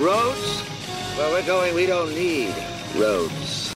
Roads? 0.00 0.60
Where 1.16 1.28
we're 1.32 1.44
going, 1.44 1.74
we 1.74 1.84
don't 1.84 2.14
need 2.14 2.54
roads. 2.94 3.72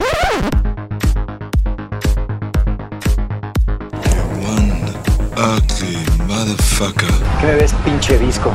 One 4.38 4.86
ugly 5.36 5.98
motherfucker. 6.30 7.10
¿Qué 7.40 7.46
me 7.46 7.54
ves, 7.56 7.72
pinche 7.84 8.18
disco? 8.18 8.54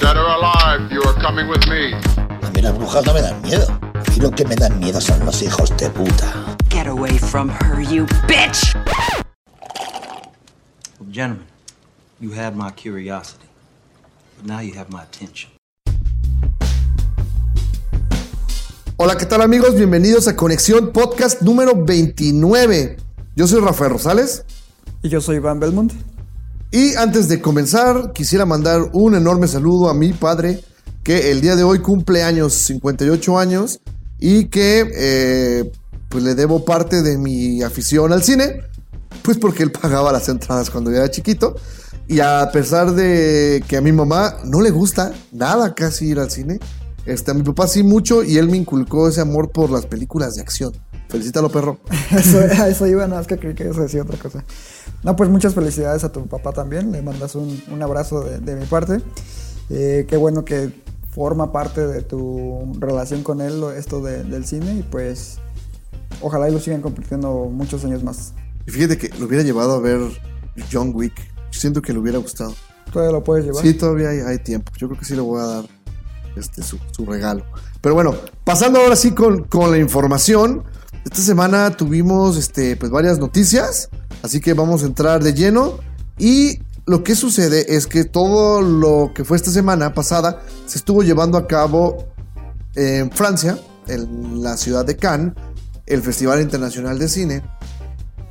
Dead 0.00 0.16
or 0.16 0.26
alive, 0.26 0.90
you 0.90 1.02
are 1.04 1.14
coming 1.22 1.46
with 1.48 1.64
me. 1.68 1.94
A 2.16 2.50
mí 2.50 2.60
las 2.60 2.74
brujas 2.76 3.06
no 3.06 3.14
me 3.14 3.22
dan 3.22 3.40
miedo. 3.42 3.68
A 3.94 4.10
mí 4.10 4.16
lo 4.20 4.32
que 4.32 4.44
me 4.44 4.56
dan 4.56 4.80
miedo 4.80 5.00
son 5.00 5.24
los 5.24 5.40
hijos 5.40 5.70
de 5.76 5.90
puta. 5.90 6.56
Get 6.68 6.88
away 6.88 7.16
from 7.16 7.48
her, 7.48 7.80
you 7.80 8.06
bitch! 8.26 8.74
Well, 10.98 11.10
gentlemen, 11.12 11.46
you 12.18 12.32
had 12.32 12.56
my 12.56 12.72
curiosity, 12.72 13.46
but 14.36 14.46
now 14.46 14.58
you 14.58 14.74
have 14.74 14.90
my 14.90 15.04
attention. 15.04 15.53
Hola, 18.96 19.18
¿qué 19.18 19.26
tal 19.26 19.42
amigos? 19.42 19.74
Bienvenidos 19.74 20.28
a 20.28 20.36
Conexión 20.36 20.92
Podcast 20.92 21.42
número 21.42 21.84
29. 21.84 22.96
Yo 23.34 23.48
soy 23.48 23.60
Rafael 23.60 23.90
Rosales. 23.90 24.44
Y 25.02 25.08
yo 25.08 25.20
soy 25.20 25.36
Iván 25.36 25.58
Belmont. 25.58 25.92
Y 26.70 26.94
antes 26.94 27.26
de 27.26 27.40
comenzar, 27.40 28.12
quisiera 28.12 28.46
mandar 28.46 28.90
un 28.92 29.16
enorme 29.16 29.48
saludo 29.48 29.88
a 29.88 29.94
mi 29.94 30.12
padre, 30.12 30.62
que 31.02 31.32
el 31.32 31.40
día 31.40 31.56
de 31.56 31.64
hoy 31.64 31.80
cumple 31.80 32.22
años, 32.22 32.54
58 32.54 33.36
años, 33.36 33.80
y 34.20 34.44
que 34.44 34.88
eh, 34.94 35.72
pues 36.08 36.22
le 36.22 36.36
debo 36.36 36.64
parte 36.64 37.02
de 37.02 37.18
mi 37.18 37.64
afición 37.64 38.12
al 38.12 38.22
cine, 38.22 38.60
pues 39.22 39.38
porque 39.38 39.64
él 39.64 39.72
pagaba 39.72 40.12
las 40.12 40.28
entradas 40.28 40.70
cuando 40.70 40.92
yo 40.92 40.98
era 40.98 41.10
chiquito. 41.10 41.56
Y 42.06 42.20
a 42.20 42.48
pesar 42.52 42.92
de 42.92 43.64
que 43.66 43.76
a 43.76 43.80
mi 43.80 43.90
mamá 43.90 44.36
no 44.44 44.60
le 44.60 44.70
gusta 44.70 45.12
nada 45.32 45.74
casi 45.74 46.10
ir 46.10 46.20
al 46.20 46.30
cine, 46.30 46.60
este, 47.06 47.30
a 47.30 47.34
mi 47.34 47.42
papá 47.42 47.66
sí 47.66 47.82
mucho 47.82 48.22
y 48.22 48.38
él 48.38 48.48
me 48.48 48.56
inculcó 48.56 49.08
ese 49.08 49.20
amor 49.20 49.50
por 49.50 49.70
las 49.70 49.86
películas 49.86 50.34
de 50.34 50.42
acción. 50.42 50.72
Felicítalo, 51.08 51.50
perro. 51.50 51.78
Eso, 52.10 52.40
eso 52.40 52.86
iba, 52.86 53.06
nada 53.06 53.20
más 53.20 53.26
que 53.26 53.38
creí 53.38 53.54
que 53.54 53.68
eso 53.68 53.82
decía 53.82 54.02
otra 54.02 54.18
cosa. 54.18 54.42
No, 55.02 55.14
pues 55.14 55.28
muchas 55.30 55.54
felicidades 55.54 56.02
a 56.02 56.10
tu 56.10 56.26
papá 56.26 56.52
también. 56.52 56.90
Le 56.90 57.02
mandas 57.02 57.34
un, 57.34 57.62
un 57.70 57.82
abrazo 57.82 58.22
de, 58.22 58.38
de, 58.38 58.56
mi 58.56 58.64
parte. 58.64 59.00
Eh, 59.70 60.06
qué 60.08 60.16
bueno 60.16 60.44
que 60.44 60.72
forma 61.10 61.52
parte 61.52 61.86
de 61.86 62.02
tu 62.02 62.72
relación 62.80 63.22
con 63.22 63.40
él 63.40 63.62
esto 63.76 64.02
de, 64.02 64.24
del 64.24 64.44
cine 64.44 64.78
y 64.78 64.82
pues 64.82 65.38
ojalá 66.20 66.48
y 66.48 66.52
lo 66.52 66.58
sigan 66.58 66.82
compartiendo 66.82 67.48
muchos 67.50 67.84
años 67.84 68.02
más. 68.02 68.32
Y 68.66 68.72
fíjate 68.72 68.98
que 68.98 69.10
lo 69.18 69.26
hubiera 69.26 69.44
llevado 69.44 69.74
a 69.74 69.80
ver 69.80 70.00
John 70.72 70.90
Wick. 70.94 71.14
Siento 71.50 71.80
que 71.80 71.92
le 71.92 72.00
hubiera 72.00 72.18
gustado. 72.18 72.54
¿Todavía 72.92 73.12
lo 73.12 73.22
puedes 73.22 73.44
llevar? 73.44 73.62
Sí, 73.62 73.74
todavía 73.74 74.08
hay, 74.08 74.18
hay 74.20 74.38
tiempo. 74.38 74.72
Yo 74.76 74.88
creo 74.88 74.98
que 74.98 75.04
sí 75.04 75.14
le 75.14 75.20
voy 75.20 75.40
a 75.40 75.44
dar 75.44 75.64
este, 76.36 76.62
su, 76.62 76.78
regalo. 77.06 77.44
Pero 77.80 77.94
bueno, 77.94 78.14
pasando 78.44 78.80
ahora 78.80 78.96
sí 78.96 79.12
con, 79.12 79.44
con, 79.44 79.70
la 79.70 79.78
información. 79.78 80.64
Esta 81.04 81.20
semana 81.20 81.70
tuvimos 81.70 82.36
este, 82.36 82.76
pues 82.76 82.90
varias 82.90 83.18
noticias, 83.18 83.90
así 84.22 84.40
que 84.40 84.54
vamos 84.54 84.82
a 84.82 84.86
entrar 84.86 85.22
de 85.22 85.34
lleno. 85.34 85.78
Y 86.18 86.60
lo 86.86 87.02
que 87.02 87.14
sucede 87.14 87.76
es 87.76 87.86
que 87.86 88.04
todo 88.04 88.62
lo 88.62 89.12
que 89.14 89.24
fue 89.24 89.36
esta 89.36 89.50
semana 89.50 89.94
pasada 89.94 90.42
se 90.66 90.78
estuvo 90.78 91.02
llevando 91.02 91.38
a 91.38 91.46
cabo 91.46 92.08
en 92.74 93.10
Francia, 93.10 93.58
en 93.86 94.42
la 94.42 94.56
ciudad 94.56 94.84
de 94.84 94.96
Cannes, 94.96 95.34
el 95.86 96.02
Festival 96.02 96.40
Internacional 96.40 96.98
de 96.98 97.08
Cine, 97.08 97.42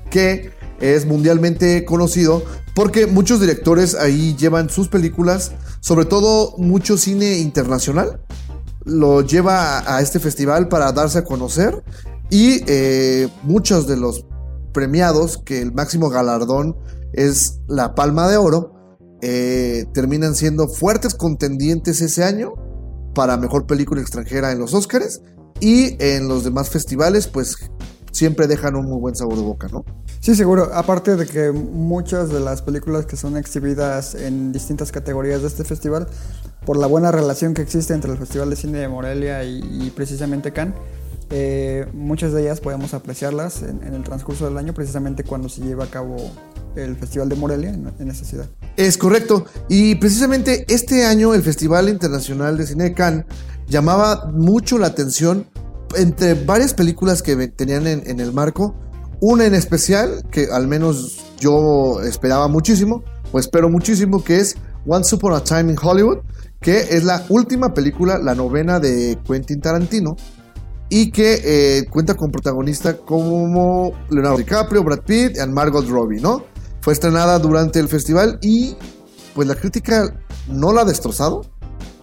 que 0.09 0.51
es 0.83 1.05
mundialmente 1.05 1.85
conocido 1.85 2.43
porque 2.75 3.07
muchos 3.07 3.39
directores 3.39 3.95
ahí 3.95 4.35
llevan 4.35 4.69
sus 4.69 4.89
películas, 4.89 5.53
sobre 5.79 6.05
todo 6.05 6.55
mucho 6.57 6.97
cine 6.97 7.37
internacional, 7.37 8.19
lo 8.83 9.21
lleva 9.21 9.95
a, 9.95 10.01
este 10.01 10.19
festival 10.19 10.67
para 10.67 10.91
darse 10.91 11.19
a 11.19 11.23
conocer 11.23 11.83
y 12.29 12.63
eh, 12.67 13.29
muchos 13.43 13.87
de 13.87 13.95
los 13.95 14.25
premiados, 14.73 15.37
que 15.37 15.61
el 15.61 15.71
máximo 15.71 16.09
galardón 16.09 16.75
es 17.13 17.59
la 17.67 17.95
Palma 17.95 18.27
de 18.27 18.38
Oro, 18.38 18.73
eh, 19.22 19.85
terminan 19.93 20.35
siendo 20.35 20.67
fuertes 20.67 21.13
contendientes 21.13 22.01
ese 22.01 22.25
año 22.25 22.55
para 23.16 23.38
mejor 23.38 23.67
película 23.67 24.01
extranjera 24.01 24.51
en 24.51 24.59
los 24.59 24.73
Oscars 24.73 25.22
y 25.61 25.95
en 26.03 26.27
los 26.27 26.43
demás 26.43 26.69
festivales, 26.69 27.27
pues 27.27 27.55
siempre 28.11 28.47
dejan 28.47 28.75
un 28.75 28.85
muy 28.85 28.99
buen 28.99 29.16
sabor 29.16 29.35
de 29.35 29.43
boca, 29.43 29.67
¿no? 29.72 29.85
Sí, 30.23 30.35
seguro. 30.35 30.69
Aparte 30.73 31.17
de 31.17 31.25
que 31.25 31.51
muchas 31.51 32.29
de 32.29 32.39
las 32.39 32.61
películas 32.61 33.06
que 33.06 33.17
son 33.17 33.35
exhibidas 33.35 34.16
en 34.16 34.53
distintas 34.53 34.89
categorías 34.89 35.41
de 35.41 35.50
este 35.50 35.66
festival, 35.66 36.07
por 36.66 36.78
la 36.78 36.88
buena 36.88 37.11
relación 37.11 37.53
que 37.53 37.61
existe 37.61 37.94
entre 37.94 38.09
el 38.09 38.17
Festival 38.17 38.50
de 38.50 38.56
Cine 38.56 38.78
de 38.78 38.88
Morelia 38.88 39.44
y, 39.44 39.91
precisamente 39.94 40.53
Cannes, 40.53 40.75
eh, 41.29 41.88
muchas 41.91 42.31
de 42.31 42.44
ellas 42.44 42.61
podemos 42.61 42.94
apreciarlas 42.94 43.63
en, 43.63 43.84
el 43.84 44.01
transcurso 44.06 44.45
del 44.45 44.57
año, 44.57 44.73
precisamente 44.73 45.25
cuando 45.25 45.50
se 45.50 45.59
lleva 45.59 45.84
a 45.84 45.88
cabo 45.88 46.16
el 46.78 46.95
Festival 46.95 47.28
de 47.28 47.35
Morelia 47.35 47.72
en, 47.72 47.91
en 48.00 48.09
esa 48.09 48.23
ciudad. 48.23 48.47
Es 48.78 48.97
correcto. 48.97 49.44
Y 49.67 49.95
precisamente 49.95 50.63
este 50.69 51.05
año 51.05 51.34
el 51.34 51.44
Festival 51.44 51.90
Internacional 51.90 52.55
de 52.55 52.66
Cine 52.66 52.85
de 52.85 52.94
Cannes 52.94 53.25
llamaba 53.67 54.31
mucho 54.31 54.78
la 54.78 54.88
atención 54.88 55.47
entre 55.97 56.34
varias 56.34 56.73
películas 56.73 57.22
que 57.22 57.50
tenían 57.50 57.88
en, 57.88 58.09
en, 58.09 58.22
el 58.22 58.31
marco, 58.31 58.73
una 59.25 59.45
en 59.45 59.56
especial 59.56 60.22
que 60.31 60.50
al 60.51 60.67
menos 60.67 61.17
yo 61.39 62.01
esperaba 62.01 62.50
muchísimo, 62.50 63.06
o 63.31 63.39
espero 63.39 63.69
muchísimo, 63.69 64.22
que 64.22 64.35
es 64.35 64.57
Once 64.85 65.16
Upon 65.16 65.34
a 65.34 65.41
Time 65.41 65.72
in 65.72 65.78
Hollywood, 65.81 66.17
que 66.59 66.79
es 66.79 67.06
la 67.06 67.25
última 67.29 67.73
película, 67.73 68.17
la 68.17 68.35
novena 68.35 68.81
de 68.81 69.17
Quentin 69.25 69.61
Tarantino, 69.61 70.17
y 70.89 71.09
que 71.09 71.39
eh, 71.41 71.85
cuenta 71.89 72.16
con 72.16 72.31
protagonistas 72.31 72.95
como 73.06 73.94
Leonardo 74.09 74.39
DiCaprio, 74.39 74.84
Brad 74.84 75.03
Pitt 75.06 75.38
y 75.38 75.50
Margot 75.50 75.88
Robbie, 75.88 76.19
¿no? 76.19 76.44
Fue 76.81 76.91
estrenada 76.91 77.40
durante 77.40 77.79
el 77.79 77.88
festival 77.88 78.40
y 78.41 78.75
pues 79.34 79.47
la 79.47 79.55
crítica 79.55 80.19
no 80.50 80.73
la 80.73 80.81
ha 80.81 80.85
destrozado. 80.85 81.45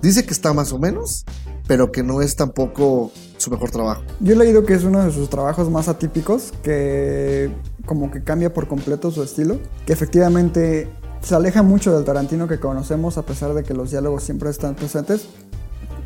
Dice 0.01 0.25
que 0.25 0.33
está 0.33 0.55
más 0.55 0.73
o 0.73 0.79
menos, 0.79 1.27
pero 1.69 1.93
que 1.93 2.03
no 2.03 2.23
es 2.23 2.35
tampoco 2.35 3.13
su 3.41 3.51
mejor 3.51 3.71
trabajo. 3.71 4.03
Yo 4.21 4.35
he 4.35 4.37
leído 4.37 4.65
que 4.65 4.75
es 4.75 4.85
uno 4.85 5.05
de 5.05 5.11
sus 5.11 5.31
trabajos 5.31 5.71
más 5.71 5.89
atípicos, 5.89 6.53
que 6.63 7.51
como 7.87 8.11
que 8.11 8.23
cambia 8.23 8.53
por 8.53 8.69
completo 8.69 9.11
su 9.11 9.23
estilo, 9.23 9.59
que 9.87 9.93
efectivamente 9.93 10.89
se 11.23 11.35
aleja 11.35 11.63
mucho 11.63 11.95
del 11.95 12.05
Tarantino 12.05 12.47
que 12.47 12.61
conocemos 12.61 13.19
a 13.19 13.23
pesar 13.23 13.55
de 13.55 13.63
que 13.63 13.75
los 13.75 13.91
diálogos 13.91 14.23
siempre 14.23 14.51
están 14.51 14.75
presentes. 14.75 15.27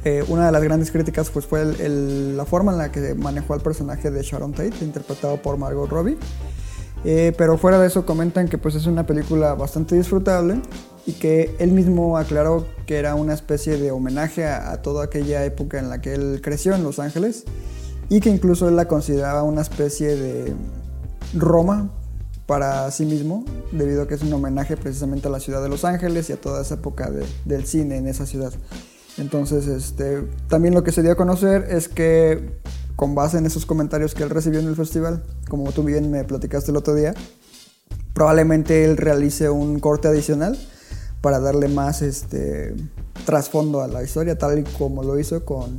Eh, 0.04 0.22
una 0.28 0.46
de 0.46 0.52
las 0.52 0.62
grandes 0.62 0.90
críticas 0.90 1.30
pues, 1.30 1.46
fue 1.46 1.64
la 1.64 2.44
forma 2.44 2.72
en 2.72 2.78
la 2.78 2.92
que 2.92 3.14
manejó 3.14 3.54
al 3.54 3.60
personaje 3.60 4.10
de 4.10 4.22
Sharon 4.22 4.52
Tate, 4.52 4.84
interpretado 4.84 5.40
por 5.40 5.56
Margot 5.56 5.88
Robbie. 5.88 6.18
Eh, 7.04 7.32
pero 7.36 7.58
fuera 7.58 7.78
de 7.78 7.86
eso 7.88 8.06
comentan 8.06 8.48
que 8.48 8.58
pues, 8.58 8.74
es 8.74 8.86
una 8.86 9.06
película 9.06 9.54
bastante 9.54 9.96
disfrutable 9.96 10.60
y 11.06 11.12
que 11.12 11.54
él 11.58 11.72
mismo 11.72 12.16
aclaró 12.16 12.66
que 12.86 12.98
era 12.98 13.14
una 13.14 13.34
especie 13.34 13.76
de 13.76 13.90
homenaje 13.90 14.46
a, 14.46 14.72
a, 14.72 14.82
toda 14.82 15.04
aquella 15.04 15.44
época 15.44 15.78
en 15.78 15.88
la 15.88 16.00
que 16.00 16.14
él 16.14 16.40
creció 16.42 16.74
en 16.74 16.82
Los 16.82 16.98
Ángeles 16.98 17.44
y 18.08 18.20
que 18.20 18.30
incluso 18.30 18.68
él 18.68 18.76
la 18.76 18.88
consideraba 18.88 19.42
una 19.42 19.62
especie 19.62 20.16
de 20.16 20.54
Roma 21.34 21.90
para 22.46 22.90
sí 22.90 23.06
mismo, 23.06 23.44
debido 23.72 24.02
a 24.02 24.08
que 24.08 24.14
es 24.14 24.22
un 24.22 24.32
homenaje 24.32 24.76
precisamente 24.76 25.28
a 25.28 25.30
la 25.30 25.40
ciudad 25.40 25.62
de 25.62 25.68
Los 25.68 25.84
Ángeles 25.84 26.28
y 26.28 26.34
a 26.34 26.40
toda 26.40 26.62
esa 26.62 26.74
época 26.74 27.10
de, 27.10 27.24
del 27.44 27.64
cine 27.66 27.96
en 27.96 28.06
esa 28.06 28.26
ciudad. 28.26 28.52
Entonces, 29.16 29.66
este, 29.66 30.22
también 30.48 30.74
lo 30.74 30.84
que 30.84 30.92
se 30.92 31.02
dio 31.02 31.12
a 31.12 31.16
conocer 31.16 31.66
es 31.70 31.88
que 31.88 32.60
con 32.96 33.14
base 33.14 33.38
en 33.38 33.46
esos 33.46 33.64
comentarios 33.64 34.14
que 34.14 34.22
él 34.22 34.30
recibió 34.30 34.60
en 34.60 34.68
el 34.68 34.76
festival, 34.76 35.24
como 35.48 35.72
tú 35.72 35.82
bien 35.82 36.10
me 36.10 36.24
platicaste 36.24 36.70
el 36.70 36.76
otro 36.76 36.94
día, 36.94 37.14
probablemente 38.12 38.84
él 38.84 38.96
realice 38.96 39.48
un 39.48 39.80
corte 39.80 40.08
adicional 40.08 40.58
para 41.24 41.40
darle 41.40 41.68
más 41.68 42.02
este, 42.02 42.74
trasfondo 43.24 43.80
a 43.80 43.88
la 43.88 44.02
historia, 44.02 44.36
tal 44.36 44.58
y 44.58 44.62
como 44.62 45.02
lo 45.02 45.18
hizo 45.18 45.42
con 45.42 45.74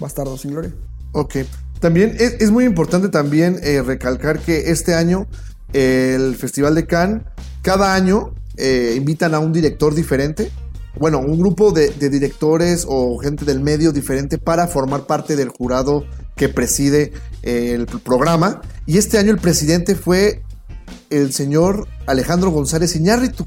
Bastardo 0.00 0.38
sin 0.38 0.52
Gloria. 0.52 0.72
Ok. 1.12 1.36
También 1.80 2.16
es, 2.18 2.50
muy 2.50 2.64
importante 2.64 3.10
también 3.10 3.60
eh, 3.62 3.82
recalcar 3.82 4.38
que 4.38 4.70
este 4.70 4.94
año 4.94 5.26
el 5.74 6.34
Festival 6.36 6.74
de 6.74 6.86
Cannes, 6.86 7.24
cada 7.60 7.94
año 7.94 8.32
eh, 8.56 8.94
invitan 8.96 9.34
a 9.34 9.38
un 9.38 9.52
director 9.52 9.94
diferente, 9.94 10.50
bueno, 10.98 11.18
un 11.18 11.38
grupo 11.38 11.72
de, 11.72 11.90
de, 11.90 12.08
directores 12.08 12.86
o 12.88 13.18
gente 13.18 13.44
del 13.44 13.60
medio 13.60 13.92
diferente 13.92 14.38
para 14.38 14.66
formar 14.66 15.06
parte 15.06 15.36
del 15.36 15.50
jurado 15.50 16.06
que 16.36 16.48
preside 16.48 17.12
eh, 17.42 17.72
el 17.74 17.84
programa. 17.84 18.62
Y 18.86 18.96
este 18.96 19.18
año 19.18 19.30
el 19.30 19.38
presidente 19.40 19.94
fue 19.94 20.42
el 21.10 21.34
señor 21.34 21.86
Alejandro 22.06 22.50
González 22.50 22.96
Iñárritu, 22.96 23.46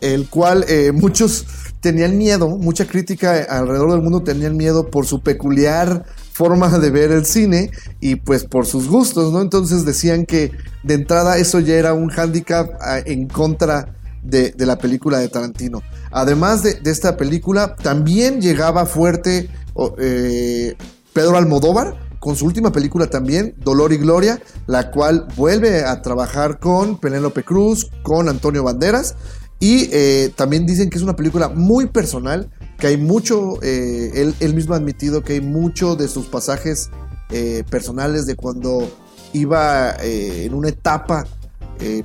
el 0.00 0.28
cual 0.28 0.64
eh, 0.68 0.92
muchos 0.94 1.46
tenían 1.80 2.18
miedo, 2.18 2.48
mucha 2.48 2.86
crítica 2.86 3.46
alrededor 3.48 3.92
del 3.92 4.02
mundo 4.02 4.22
tenían 4.22 4.56
miedo 4.56 4.90
por 4.90 5.06
su 5.06 5.20
peculiar 5.20 6.04
forma 6.32 6.76
de 6.78 6.90
ver 6.90 7.12
el 7.12 7.24
cine 7.24 7.70
y 8.00 8.16
pues 8.16 8.44
por 8.44 8.66
sus 8.66 8.88
gustos, 8.88 9.32
¿no? 9.32 9.42
Entonces 9.42 9.84
decían 9.84 10.26
que 10.26 10.52
de 10.82 10.94
entrada 10.94 11.38
eso 11.38 11.60
ya 11.60 11.74
era 11.74 11.94
un 11.94 12.08
hándicap 12.08 12.70
en 13.06 13.28
contra 13.28 13.94
de, 14.22 14.54
la 14.58 14.78
película 14.78 15.18
de 15.18 15.28
Tarantino. 15.28 15.82
Además 16.10 16.62
de, 16.62 16.78
esta 16.84 17.16
película, 17.16 17.76
también 17.76 18.40
llegaba 18.40 18.86
fuerte 18.86 19.48
eh, 19.98 20.76
Pedro 21.12 21.36
Almodóvar 21.36 22.08
con 22.18 22.36
su 22.36 22.46
última 22.46 22.72
película 22.72 23.08
también, 23.08 23.54
Dolor 23.58 23.92
y 23.92 23.96
Gloria, 23.96 24.40
la 24.66 24.90
cual 24.90 25.28
vuelve 25.36 25.84
a 25.84 26.02
trabajar 26.02 26.58
con 26.58 26.98
Penélope 26.98 27.44
Cruz, 27.44 27.90
con 28.02 28.28
Antonio 28.28 28.64
Banderas. 28.64 29.14
Y 29.60 29.88
eh, 29.92 30.32
también 30.36 30.66
dicen 30.66 30.88
que 30.88 30.98
es 30.98 31.02
una 31.02 31.16
película 31.16 31.48
muy 31.48 31.86
personal, 31.86 32.50
que 32.78 32.88
hay 32.88 32.96
mucho, 32.96 33.60
eh, 33.62 34.32
él, 34.38 34.54
mismo 34.54 34.74
ha 34.74 34.76
admitido 34.76 35.22
que 35.22 35.34
hay 35.34 35.40
mucho 35.40 35.96
de 35.96 36.06
sus 36.06 36.26
pasajes 36.26 36.90
eh, 37.30 37.64
personales 37.68 38.26
de 38.26 38.36
cuando 38.36 38.88
iba 39.32 39.94
en 40.00 40.54
una 40.54 40.68
etapa 40.68 41.26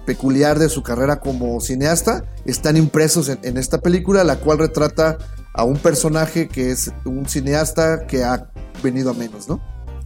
peculiar 0.06 0.60
de 0.60 0.70
su 0.70 0.84
carrera 0.84 1.20
como 1.20 1.60
cineasta, 1.60 2.26
están 2.46 2.78
impresos 2.78 3.30
en, 3.30 3.40
en 3.42 3.58
esta 3.58 3.82
película, 3.82 4.24
la 4.24 4.40
cual 4.40 4.60
retrata 4.60 5.18
a 5.54 5.64
un 5.64 5.78
personaje 5.78 6.48
que 6.48 6.70
es 6.70 6.92
un 7.06 7.28
cineasta 7.28 8.06
que 8.06 8.24
ha 8.24 8.52
venido 8.84 9.10
a 9.10 9.14
menos, 9.14 9.48
¿no? 9.48 9.62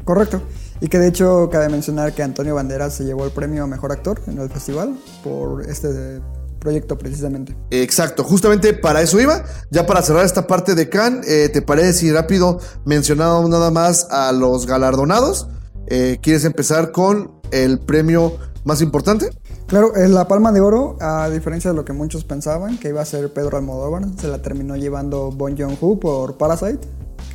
Correcto. 0.06 0.42
Y 0.80 0.88
que 0.88 1.00
de 1.00 1.08
hecho 1.08 1.50
cabe 1.52 1.68
mencionar 1.68 2.14
que 2.14 2.24
Antonio 2.24 2.56
Banderas 2.56 2.94
se 2.94 3.04
llevó 3.04 3.26
el 3.26 3.32
premio 3.32 3.64
a 3.64 3.68
Mejor 3.68 3.92
Actor 3.92 4.22
en 4.28 4.38
el 4.38 4.50
festival 4.50 4.98
por 5.22 5.68
este 5.68 6.22
proyecto 6.60 6.98
precisamente. 6.98 7.56
Exacto, 7.72 8.24
justamente 8.24 8.74
para 8.74 9.02
eso 9.02 9.20
iba. 9.20 9.44
Ya 9.72 9.86
para 9.86 10.02
cerrar 10.02 10.26
esta 10.26 10.48
parte 10.48 10.76
de 10.76 10.90
Cannes, 10.90 11.28
eh, 11.28 11.50
¿te 11.50 11.62
parece 11.62 11.94
si 11.94 12.12
rápido 12.12 12.60
mencionamos 12.86 13.50
nada 13.50 13.72
más 13.72 14.08
a 14.10 14.32
los 14.32 14.66
galardonados? 14.66 15.48
Eh, 15.88 16.20
¿Quieres 16.22 16.44
empezar 16.46 16.92
con 16.92 17.32
el 17.52 17.80
premio 17.80 18.38
más 18.66 18.82
importante? 18.82 19.30
Claro, 19.68 19.92
la 19.96 20.28
Palma 20.28 20.52
de 20.52 20.62
Oro, 20.62 20.98
a 21.02 21.30
diferencia 21.30 21.72
de 21.72 21.76
lo 21.76 21.84
que 21.84 21.94
muchos 21.94 22.24
pensaban, 22.24 22.78
que 22.78 22.90
iba 22.90 23.02
a 23.02 23.06
ser 23.06 23.34
Pedro 23.34 23.58
Almodóvar, 23.58 24.06
se 24.20 24.28
la 24.30 24.42
terminó 24.42 24.78
llevando 24.78 25.32
Bong 25.32 25.58
Joon-ho 25.58 26.00
por 26.00 26.38
Parasite, 26.38 26.80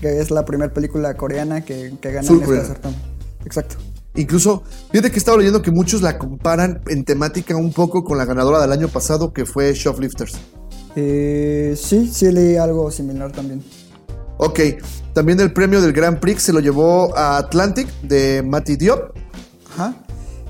que 0.00 0.18
es 0.18 0.30
la 0.30 0.44
primera 0.44 0.72
película 0.72 1.14
coreana 1.14 1.62
que, 1.62 1.94
que 2.00 2.10
gana 2.10 2.26
en 2.26 2.42
este 2.42 2.64
certamen. 2.64 2.98
Exacto. 3.44 3.76
Incluso, 4.14 4.62
fíjate 4.90 5.10
que 5.10 5.18
estaba 5.18 5.38
leyendo 5.38 5.62
que 5.62 5.70
muchos 5.70 6.02
la 6.02 6.18
comparan 6.18 6.82
en 6.88 7.04
temática 7.04 7.56
un 7.56 7.72
poco 7.72 8.04
con 8.04 8.18
la 8.18 8.24
ganadora 8.24 8.60
del 8.60 8.72
año 8.72 8.88
pasado, 8.88 9.32
que 9.32 9.46
fue 9.46 9.72
Shoplifters. 9.72 10.34
Eh, 10.96 11.74
sí, 11.76 12.10
sí 12.12 12.30
leí 12.30 12.56
algo 12.56 12.90
similar 12.90 13.32
también. 13.32 13.62
Ok, 14.36 14.60
también 15.14 15.40
el 15.40 15.52
premio 15.52 15.80
del 15.80 15.92
Grand 15.92 16.18
Prix 16.18 16.42
se 16.42 16.52
lo 16.52 16.60
llevó 16.60 17.16
a 17.16 17.38
Atlantic 17.38 17.88
de 18.02 18.42
Matty 18.42 18.76
Diop. 18.76 19.16
Ajá. 19.72 19.94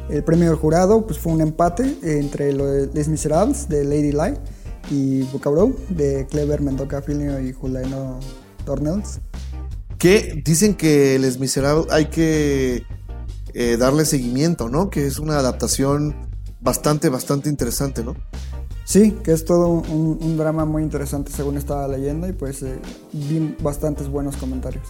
El 0.08 0.24
premio 0.24 0.48
del 0.48 0.56
jurado 0.56 1.06
pues, 1.06 1.18
fue 1.18 1.32
un 1.32 1.40
empate 1.40 1.96
entre 2.02 2.52
Les 2.52 3.08
Miserables 3.08 3.68
de 3.68 3.84
Lady 3.84 4.12
Lie 4.12 4.34
y 4.90 5.22
Bucabro 5.24 5.72
de 5.88 6.26
Clever 6.28 6.60
Mendoca 6.60 7.00
Filio 7.02 7.38
y 7.40 7.52
Juliano 7.52 8.18
Dornels. 8.66 9.20
que 9.98 10.42
dicen 10.44 10.74
que 10.74 11.18
Les 11.18 11.38
Miserables 11.38 11.86
hay 11.92 12.06
que 12.06 12.84
eh, 13.54 13.76
darle 13.76 14.04
seguimiento, 14.04 14.68
¿no? 14.68 14.90
Que 14.90 15.06
es 15.06 15.18
una 15.18 15.38
adaptación 15.38 16.14
bastante, 16.60 17.08
bastante 17.08 17.48
interesante, 17.48 18.02
¿no? 18.04 18.14
Sí, 18.84 19.12
que 19.22 19.32
es 19.32 19.44
todo 19.44 19.68
un, 19.68 20.18
un 20.20 20.36
drama 20.36 20.64
muy 20.64 20.82
interesante 20.82 21.32
según 21.32 21.56
estaba 21.56 21.86
leyendo 21.88 22.28
y 22.28 22.32
pues 22.32 22.62
eh, 22.62 22.78
vi 23.12 23.56
bastantes 23.62 24.08
buenos 24.08 24.36
comentarios. 24.36 24.84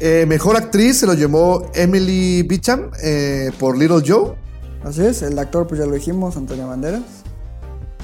Eh, 0.00 0.26
mejor 0.28 0.56
actriz 0.56 0.98
se 0.98 1.06
lo 1.06 1.14
llevó 1.14 1.70
Emily 1.74 2.42
Beecham 2.42 2.90
eh, 3.02 3.50
por 3.58 3.76
Little 3.76 4.02
Joe. 4.06 4.34
Así 4.84 5.04
es, 5.04 5.22
el 5.22 5.38
actor 5.38 5.66
pues 5.66 5.80
ya 5.80 5.86
lo 5.86 5.94
dijimos, 5.94 6.36
Antonio 6.36 6.68
Banderas. 6.68 7.02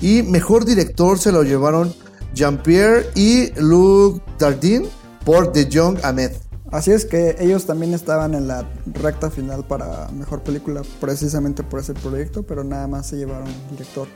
Y 0.01 0.23
mejor 0.23 0.65
director 0.65 1.19
se 1.19 1.31
lo 1.31 1.45
llevaron 1.45 1.95
Jean-Pierre 2.35 3.07
y 3.15 3.53
Luc 3.61 4.23
Dardin 4.39 4.87
por 5.25 5.53
The 5.53 5.67
Young 5.67 5.99
Ahmed. 6.03 6.33
Así 6.71 6.91
es 6.91 7.05
que 7.05 7.37
ellos 7.39 7.67
también 7.67 7.95
estaban 7.95 8.35
en 8.35 8.49
la 8.49 8.69
recta 8.87 9.31
final 9.31 9.65
para 9.67 10.09
mejor 10.09 10.43
película 10.43 10.83
precisamente 11.01 11.63
por 11.63 11.81
ese 11.81 11.95
proyecto, 11.95 12.43
pero 12.43 12.65
nada 12.65 12.87
más 12.89 13.07
se 13.07 13.17
llevaron 13.17 13.49
director. 13.71 14.09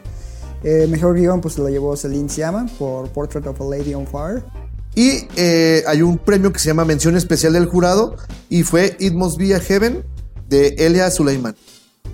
Eh, 0.64 0.86
mejor 0.88 1.14
guion 1.14 1.40
pues 1.40 1.54
se 1.54 1.60
lo 1.60 1.68
llevó 1.68 1.96
Celine 1.96 2.28
Sciamma 2.28 2.66
por 2.78 3.08
Portrait 3.10 3.46
of 3.46 3.60
a 3.60 3.64
Lady 3.64 3.94
on 3.94 4.06
Fire. 4.06 4.42
Y 4.94 5.28
eh, 5.36 5.84
hay 5.86 6.02
un 6.02 6.18
premio 6.18 6.52
que 6.52 6.58
se 6.58 6.68
llama 6.68 6.84
Mención 6.84 7.16
Especial 7.16 7.52
del 7.52 7.66
Jurado 7.66 8.16
y 8.48 8.64
fue 8.64 8.96
It 8.98 9.12
Must 9.14 9.38
Be 9.38 9.54
a 9.54 9.60
Heaven 9.60 10.04
de 10.48 10.68
Elia 10.78 11.10
Suleiman. 11.10 11.54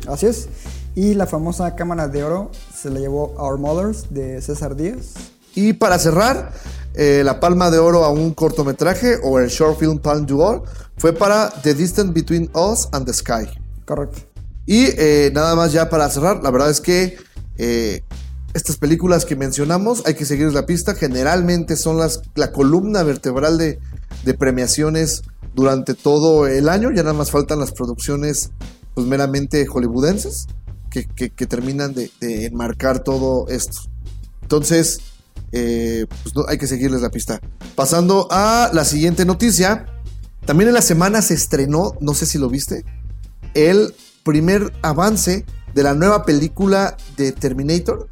Así 0.06 0.26
es. 0.26 0.48
Y 0.94 1.14
la 1.14 1.26
famosa 1.26 1.75
Cámara 1.75 2.08
de 2.08 2.22
Oro 2.22 2.50
se 2.76 2.90
la 2.90 3.00
llevó 3.00 3.34
Our 3.38 3.58
Mothers 3.58 4.12
de 4.12 4.42
César 4.42 4.76
Díaz. 4.76 5.14
Y 5.54 5.72
para 5.75 5.98
cerrar, 5.98 6.52
eh, 6.94 7.23
la 7.25 7.41
palma 7.41 7.70
de 7.70 7.79
oro 7.79 8.05
a 8.05 8.11
un 8.11 8.32
cortometraje 8.35 9.19
o 9.23 9.38
el 9.38 9.49
short 9.49 9.79
film 9.79 9.99
Palm 9.99 10.26
d'Or 10.26 10.62
fue 10.96 11.12
para 11.12 11.50
The 11.62 11.75
Distance 11.75 12.12
Between 12.12 12.50
Us 12.55 12.88
and 12.93 13.06
the 13.06 13.12
Sky. 13.12 13.49
Correcto. 13.85 14.20
Y 14.67 14.87
eh, 14.96 15.31
nada 15.35 15.55
más 15.56 15.73
ya 15.73 15.91
para 15.91 16.08
cerrar, 16.08 16.43
la 16.43 16.50
verdad 16.50 16.70
es 16.70 16.81
que 16.81 17.17
eh, 17.58 18.02
estas 18.55 18.76
películas 18.76 19.25
que 19.25 19.37
mencionamos, 19.37 20.02
hay 20.06 20.14
que 20.14 20.25
seguir 20.25 20.52
la 20.52 20.64
pista, 20.64 20.94
generalmente 20.94 21.76
son 21.76 21.99
las, 21.99 22.23
la 22.35 22.52
columna 22.52 23.02
vertebral 23.02 23.58
de, 23.58 23.79
de 24.25 24.35
premiaciones 24.35 25.23
durante 25.55 25.94
todo 25.94 26.47
el 26.47 26.69
año, 26.69 26.90
ya 26.93 27.02
nada 27.02 27.12
más 27.14 27.31
faltan 27.31 27.58
las 27.61 27.73
producciones 27.73 28.50
pues 28.94 29.06
meramente 29.06 29.67
hollywoodenses 29.67 30.47
que, 30.90 31.05
que- 31.06 31.31
que 31.31 31.47
terminan 31.47 31.93
de, 31.94 32.11
de 32.20 32.47
enmarcar 32.47 33.00
todo 33.00 33.47
esto. 33.49 33.79
Entonces, 34.43 35.00
eh, 35.56 36.06
pues 36.08 36.34
no, 36.34 36.44
hay 36.48 36.58
que 36.58 36.66
seguirles 36.66 37.00
la 37.00 37.10
pista. 37.10 37.40
Pasando 37.76 38.26
a 38.30 38.70
la 38.72 38.84
siguiente 38.84 39.24
noticia, 39.24 39.86
también 40.44 40.68
en 40.68 40.74
la 40.74 40.82
semana 40.82 41.22
se 41.22 41.34
estrenó, 41.34 41.94
no 42.00 42.12
sé 42.12 42.26
si 42.26 42.38
lo 42.38 42.48
viste, 42.48 42.84
el 43.54 43.94
primer 44.24 44.72
avance 44.82 45.46
de 45.72 45.82
la 45.84 45.94
nueva 45.94 46.24
película 46.24 46.96
de 47.16 47.30
Terminator, 47.30 48.08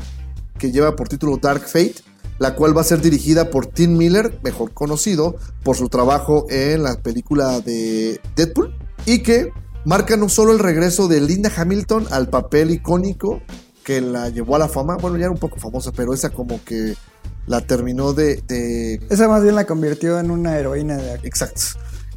que 0.56 0.70
lleva 0.70 0.94
por 0.94 1.08
título 1.08 1.36
Dark 1.36 1.62
Fate, 1.62 1.96
la 2.38 2.54
cual 2.54 2.76
va 2.76 2.82
a 2.82 2.84
ser 2.84 3.00
dirigida 3.00 3.50
por 3.50 3.66
Tim 3.66 3.96
Miller, 3.96 4.38
mejor 4.44 4.72
conocido 4.72 5.34
por 5.64 5.76
su 5.76 5.88
trabajo 5.88 6.46
en 6.48 6.84
la 6.84 6.94
película 7.02 7.60
de 7.60 8.20
Deadpool, 8.36 8.72
y 9.04 9.24
que 9.24 9.50
marca 9.84 10.16
no 10.16 10.28
solo 10.28 10.52
el 10.52 10.60
regreso 10.60 11.08
de 11.08 11.20
Linda 11.20 11.50
Hamilton 11.56 12.06
al 12.12 12.28
papel 12.28 12.70
icónico 12.70 13.42
que 13.82 14.00
la 14.00 14.28
llevó 14.28 14.54
a 14.54 14.60
la 14.60 14.68
fama, 14.68 14.96
bueno, 14.96 15.16
ya 15.16 15.24
era 15.24 15.32
un 15.32 15.38
poco 15.38 15.58
famosa, 15.58 15.90
pero 15.90 16.14
esa 16.14 16.30
como 16.30 16.62
que 16.64 16.94
la 17.46 17.60
terminó 17.60 18.12
de- 18.12 18.42
de 18.48 19.00
Esa 19.10 19.28
más 19.28 19.42
bien 19.42 19.54
la 19.54 19.64
convirtió 19.66 20.18
en 20.18 20.30
una 20.30 20.56
heroína 20.58 20.96
de. 20.96 21.14
Exacto. 21.24 21.62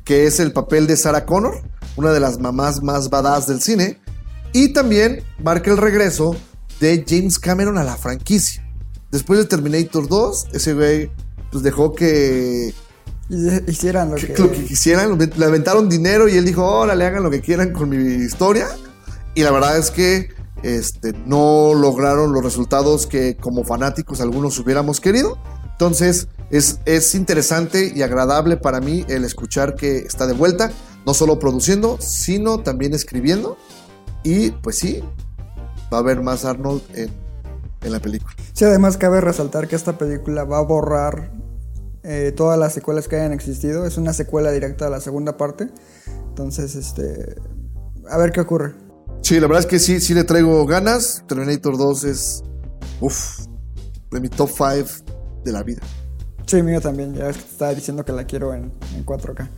Que 0.04 0.25
es 0.27 0.39
el 0.39 0.51
papel 0.54 0.86
de 0.88 0.98
Sarah 0.98 1.25
Connor, 1.25 1.62
una 1.95 2.12
de 2.12 2.19
las 2.19 2.39
mamás 2.39 2.84
más 2.84 3.10
badass 3.10 3.48
del 3.48 3.62
cine. 3.62 4.00
Y 4.53 4.72
también 4.74 5.24
marca 5.44 5.72
el 5.72 5.77
regreso 5.77 6.36
de 6.79 7.03
James 7.08 7.39
Cameron 7.39 7.77
a 7.77 7.84
la 7.84 7.98
franquicia. 7.98 8.62
Después 9.12 9.39
de 9.39 9.46
Terminator 9.46 10.08
2, 10.08 10.48
ese 10.53 10.74
güey 10.74 11.10
pues 11.51 11.63
dejó 11.63 11.94
que, 11.96 12.74
Hicieran 13.67 14.12
lo 14.12 14.17
que- 14.17 14.34
que... 14.34 14.41
lo 14.41 14.51
que 14.51 14.63
quisieran, 14.65 15.17
le 15.17 15.46
aventaron 15.46 15.89
dinero 15.89 16.27
y 16.29 16.38
él 16.38 16.46
dijo, 16.46 16.63
órale, 16.63 17.05
hagan 17.05 17.24
lo 17.24 17.32
que 17.32 17.41
quieran 17.41 17.72
con 17.74 17.89
mi 17.89 18.24
historia. 18.24 18.67
Y 19.34 19.41
la 19.44 19.51
verdad 19.51 19.77
es 19.77 19.89
que 19.89 20.29
este, 20.64 21.14
no 21.26 21.74
lograron 21.74 22.32
los 22.34 22.44
resultados 22.44 23.08
que 23.08 23.38
como 23.38 23.64
fanáticos 23.64 24.22
algunos 24.22 24.58
hubiéramos 24.60 25.00
querido. 25.00 25.38
Entonces 25.72 26.28
es, 26.50 26.80
es 26.86 27.16
interesante 27.16 27.92
y 27.94 28.02
agradable 28.02 28.58
para 28.58 28.80
mí 28.80 29.06
el 29.10 29.24
escuchar 29.24 29.76
que 29.76 29.98
está 29.98 30.26
de 30.28 30.34
vuelta, 30.34 30.72
no 31.06 31.14
solo 31.14 31.38
produciendo, 31.40 31.98
sino 32.00 32.60
también 32.60 32.94
escribiendo. 32.94 33.58
Y 34.24 34.52
pues 34.52 34.78
sí, 34.78 35.04
va 35.94 35.98
a 35.98 36.00
haber 36.00 36.22
más 36.22 36.46
Arnold 36.46 36.82
en, 36.94 37.10
en 37.82 37.92
la 37.92 38.00
película. 38.00 38.34
Sí, 38.54 38.66
además 38.66 38.98
cabe 38.98 39.22
resaltar 39.22 39.68
que 39.68 39.76
esta 39.76 39.98
película 39.98 40.46
va 40.46 40.60
a 40.60 40.62
borrar 40.62 41.32
eh, 42.04 42.32
todas 42.36 42.58
las 42.58 42.74
secuelas 42.74 43.08
que 43.08 43.18
hayan 43.18 43.34
existido. 43.34 43.86
Es 43.86 43.98
una 43.98 44.14
secuela 44.14 44.52
directa 44.52 44.88
a 44.88 44.90
la 44.90 45.02
segunda 45.02 45.38
parte. 45.38 45.70
Entonces, 46.30 46.76
este... 46.76 47.36
A 48.10 48.18
ver 48.18 48.32
qué 48.32 48.42
ocurre. 48.42 48.85
Sí, 49.25 49.39
la 49.39 49.48
verdad 49.48 49.62
es 49.62 49.65
que 49.65 49.79
sí, 49.79 50.00
sí 50.01 50.13
le 50.13 50.24
traigo 50.24 50.67
ganas. 50.67 51.24
Terminator 51.27 51.79
2 51.79 52.03
es, 52.03 52.44
uff, 53.01 53.48
de 54.12 54.20
mi 54.20 54.29
top 54.29 54.51
5 54.55 55.41
de 55.44 55.51
la 55.51 55.63
vida. 55.63 55.82
Sí, 56.46 56.62
mío 56.62 56.79
también. 56.79 57.15
Ya 57.15 57.32
estaba 57.32 57.74
diciendo 57.74 58.05
que 58.05 58.12
la 58.12 58.25
quiero 58.25 58.53
en, 58.53 58.72
en 58.96 59.03
4K. 59.03 59.50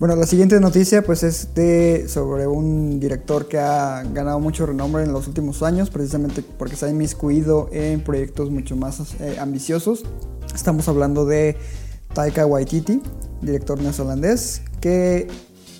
Bueno, 0.00 0.16
la 0.16 0.26
siguiente 0.26 0.58
noticia 0.58 1.04
pues 1.04 1.22
es 1.22 1.54
de 1.54 2.08
sobre 2.08 2.48
un 2.48 2.98
director 2.98 3.46
que 3.46 3.60
ha 3.60 4.02
ganado 4.12 4.40
mucho 4.40 4.66
renombre 4.66 5.04
en 5.04 5.12
los 5.12 5.28
últimos 5.28 5.62
años, 5.62 5.88
precisamente 5.88 6.42
porque 6.58 6.74
se 6.74 6.86
ha 6.86 6.88
inmiscuido 6.88 7.68
en 7.70 8.02
proyectos 8.02 8.50
mucho 8.50 8.74
más 8.74 9.14
eh, 9.20 9.36
ambiciosos. 9.38 10.02
Estamos 10.52 10.88
hablando 10.88 11.26
de 11.26 11.56
Taika 12.12 12.44
Waititi, 12.44 13.00
director 13.40 13.80
neozelandés, 13.80 14.62
que 14.80 15.28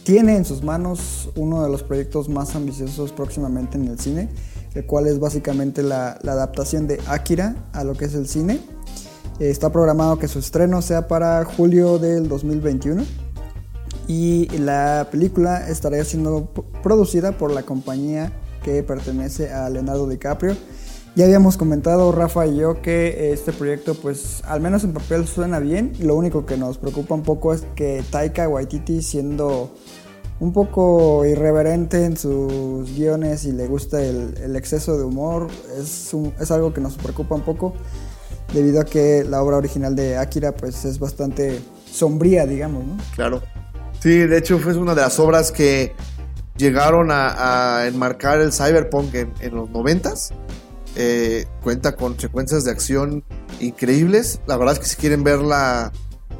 tiene 0.04 0.36
en 0.36 0.44
sus 0.44 0.62
manos 0.62 1.30
uno 1.36 1.62
de 1.62 1.70
los 1.70 1.82
proyectos 1.82 2.28
más 2.28 2.54
ambiciosos 2.54 3.12
próximamente 3.12 3.76
en 3.78 3.88
el 3.88 3.98
cine, 3.98 4.28
el 4.74 4.84
cual 4.86 5.06
es 5.06 5.18
básicamente 5.18 5.82
la, 5.82 6.12
adaptación 6.12 6.86
de 6.86 7.00
Akira 7.06 7.56
a 7.72 7.84
lo 7.84 7.94
que 7.94 8.06
es 8.06 8.14
el 8.14 8.26
cine. 8.28 8.60
Eh, 9.38 9.50
Está 9.50 9.70
programado 9.70 10.18
que 10.18 10.28
su 10.28 10.38
estreno 10.38 10.82
sea 10.82 11.08
para 11.08 11.44
julio 11.44 11.98
del 11.98 12.28
2021. 12.28 13.04
y 14.08 14.48
la 14.58 15.08
película 15.10 15.68
estaría 15.68 16.04
siendo 16.04 16.50
producida 16.82 17.38
por 17.38 17.52
la 17.52 17.62
compañía 17.62 18.32
que 18.62 18.82
pertenece 18.82 19.52
a 19.52 19.70
Leonardo 19.70 20.08
DiCaprio. 20.08 20.56
Ya 21.14 21.26
habíamos 21.26 21.58
comentado 21.58 22.10
Rafa 22.10 22.46
y 22.46 22.56
yo 22.56 22.80
que 22.80 23.32
este 23.32 23.52
proyecto 23.52 23.94
pues 23.94 24.42
al 24.44 24.62
menos 24.62 24.82
en 24.82 24.94
papel 24.94 25.26
suena 25.26 25.58
bien. 25.58 25.92
Lo 26.00 26.14
único 26.14 26.46
que 26.46 26.56
nos 26.56 26.78
preocupa 26.78 27.14
un 27.14 27.22
poco 27.22 27.52
es 27.52 27.66
que 27.74 28.02
Taika 28.10 28.48
Waititi 28.48 29.02
siendo 29.02 29.74
un 30.40 30.54
poco 30.54 31.26
irreverente 31.26 32.06
en 32.06 32.16
sus 32.16 32.96
guiones 32.96 33.44
y 33.44 33.52
le 33.52 33.66
gusta 33.66 34.02
el, 34.02 34.56
exceso 34.56 34.96
de 34.96 35.04
humor, 35.04 35.48
es, 35.78 36.12
es 36.40 36.50
algo 36.50 36.72
que 36.72 36.80
nos 36.80 36.94
preocupa 36.94 37.34
un 37.34 37.42
poco 37.42 37.74
debido 38.52 38.80
a 38.80 38.84
que 38.84 39.22
la 39.22 39.42
obra 39.42 39.58
original 39.58 39.94
de 39.94 40.16
Akira 40.16 40.52
pues 40.52 40.84
es 40.86 40.98
bastante 40.98 41.60
sombría, 41.88 42.46
digamos, 42.46 42.86
¿no? 42.86 42.96
Claro. 43.14 43.42
Sí, 44.00 44.18
de 44.18 44.38
hecho 44.38 44.58
fue 44.58 44.74
una 44.76 44.94
de 44.94 45.02
las 45.02 45.20
obras 45.20 45.52
que 45.52 45.94
llegaron 46.56 47.10
a, 47.10 47.82
a 47.82 47.86
enmarcar 47.86 48.40
el 48.40 48.52
cyberpunk 48.52 49.14
en, 49.14 49.32
en 49.40 49.54
los 49.54 49.70
noventas. 49.70 50.32
Eh, 50.94 51.46
cuenta 51.62 51.96
con 51.96 52.20
secuencias 52.20 52.64
de 52.64 52.70
acción 52.70 53.24
increíbles. 53.60 54.40
La 54.46 54.56
verdad 54.58 54.74
es 54.74 54.78
que 54.80 54.86
si 54.86 54.96
quieren 54.96 55.24
ver 55.24 55.38
la, 55.38 55.90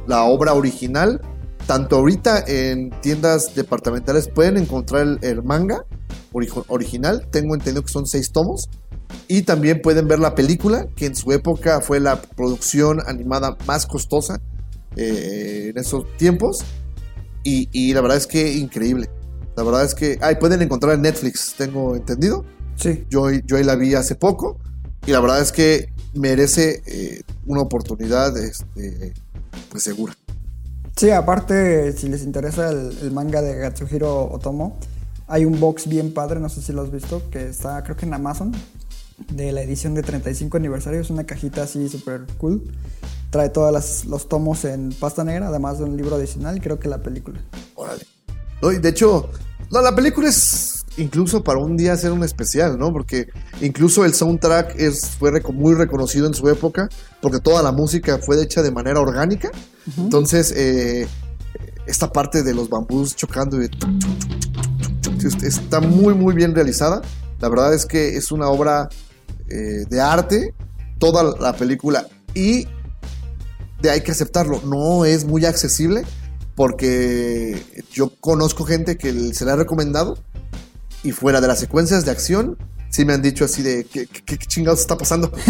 la 0.05 0.23
obra 0.25 0.53
original, 0.53 1.21
tanto 1.65 1.95
ahorita 1.95 2.43
en 2.45 2.91
tiendas 3.01 3.55
departamentales 3.55 4.27
pueden 4.27 4.57
encontrar 4.57 5.17
el, 5.21 5.41
manga 5.43 5.85
ori- 6.33 6.65
original. 6.67 7.27
Tengo 7.31 7.55
entendido 7.55 7.83
que 7.83 7.91
son 7.91 8.05
seis 8.05 8.31
tomos. 8.31 8.69
Y 9.27 9.43
también 9.43 9.81
pueden 9.81 10.07
ver 10.07 10.19
la 10.19 10.35
película, 10.35 10.87
que 10.95 11.05
en 11.05 11.15
su 11.15 11.31
época 11.31 11.81
fue 11.81 11.99
la 11.99 12.21
producción 12.21 12.99
animada 13.07 13.57
más 13.65 13.85
costosa 13.85 14.39
eh, 14.95 15.69
en 15.69 15.77
esos 15.79 16.05
tiempos. 16.17 16.63
Y, 17.43 17.69
y 17.71 17.93
la 17.93 18.01
verdad 18.01 18.17
es 18.17 18.27
que 18.27 18.53
increíble. 18.53 19.09
La 19.55 19.63
verdad 19.63 19.83
es 19.83 19.95
que. 19.95 20.17
Ay, 20.21 20.35
pueden 20.35 20.61
encontrar 20.61 20.93
en 20.95 21.01
Netflix, 21.01 21.53
tengo 21.57 21.95
entendido. 21.95 22.43
Sí. 22.75 23.05
Yo, 23.09 23.29
yo 23.29 23.57
ahí 23.57 23.63
la 23.63 23.75
vi 23.75 23.95
hace 23.95 24.15
poco. 24.15 24.57
Y 25.05 25.11
la 25.11 25.19
verdad 25.19 25.41
es 25.41 25.51
que 25.51 25.89
merece 26.13 26.81
eh, 26.85 27.21
una 27.45 27.61
oportunidad 27.61 28.37
este, 28.37 29.13
pues 29.69 29.83
segura. 29.83 30.13
Sí, 30.95 31.09
aparte, 31.09 31.91
si 31.93 32.07
les 32.07 32.23
interesa 32.23 32.69
el, 32.69 32.97
el 33.01 33.11
manga 33.11 33.41
de 33.41 33.55
Gatsuhiro 33.55 34.31
Otomo, 34.31 34.77
hay 35.27 35.45
un 35.45 35.59
box 35.59 35.87
bien 35.87 36.13
padre, 36.13 36.39
no 36.39 36.49
sé 36.49 36.61
si 36.61 36.71
lo 36.71 36.83
has 36.83 36.91
visto, 36.91 37.29
que 37.31 37.49
está 37.49 37.83
creo 37.83 37.97
que 37.97 38.05
en 38.05 38.13
Amazon, 38.13 38.53
de 39.29 39.51
la 39.51 39.61
edición 39.61 39.93
de 39.93 40.03
35 40.03 40.57
aniversario. 40.57 40.99
Es 40.99 41.09
una 41.09 41.25
cajita 41.25 41.63
así 41.63 41.89
súper 41.89 42.25
cool. 42.37 42.63
Trae 43.29 43.49
todos 43.49 44.05
los 44.05 44.29
tomos 44.29 44.63
en 44.65 44.91
pasta 44.91 45.23
negra, 45.23 45.47
además 45.47 45.79
de 45.79 45.85
un 45.85 45.97
libro 45.97 46.15
adicional 46.15 46.57
y 46.57 46.59
creo 46.59 46.79
que 46.79 46.87
la 46.87 47.01
película. 47.01 47.39
Órale. 47.75 48.05
No, 48.61 48.71
y 48.71 48.77
de 48.77 48.89
hecho, 48.89 49.29
no, 49.71 49.81
la 49.81 49.95
película 49.95 50.29
es 50.29 50.72
incluso 50.97 51.43
para 51.43 51.59
un 51.59 51.77
día 51.77 51.93
hacer 51.93 52.11
un 52.11 52.23
especial, 52.23 52.77
¿no? 52.77 52.91
Porque 52.91 53.27
incluso 53.61 54.05
el 54.05 54.13
soundtrack 54.13 54.79
es, 54.79 55.11
fue 55.17 55.31
muy 55.53 55.75
reconocido 55.75 56.27
en 56.27 56.33
su 56.33 56.47
época, 56.49 56.89
porque 57.21 57.39
toda 57.39 57.61
la 57.63 57.71
música 57.71 58.19
fue 58.19 58.41
hecha 58.41 58.61
de 58.61 58.71
manera 58.71 58.99
orgánica. 58.99 59.51
Entonces, 59.97 60.53
eh, 60.55 61.07
esta 61.85 62.11
parte 62.11 62.43
de 62.43 62.53
los 62.53 62.69
bambús 62.69 63.15
chocando 63.15 63.61
y 63.61 63.69
está 65.43 65.79
muy, 65.79 66.13
muy 66.13 66.33
bien 66.33 66.53
realizada. 66.53 67.01
La 67.39 67.49
verdad 67.49 67.73
es 67.73 67.85
que 67.85 68.15
es 68.15 68.31
una 68.31 68.47
obra 68.49 68.89
eh, 69.49 69.85
de 69.89 70.01
arte, 70.01 70.53
toda 70.99 71.35
la 71.39 71.53
película, 71.53 72.07
y 72.33 72.67
de 73.81 73.89
hay 73.89 74.01
que 74.01 74.11
aceptarlo, 74.11 74.61
no 74.65 75.05
es 75.05 75.25
muy 75.25 75.45
accesible 75.45 76.03
porque 76.55 77.61
yo 77.91 78.11
conozco 78.19 78.63
gente 78.63 78.97
que 78.97 79.33
se 79.33 79.45
le 79.45 79.51
ha 79.51 79.55
recomendado 79.55 80.17
y 81.03 81.11
fuera 81.11 81.41
de 81.41 81.47
las 81.47 81.59
secuencias 81.59 82.05
de 82.05 82.11
acción, 82.11 82.57
sí 82.89 83.05
me 83.05 83.13
han 83.13 83.21
dicho 83.21 83.45
así 83.45 83.61
de 83.61 83.85
qué, 83.85 84.07
qué- 84.07 84.21
qué 84.23 84.37
chingados 84.37 84.81
está 84.81 84.97
pasando. 84.97 85.31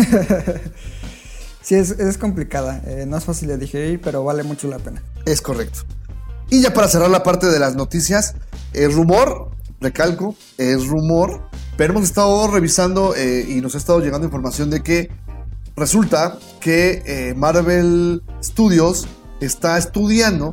Sí, 1.62 1.76
es, 1.76 1.92
es 1.92 2.18
complicada, 2.18 2.82
eh, 2.86 3.06
no 3.08 3.16
es 3.16 3.24
fácil 3.24 3.48
de 3.48 3.58
digerir, 3.58 4.02
pero 4.02 4.22
vale 4.22 4.44
mucho 4.44 4.68
la 4.68 4.80
pena. 4.80 5.02
Es 5.26 5.40
correcto. 5.42 5.80
Y 6.50 6.62
ya 6.62 6.74
para 6.74 6.90
cerrar 6.90 7.10
la 7.10 7.24
parte 7.24 7.48
de 7.48 7.58
las 7.58 7.76
noticias, 7.76 8.36
el 8.74 8.92
rumor, 8.92 9.52
recalco, 9.80 10.36
es 10.58 10.86
rumor, 10.88 11.48
pero 11.78 11.94
hemos 11.94 12.04
estado 12.04 12.48
revisando 12.52 13.16
eh, 13.16 13.46
y 13.48 13.62
nos 13.62 13.76
ha 13.76 13.78
estado 13.78 14.02
llegando 14.02 14.26
información 14.28 14.70
de 14.70 14.84
que 14.84 15.10
resulta 15.78 16.38
que 16.60 17.02
eh, 17.06 17.34
Marvel 17.34 18.22
Studios 18.44 19.08
está 19.40 19.78
estudiando 19.78 20.52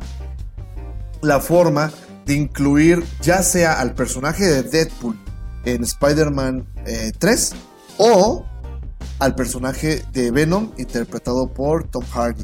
la 1.21 1.41
forma 1.41 1.91
de 2.25 2.35
incluir 2.35 3.03
ya 3.21 3.43
sea 3.43 3.79
al 3.79 3.93
personaje 3.93 4.45
de 4.45 4.63
Deadpool 4.63 5.17
en 5.65 5.83
Spider-Man 5.83 6.67
eh, 6.85 7.11
3 7.17 7.51
o 7.97 8.45
al 9.19 9.35
personaje 9.35 10.03
de 10.13 10.31
Venom 10.31 10.71
interpretado 10.77 11.53
por 11.53 11.87
Tom 11.87 12.03
Hardy. 12.11 12.43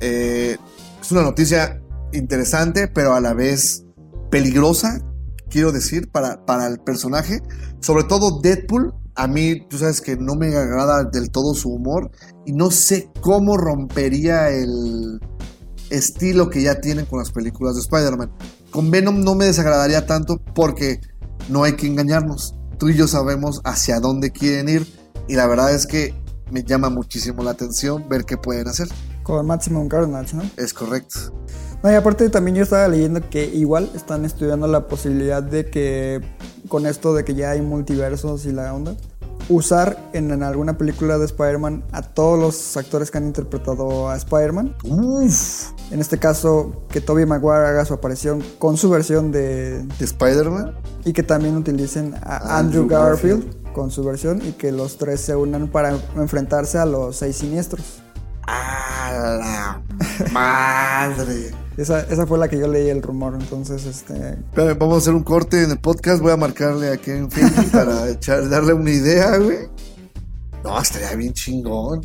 Eh, 0.00 0.56
es 1.00 1.12
una 1.12 1.22
noticia 1.22 1.80
interesante, 2.12 2.88
pero 2.88 3.14
a 3.14 3.20
la 3.20 3.34
vez 3.34 3.84
peligrosa, 4.30 5.00
quiero 5.48 5.72
decir, 5.72 6.10
para, 6.10 6.44
para 6.44 6.66
el 6.66 6.80
personaje. 6.80 7.42
Sobre 7.80 8.04
todo 8.04 8.40
Deadpool, 8.40 8.92
a 9.14 9.26
mí, 9.26 9.66
tú 9.68 9.78
sabes 9.78 10.00
que 10.00 10.16
no 10.16 10.34
me 10.34 10.48
agrada 10.48 11.04
del 11.04 11.30
todo 11.30 11.54
su 11.54 11.70
humor 11.70 12.10
y 12.46 12.52
no 12.52 12.70
sé 12.70 13.10
cómo 13.20 13.56
rompería 13.56 14.50
el 14.50 15.20
estilo 15.90 16.48
que 16.50 16.62
ya 16.62 16.80
tienen 16.80 17.06
con 17.06 17.18
las 17.18 17.30
películas 17.30 17.74
de 17.74 17.82
Spider-Man. 17.82 18.32
Con 18.70 18.90
Venom 18.90 19.22
no 19.24 19.34
me 19.34 19.46
desagradaría 19.46 20.06
tanto 20.06 20.40
porque 20.54 21.00
no 21.48 21.64
hay 21.64 21.74
que 21.74 21.86
engañarnos. 21.86 22.54
Tú 22.78 22.88
y 22.88 22.94
yo 22.94 23.08
sabemos 23.08 23.60
hacia 23.64 24.00
dónde 24.00 24.30
quieren 24.30 24.68
ir 24.68 24.86
y 25.26 25.34
la 25.34 25.46
verdad 25.46 25.74
es 25.74 25.86
que 25.86 26.14
me 26.50 26.62
llama 26.62 26.88
muchísimo 26.88 27.42
la 27.42 27.50
atención 27.50 28.08
ver 28.08 28.24
qué 28.24 28.36
pueden 28.36 28.68
hacer. 28.68 28.88
Con 29.22 29.46
Maximum 29.46 29.88
Carnage, 29.88 30.36
¿no? 30.36 30.42
Es 30.56 30.72
correcto. 30.72 31.34
No, 31.82 31.90
y 31.90 31.94
aparte 31.94 32.28
también 32.30 32.56
yo 32.56 32.62
estaba 32.62 32.86
leyendo 32.88 33.28
que 33.28 33.44
igual 33.46 33.90
están 33.94 34.24
estudiando 34.24 34.66
la 34.66 34.86
posibilidad 34.86 35.42
de 35.42 35.66
que 35.66 36.20
con 36.68 36.86
esto 36.86 37.14
de 37.14 37.24
que 37.24 37.34
ya 37.34 37.50
hay 37.50 37.62
multiversos 37.62 38.44
y 38.46 38.52
la 38.52 38.72
onda, 38.72 38.96
usar 39.50 40.10
en, 40.12 40.30
en 40.30 40.42
alguna 40.42 40.78
película 40.78 41.18
de 41.18 41.26
Spider-Man 41.26 41.84
a 41.92 42.02
todos 42.02 42.38
los 42.38 42.76
actores 42.76 43.10
que 43.10 43.18
han 43.18 43.26
interpretado 43.26 44.08
a 44.08 44.16
Spider-Man. 44.16 44.76
En 45.90 46.00
este 46.00 46.18
caso, 46.18 46.84
que 46.88 47.00
Tobey 47.00 47.26
Maguire 47.26 47.66
haga 47.66 47.84
su 47.84 47.92
aparición 47.92 48.42
con 48.58 48.76
su 48.76 48.88
versión 48.88 49.32
de... 49.32 49.82
de 49.82 50.04
Spider-Man. 50.04 50.74
y 51.04 51.12
que 51.12 51.22
también 51.22 51.56
utilicen 51.56 52.14
a 52.22 52.58
Andrew 52.58 52.82
Andrew 52.84 52.88
Garfield, 52.88 53.72
con 53.72 53.90
su 53.90 54.04
versión 54.04 54.40
y 54.46 54.52
que 54.52 54.72
los 54.72 54.96
tres 54.98 55.20
se 55.20 55.34
unan 55.34 55.68
para 55.68 55.96
enfrentarse 56.16 56.78
a 56.78 56.86
los 56.86 57.16
seis 57.16 57.36
siniestros. 57.36 58.02
¡A 58.46 59.12
la 59.12 59.82
madre! 60.32 61.52
Esa, 61.80 62.00
esa 62.00 62.26
fue 62.26 62.36
la 62.38 62.48
que 62.48 62.58
yo 62.58 62.68
leí 62.68 62.88
el 62.90 63.02
rumor, 63.02 63.34
entonces 63.40 63.86
este... 63.86 64.12
Espérame, 64.32 64.78
vamos 64.78 64.96
a 64.96 64.98
hacer 64.98 65.14
un 65.14 65.22
corte 65.22 65.62
en 65.64 65.70
el 65.70 65.78
podcast. 65.78 66.20
Voy 66.20 66.30
a 66.32 66.36
marcarle 66.36 66.90
a 66.92 66.96
Kevin 66.98 67.30
Feige 67.30 67.62
para 67.72 68.08
echar- 68.10 68.48
darle 68.50 68.74
una 68.74 68.90
idea, 68.90 69.38
güey. 69.38 69.60
No, 70.62 70.78
estaría 70.78 71.14
bien 71.16 71.32
chingón. 71.32 72.00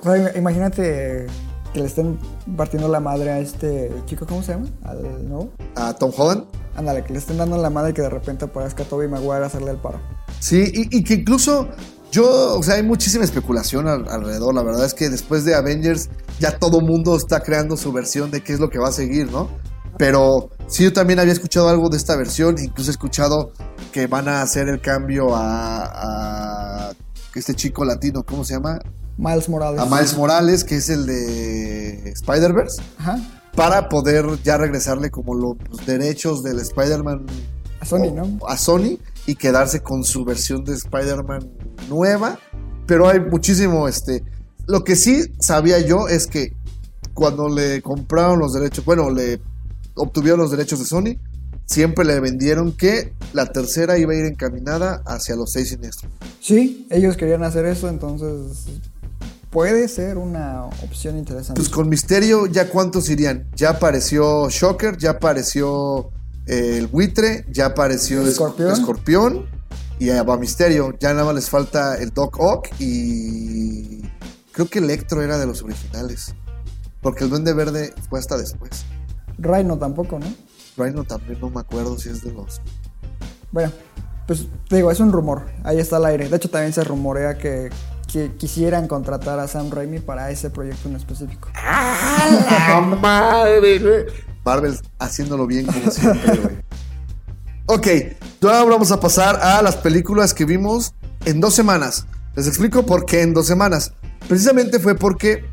O 0.00 0.02
sea, 0.04 0.16
im- 0.16 0.38
imagínate 0.38 1.26
que 1.72 1.80
le 1.80 1.86
estén 1.86 2.16
partiendo 2.56 2.86
la 2.88 3.00
madre 3.00 3.30
a 3.30 3.38
este 3.40 3.90
chico, 4.06 4.24
¿cómo 4.24 4.42
se 4.42 4.52
llama? 4.52 4.68
Al 4.84 5.28
nuevo. 5.28 5.50
A 5.74 5.92
Tom 5.94 6.12
Holland. 6.16 6.44
Ándale, 6.76 7.02
que 7.02 7.12
le 7.12 7.18
estén 7.18 7.38
dando 7.38 7.56
la 7.58 7.70
madre 7.70 7.90
y 7.90 7.94
que 7.94 8.02
de 8.02 8.10
repente 8.10 8.44
aparezca 8.44 8.84
Toby 8.84 9.08
Maguire 9.08 9.42
a 9.42 9.46
hacerle 9.46 9.72
el 9.72 9.78
paro. 9.78 9.98
Sí, 10.38 10.62
y, 10.72 10.96
y 10.96 11.02
que 11.02 11.14
incluso 11.14 11.66
yo, 12.10 12.58
o 12.58 12.62
sea, 12.62 12.74
hay 12.76 12.82
muchísima 12.82 13.24
especulación 13.24 13.86
al- 13.88 14.08
alrededor. 14.08 14.54
La 14.54 14.62
verdad 14.62 14.84
es 14.86 14.94
que 14.94 15.08
después 15.10 15.44
de 15.44 15.54
Avengers 15.54 16.08
ya 16.40 16.58
todo 16.58 16.80
mundo 16.80 17.16
está 17.16 17.40
creando 17.40 17.76
su 17.76 17.92
versión 17.92 18.30
de 18.30 18.42
qué 18.42 18.52
es 18.54 18.60
lo 18.60 18.70
que 18.70 18.78
va 18.78 18.88
a 18.88 18.92
seguir, 18.92 19.30
¿no? 19.30 19.48
Pero 19.98 20.50
sí, 20.68 20.84
yo 20.84 20.92
también 20.92 21.18
había 21.18 21.32
escuchado 21.32 21.68
algo 21.68 21.88
de 21.88 21.96
esta 21.96 22.14
versión, 22.16 22.56
incluso 22.58 22.90
he 22.90 22.92
escuchado 22.92 23.52
que 23.92 24.06
van 24.06 24.28
a 24.28 24.42
hacer 24.42 24.68
el 24.68 24.80
cambio 24.80 25.34
a, 25.34 26.88
a 26.88 26.92
este 27.34 27.54
chico 27.54 27.84
latino, 27.84 28.22
¿cómo 28.24 28.44
se 28.44 28.54
llama? 28.54 28.78
Miles 29.16 29.48
Morales. 29.48 29.80
A 29.80 29.86
Miles 29.86 30.16
Morales, 30.16 30.64
que 30.64 30.76
es 30.76 30.88
el 30.88 31.04
de 31.06 32.10
Spider-Verse, 32.12 32.80
Ajá. 32.98 33.18
para 33.56 33.88
poder 33.88 34.26
ya 34.44 34.56
regresarle 34.56 35.10
como 35.10 35.34
los 35.34 35.56
derechos 35.86 36.42
del 36.44 36.60
Spider-Man 36.60 37.26
A 37.80 37.84
Sony, 37.84 38.08
o- 38.08 38.14
¿no? 38.14 38.38
a 38.46 38.56
Sony 38.56 38.98
y 39.28 39.36
quedarse 39.36 39.82
con 39.82 40.04
su 40.04 40.24
versión 40.24 40.64
de 40.64 40.72
Spider-Man 40.72 41.50
nueva. 41.90 42.38
Pero 42.86 43.08
hay 43.08 43.20
muchísimo, 43.20 43.86
este... 43.86 44.24
Lo 44.66 44.84
que 44.84 44.96
sí 44.96 45.34
sabía 45.38 45.78
yo 45.80 46.08
es 46.08 46.26
que 46.26 46.54
cuando 47.12 47.48
le 47.48 47.82
compraron 47.82 48.38
los 48.38 48.54
derechos, 48.54 48.86
bueno, 48.86 49.10
le 49.10 49.40
obtuvieron 49.94 50.40
los 50.40 50.50
derechos 50.50 50.78
de 50.78 50.86
Sony, 50.86 51.18
siempre 51.66 52.06
le 52.06 52.20
vendieron 52.20 52.72
que 52.72 53.12
la 53.34 53.46
tercera 53.46 53.98
iba 53.98 54.14
a 54.14 54.16
ir 54.16 54.24
encaminada 54.24 55.02
hacia 55.06 55.36
los 55.36 55.52
seis 55.52 55.68
siniestros. 55.68 56.10
Sí, 56.40 56.86
ellos 56.90 57.18
querían 57.18 57.44
hacer 57.44 57.66
eso, 57.66 57.88
entonces 57.88 58.64
puede 59.50 59.88
ser 59.88 60.16
una 60.16 60.64
opción 60.64 61.18
interesante. 61.18 61.60
Pues 61.60 61.68
con 61.68 61.88
Misterio, 61.88 62.46
¿ya 62.46 62.70
cuántos 62.70 63.10
irían? 63.10 63.46
Ya 63.56 63.70
apareció 63.70 64.48
Shocker, 64.48 64.96
ya 64.96 65.10
apareció 65.10 66.10
el 66.48 66.86
buitre, 66.86 67.44
ya 67.50 67.66
apareció 67.66 68.22
el 68.22 68.28
Escorpión. 68.28 68.72
escorpión 68.72 69.46
y 69.98 70.06
ya 70.06 70.22
va 70.22 70.38
Misterio. 70.38 70.94
Ya 70.98 71.12
nada 71.12 71.26
más 71.26 71.34
les 71.34 71.50
falta 71.50 71.96
el 71.96 72.10
Doc 72.10 72.38
Ock 72.40 72.68
y 72.78 74.02
creo 74.52 74.68
que 74.68 74.78
Electro 74.78 75.22
era 75.22 75.38
de 75.38 75.46
los 75.46 75.62
originales. 75.62 76.34
Porque 77.02 77.24
el 77.24 77.30
Duende 77.30 77.52
Verde 77.52 77.94
fue 78.08 78.18
hasta 78.18 78.36
después. 78.36 78.84
Rhino 79.38 79.78
tampoco, 79.78 80.18
¿no? 80.18 80.26
Rhino 80.76 81.04
también 81.04 81.38
no 81.40 81.50
me 81.50 81.60
acuerdo 81.60 81.98
si 81.98 82.08
es 82.08 82.24
de 82.24 82.32
los... 82.32 82.60
Bueno, 83.52 83.70
pues 84.26 84.46
te 84.68 84.76
digo, 84.76 84.90
es 84.90 85.00
un 85.00 85.12
rumor. 85.12 85.46
Ahí 85.64 85.78
está 85.78 85.96
al 85.96 86.06
aire. 86.06 86.28
De 86.28 86.36
hecho, 86.36 86.50
también 86.50 86.72
se 86.72 86.82
rumorea 86.82 87.38
que, 87.38 87.70
que 88.12 88.32
quisieran 88.36 88.88
contratar 88.88 89.38
a 89.38 89.48
Sam 89.48 89.70
Raimi 89.70 90.00
para 90.00 90.30
ese 90.30 90.50
proyecto 90.50 90.88
en 90.88 90.96
específico. 90.96 91.48
Marvel 94.48 94.80
haciéndolo 94.98 95.46
bien 95.46 95.66
como 95.66 95.90
siempre, 95.90 96.36
güey. 96.38 96.56
Ok, 97.66 97.86
ahora 98.44 98.64
vamos 98.64 98.90
a 98.92 98.98
pasar 98.98 99.36
a 99.42 99.60
las 99.60 99.76
películas 99.76 100.32
que 100.32 100.46
vimos 100.46 100.94
en 101.26 101.38
dos 101.38 101.54
semanas. 101.54 102.06
Les 102.34 102.46
explico 102.46 102.86
por 102.86 103.04
qué 103.04 103.20
en 103.20 103.34
dos 103.34 103.46
semanas. 103.46 103.92
Precisamente 104.26 104.78
fue 104.78 104.94
porque 104.94 105.44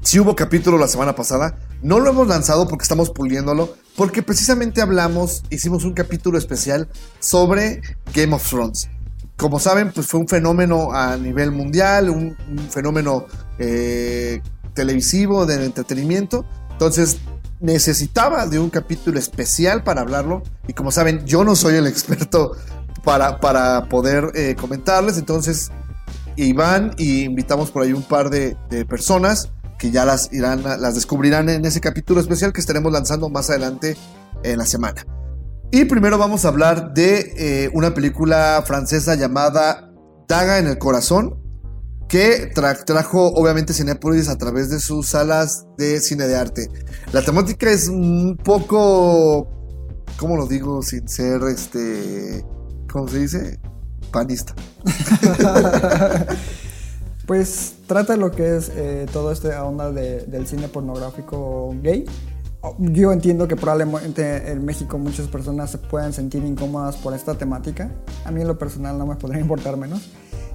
sí 0.00 0.18
hubo 0.18 0.34
capítulo 0.34 0.78
la 0.78 0.88
semana 0.88 1.14
pasada. 1.14 1.58
No 1.82 2.00
lo 2.00 2.08
hemos 2.08 2.26
lanzado 2.26 2.66
porque 2.68 2.84
estamos 2.84 3.10
puliéndolo. 3.10 3.74
Porque 3.96 4.22
precisamente 4.22 4.80
hablamos, 4.80 5.42
hicimos 5.50 5.84
un 5.84 5.92
capítulo 5.92 6.38
especial 6.38 6.88
sobre 7.20 7.82
Game 8.14 8.34
of 8.34 8.48
Thrones. 8.48 8.88
Como 9.36 9.60
saben, 9.60 9.92
pues 9.92 10.06
fue 10.06 10.20
un 10.20 10.28
fenómeno 10.28 10.90
a 10.92 11.18
nivel 11.18 11.50
mundial, 11.50 12.08
un, 12.08 12.34
un 12.48 12.70
fenómeno 12.70 13.26
eh, 13.58 14.40
televisivo, 14.72 15.44
de 15.44 15.62
entretenimiento. 15.66 16.46
Entonces 16.70 17.18
necesitaba 17.64 18.46
de 18.46 18.58
un 18.58 18.68
capítulo 18.68 19.18
especial 19.18 19.82
para 19.82 20.02
hablarlo. 20.02 20.42
Y 20.68 20.74
como 20.74 20.92
saben, 20.92 21.24
yo 21.24 21.44
no 21.44 21.56
soy 21.56 21.76
el 21.76 21.86
experto 21.86 22.52
para, 23.02 23.40
para 23.40 23.88
poder 23.88 24.32
eh, 24.34 24.54
comentarles. 24.54 25.16
Entonces, 25.16 25.70
Iván 26.36 26.94
y 26.98 27.24
invitamos 27.24 27.70
por 27.70 27.82
ahí 27.82 27.92
un 27.92 28.02
par 28.02 28.28
de, 28.28 28.56
personas 28.86 29.50
que 29.78 29.90
ya 29.90 30.04
las 30.04 30.32
irán, 30.32 30.62
las 30.62 30.94
descubrirán 30.94 31.48
en 31.48 31.64
ese 31.64 31.80
capítulo 31.80 32.20
especial 32.20 32.52
que 32.52 32.60
estaremos 32.60 32.92
lanzando 32.92 33.28
más 33.30 33.48
adelante 33.50 33.96
en 34.42 34.58
la 34.58 34.66
semana. 34.66 35.06
Y 35.70 35.86
primero 35.86 36.18
vamos 36.18 36.44
a 36.44 36.48
hablar 36.48 36.92
de 36.92 37.32
eh, 37.36 37.70
una 37.72 37.94
película 37.94 38.62
francesa 38.66 39.14
llamada 39.14 39.90
Daga 40.28 40.58
en 40.58 40.66
el 40.66 40.78
Corazón, 40.78 41.42
que 42.08 42.52
tra- 42.54 42.84
trajo 42.84 43.28
obviamente 43.34 43.72
Cinepolis 43.72 44.28
a 44.28 44.36
través 44.38 44.70
de 44.70 44.78
sus 44.80 45.08
salas 45.08 45.66
de 45.78 46.00
cine 46.00 46.26
de 46.26 46.36
arte. 46.36 46.68
La 47.12 47.22
temática 47.22 47.70
es 47.70 47.88
un 47.88 48.36
poco, 48.42 49.48
¿cómo 50.18 50.36
lo 50.36 50.46
digo? 50.46 50.82
Sin 50.82 51.08
ser, 51.08 51.42
este, 51.44 52.44
¿cómo 52.92 53.08
se 53.08 53.18
dice? 53.20 53.58
Panista. 54.12 54.54
Pues 57.26 57.76
trata 57.86 58.16
lo 58.18 58.30
que 58.30 58.56
es 58.56 58.70
eh, 58.76 59.06
todo 59.10 59.32
este 59.32 59.48
onda 59.56 59.90
de- 59.90 60.26
del 60.26 60.46
cine 60.46 60.68
pornográfico 60.68 61.74
gay. 61.82 62.04
Yo 62.78 63.12
entiendo 63.12 63.46
que 63.46 63.56
probablemente 63.56 64.50
en 64.50 64.64
México 64.64 64.98
muchas 64.98 65.28
personas 65.28 65.70
se 65.70 65.78
puedan 65.78 66.12
sentir 66.12 66.44
incómodas 66.44 66.96
por 66.96 67.14
esta 67.14 67.34
temática. 67.34 67.90
A 68.24 68.30
mí 68.30 68.40
en 68.40 68.48
lo 68.48 68.58
personal 68.58 68.96
no 68.98 69.06
me 69.06 69.16
podría 69.16 69.40
importar 69.40 69.76
menos. 69.76 70.10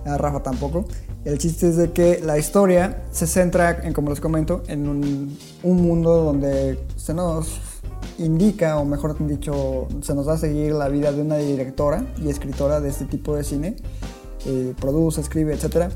A 0.06 0.18
Rafa 0.18 0.42
tampoco. 0.42 0.86
El 1.26 1.38
chiste 1.38 1.70
es 1.70 1.78
de 1.78 1.92
que 1.92 2.22
la 2.24 2.38
historia 2.38 3.04
se 3.12 3.28
centra, 3.28 3.82
en, 3.84 3.94
como 3.94 4.10
les 4.10 4.20
comento, 4.20 4.64
en 4.68 4.88
un, 4.88 5.38
un 5.64 5.82
mundo 5.82 6.24
donde 6.24 6.80
se 6.96 7.14
nos 7.14 7.60
indica, 8.18 8.78
o 8.78 8.86
mejor 8.86 9.16
dicho, 9.28 9.88
se 10.02 10.16
nos 10.16 10.26
da 10.26 10.34
a 10.34 10.38
seguir 10.38 10.72
la 10.74 10.88
vida 10.88 11.12
de 11.12 11.22
una 11.22 11.38
directora 11.38 12.06
y 12.18 12.30
escritora 12.30 12.80
de 12.80 12.90
este 12.90 13.06
tipo 13.06 13.36
de 13.36 13.44
cine. 13.44 13.76
Eh, 14.46 14.74
produce, 14.80 15.20
escribe, 15.22 15.54
etcétera 15.54 15.90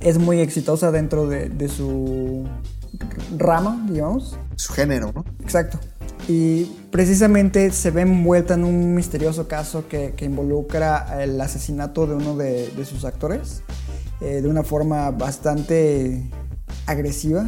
es 0.00 0.18
muy 0.18 0.40
exitosa 0.40 0.90
dentro 0.90 1.26
de, 1.26 1.48
de 1.48 1.68
su 1.68 2.44
rama, 3.36 3.84
digamos. 3.88 4.38
Su 4.56 4.72
género, 4.72 5.12
¿no? 5.14 5.24
Exacto. 5.40 5.78
Y 6.28 6.64
precisamente 6.90 7.70
se 7.70 7.90
ve 7.90 8.02
envuelta 8.02 8.54
en 8.54 8.64
un 8.64 8.94
misterioso 8.94 9.46
caso 9.46 9.86
que, 9.88 10.14
que 10.16 10.24
involucra 10.24 11.22
el 11.22 11.40
asesinato 11.40 12.06
de 12.06 12.14
uno 12.14 12.36
de, 12.36 12.68
de 12.68 12.84
sus 12.84 13.04
actores 13.04 13.62
eh, 14.20 14.40
de 14.40 14.48
una 14.48 14.64
forma 14.64 15.10
bastante 15.10 16.28
agresiva. 16.86 17.46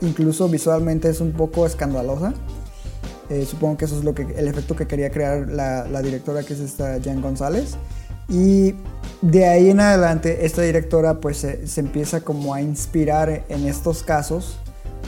Incluso 0.00 0.48
visualmente 0.48 1.08
es 1.08 1.20
un 1.20 1.32
poco 1.32 1.66
escandalosa. 1.66 2.32
Eh, 3.28 3.46
supongo 3.48 3.76
que 3.76 3.84
eso 3.84 3.96
es 3.96 4.02
lo 4.02 4.14
que, 4.14 4.22
el 4.22 4.48
efecto 4.48 4.74
que 4.74 4.86
quería 4.86 5.10
crear 5.10 5.48
la, 5.48 5.86
la 5.86 6.02
directora, 6.02 6.42
que 6.42 6.54
es 6.54 6.60
esta 6.60 6.98
Jan 7.04 7.20
González. 7.20 7.76
Y 8.28 8.74
de 9.22 9.46
ahí 9.46 9.70
en 9.70 9.78
adelante, 9.78 10.46
esta 10.46 10.62
directora 10.62 11.20
pues 11.20 11.36
se, 11.36 11.66
se 11.66 11.80
empieza 11.80 12.22
como 12.22 12.54
a 12.54 12.62
inspirar 12.62 13.44
en 13.48 13.68
estos 13.68 14.02
casos 14.02 14.58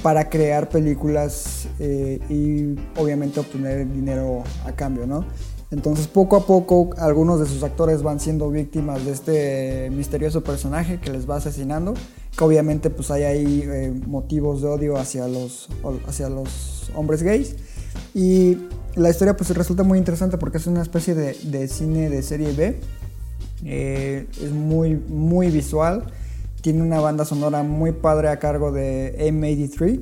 para 0.02 0.28
crear 0.28 0.68
películas 0.68 1.68
eh, 1.78 2.20
y 2.28 2.74
obviamente 3.00 3.40
obtener 3.40 3.90
dinero 3.90 4.42
a 4.64 4.72
cambio, 4.72 5.06
¿no? 5.06 5.24
Entonces 5.70 6.06
poco 6.06 6.36
a 6.36 6.46
poco 6.46 6.90
algunos 6.98 7.40
de 7.40 7.46
sus 7.46 7.62
actores 7.62 8.02
van 8.02 8.20
siendo 8.20 8.50
víctimas 8.50 9.04
de 9.06 9.12
este 9.12 9.90
misterioso 9.90 10.42
personaje 10.42 11.00
que 11.00 11.10
les 11.10 11.28
va 11.28 11.36
asesinando, 11.36 11.94
que 12.36 12.44
obviamente 12.44 12.90
pues 12.90 13.10
hay 13.10 13.22
ahí 13.22 13.62
eh, 13.64 13.92
motivos 14.06 14.60
de 14.60 14.68
odio 14.68 14.96
hacia 14.98 15.26
los, 15.28 15.70
hacia 16.06 16.28
los 16.28 16.90
hombres 16.94 17.22
gays. 17.22 17.56
Y 18.14 18.58
la 18.96 19.08
historia 19.08 19.34
pues 19.34 19.48
resulta 19.56 19.82
muy 19.82 19.98
interesante 19.98 20.36
porque 20.36 20.58
es 20.58 20.66
una 20.66 20.82
especie 20.82 21.14
de, 21.14 21.34
de 21.44 21.68
cine 21.68 22.10
de 22.10 22.22
serie 22.22 22.52
B, 22.52 22.78
eh, 23.64 24.26
es 24.42 24.50
muy, 24.50 24.96
muy 24.96 25.50
visual, 25.50 26.04
tiene 26.62 26.80
una 26.80 27.00
banda 27.00 27.24
sonora 27.24 27.62
muy 27.62 27.92
padre 27.92 28.28
a 28.28 28.38
cargo 28.38 28.72
de 28.72 29.16
M83. 29.18 30.00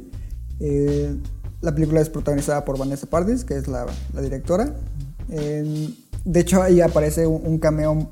Eh, 0.60 1.16
la 1.62 1.74
película 1.74 2.00
es 2.00 2.10
protagonizada 2.10 2.64
por 2.64 2.78
Vanessa 2.78 3.06
Pardis, 3.06 3.44
que 3.44 3.56
es 3.56 3.66
la, 3.66 3.86
la 4.14 4.20
directora. 4.20 4.74
Eh, 5.30 5.92
de 6.24 6.40
hecho, 6.40 6.62
ahí 6.62 6.80
aparece 6.80 7.26
un, 7.26 7.42
un, 7.44 7.58
cameo 7.58 8.10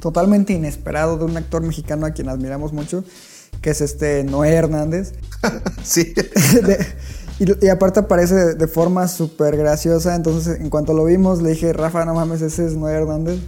totalmente 0.00 0.54
inesperado 0.54 1.18
de 1.18 1.24
un 1.24 1.36
actor 1.36 1.62
mexicano 1.62 2.06
a 2.06 2.12
quien 2.12 2.30
admiramos 2.30 2.72
mucho, 2.72 3.04
que 3.60 3.70
es 3.70 3.82
este 3.82 4.24
Noé 4.24 4.54
Hernández. 4.54 5.12
sí. 5.82 6.14
de, 6.62 6.86
y, 7.38 7.66
y, 7.66 7.68
aparte 7.68 8.00
aparece 8.00 8.34
de, 8.34 8.54
de 8.54 8.66
forma 8.66 9.08
súper 9.08 9.58
graciosa. 9.58 10.14
Entonces, 10.14 10.58
en 10.58 10.70
cuanto 10.70 10.94
lo 10.94 11.04
vimos, 11.04 11.42
le 11.42 11.50
dije, 11.50 11.72
Rafa, 11.74 12.06
no 12.06 12.14
mames, 12.14 12.40
ese 12.40 12.66
es 12.66 12.76
Noé 12.76 12.94
Hernández. 12.94 13.40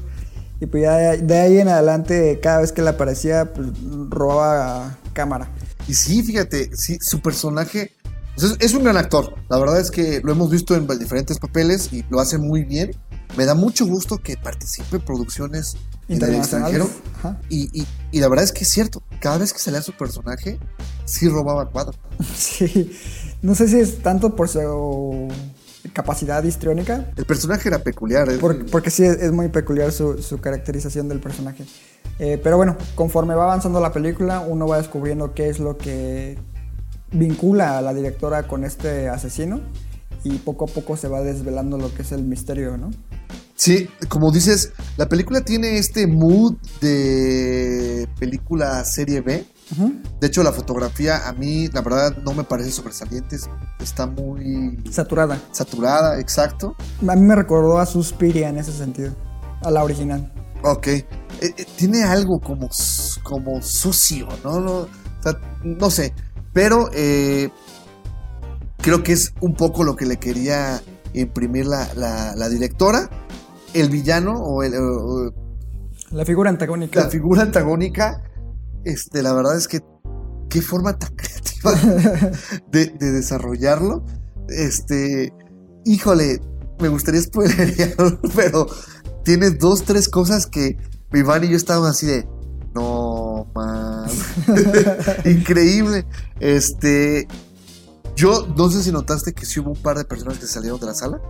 Y 0.63 0.67
pues 0.67 0.85
ya 0.85 1.17
de 1.17 1.41
ahí 1.41 1.59
en 1.59 1.67
adelante, 1.67 2.39
cada 2.41 2.61
vez 2.61 2.71
que 2.71 2.83
le 2.83 2.91
aparecía, 2.91 3.53
pues 3.53 3.67
robaba 4.09 4.97
cámara. 5.13 5.51
Y 5.89 5.95
sí, 5.95 6.23
fíjate, 6.23 6.71
sí, 6.77 6.99
su 7.01 7.21
personaje 7.21 7.97
pues 8.37 8.53
es, 8.53 8.57
es, 8.61 8.75
un 8.75 8.85
gran 8.85 8.97
actor. 8.97 9.35
La 9.49 9.59
verdad 9.59 9.81
es 9.81 9.91
que 9.91 10.21
lo 10.23 10.31
hemos 10.31 10.51
visto 10.51 10.77
en 10.77 10.87
diferentes 11.01 11.41
papeles 11.41 11.93
y 11.93 12.05
lo 12.11 12.21
hace 12.21 12.39
muy 12.39 12.63
bien. 12.63 12.93
Me 13.37 13.45
da 13.45 13.57
mucho 13.57 13.87
gusto 13.87 14.19
que 14.19 14.37
participe 14.37 14.99
en 14.99 15.05
producciones 15.05 15.77
en 16.09 16.23
el 16.23 16.37
extranjero. 16.37 16.89
Y, 17.49 17.69
y, 17.77 17.85
y, 18.13 18.21
la 18.21 18.29
verdad 18.29 18.45
es 18.45 18.53
que 18.53 18.63
es 18.63 18.71
cierto, 18.71 19.03
cada 19.19 19.39
vez 19.39 19.53
que 19.53 19.59
salía 19.59 19.83
su 19.83 19.97
personaje, 19.97 20.61
sí 21.07 21.29
robaba 21.29 21.69
cuadro. 21.71 21.99
Sí, 22.37 22.97
no 23.43 23.57
sé 23.57 23.67
si 23.67 23.81
es 23.81 24.01
tanto 24.01 24.37
por 24.37 24.49
su 24.49 25.29
capacidad 25.93 26.43
histriónica. 26.43 27.13
El 27.17 27.25
personaje 27.25 27.69
era 27.69 27.79
peculiar. 27.79 28.31
¿eh? 28.31 28.39
Porque, 28.41 28.65
porque 28.65 28.91
sí, 28.91 29.05
es, 29.05 29.17
es 29.21 29.33
muy 29.33 29.49
peculiar 29.49 29.93
su, 29.93 30.23
su, 30.23 30.39
caracterización 30.39 31.09
del 31.09 31.21
personaje. 31.21 31.65
Eh, 32.19 32.41
pero 32.43 32.57
bueno, 32.57 32.77
conforme 32.95 33.35
va 33.35 33.45
avanzando 33.45 33.81
la 33.81 33.93
película, 33.93 34.41
uno 34.41 34.67
va 34.67 34.79
descubriendo 34.79 35.35
qué 35.35 35.49
es 35.49 35.59
lo 35.59 35.77
que 35.77 36.39
vincula 37.13 37.79
a 37.79 37.83
la 37.83 37.93
directora 37.95 38.47
con 38.47 38.65
este 38.65 39.09
asesino 39.09 39.61
y 40.25 40.39
poco 40.39 40.65
a 40.67 40.69
poco 40.69 40.97
se 40.97 41.09
va 41.09 41.21
desvelando 41.23 41.79
lo 41.79 41.93
que 41.95 42.03
es 42.03 42.13
el 42.13 42.25
misterio, 42.25 42.77
¿no? 42.77 42.91
Sí, 43.55 43.89
como 44.09 44.33
dices, 44.33 44.73
la 44.97 45.09
película 45.09 45.43
tiene 45.43 45.79
este 45.79 46.07
mood 46.07 46.55
de 46.81 48.09
película 48.19 48.85
serie 48.85 49.21
B. 49.21 49.45
Uh 49.73 49.83
-huh. 49.83 50.03
De 50.21 50.27
hecho, 50.27 50.43
la 50.43 50.53
fotografía 50.53 51.29
a 51.29 51.33
mí, 51.33 51.69
la 51.69 51.81
verdad, 51.81 52.17
no 52.25 52.33
me 52.33 52.45
parece 52.45 52.71
sobresaliente. 52.71 53.37
Está 53.81 54.07
muy... 54.07 54.79
Saturada. 54.91 55.41
Saturada, 55.51 56.21
exacto. 56.21 56.77
A 57.07 57.17
mí 57.17 57.23
me 57.23 57.35
recordó 57.35 57.79
a 57.79 57.87
Suspiria 57.87 58.49
en 58.49 58.59
ese 58.59 58.73
sentido, 58.73 59.15
a 59.63 59.71
la 59.71 59.83
original. 59.83 60.33
Ok. 60.63 60.87
Eh, 60.87 61.05
eh, 61.41 61.67
tiene 61.77 62.05
algo 62.05 62.39
como, 62.39 62.69
como 63.23 63.61
sucio, 63.63 64.29
¿no? 64.45 64.61
No, 64.61 64.73
o 64.73 64.89
sea, 65.23 65.33
no 65.65 65.91
sé. 65.91 66.15
Pero 66.53 66.89
eh, 66.95 67.49
creo 68.79 69.03
que 69.03 69.13
es 69.13 69.33
un 69.41 69.55
poco 69.55 69.85
lo 69.85 69.97
que 69.97 70.07
le 70.07 70.19
quería 70.19 70.81
imprimir 71.15 71.67
la, 71.67 71.93
la, 71.95 72.35
la 72.37 72.49
directora. 72.49 73.09
El 73.75 73.89
villano 73.89 74.35
o 74.35 74.63
el... 74.63 74.75
O, 74.77 75.33
la 76.11 76.25
figura 76.27 76.51
antagónica. 76.51 77.01
La 77.01 77.09
figura 77.09 77.43
antagónica, 77.43 78.23
este, 78.85 79.23
la 79.23 79.33
verdad 79.33 79.57
es 79.57 79.69
que 79.69 79.81
qué 80.49 80.63
forma 80.63 80.99
tan 80.99 81.15
creativa 81.17 81.73
de, 82.71 82.87
de 82.87 83.13
desarrollarlo. 83.13 84.05
Este, 84.49 85.33
híjole, 85.85 86.41
me 86.81 86.89
gustaría 86.89 87.23
spoilerearlo, 87.23 88.21
pero 88.35 88.67
tiene 89.25 89.51
dos, 89.51 89.85
tres 89.85 90.09
cosas 90.09 90.47
que 90.47 90.77
Iván 91.15 91.45
y 91.45 91.49
yo 91.51 91.57
estábamos 91.57 91.91
así 91.91 92.07
de, 92.07 92.27
no, 92.75 93.47
man. 93.55 94.09
Increíble. 95.25 96.07
Este, 96.41 97.29
yo 98.17 98.47
no 98.57 98.71
sé 98.71 98.83
si 98.83 98.91
notaste 98.93 99.33
que 99.33 99.47
sí 99.47 99.61
hubo 99.61 99.71
un 99.73 99.83
par 99.83 99.97
de 99.99 100.05
personas 100.05 100.39
que 100.39 100.47
salieron 100.47 100.81
de 100.81 100.87
la 100.87 100.95
sala. 100.95 101.21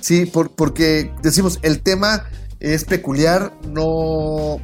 Sí, 0.00 0.26
por- 0.26 0.50
porque 0.54 1.12
decimos, 1.22 1.58
el 1.62 1.82
tema 1.82 2.24
es 2.58 2.84
peculiar, 2.84 3.54
no, 3.68 4.56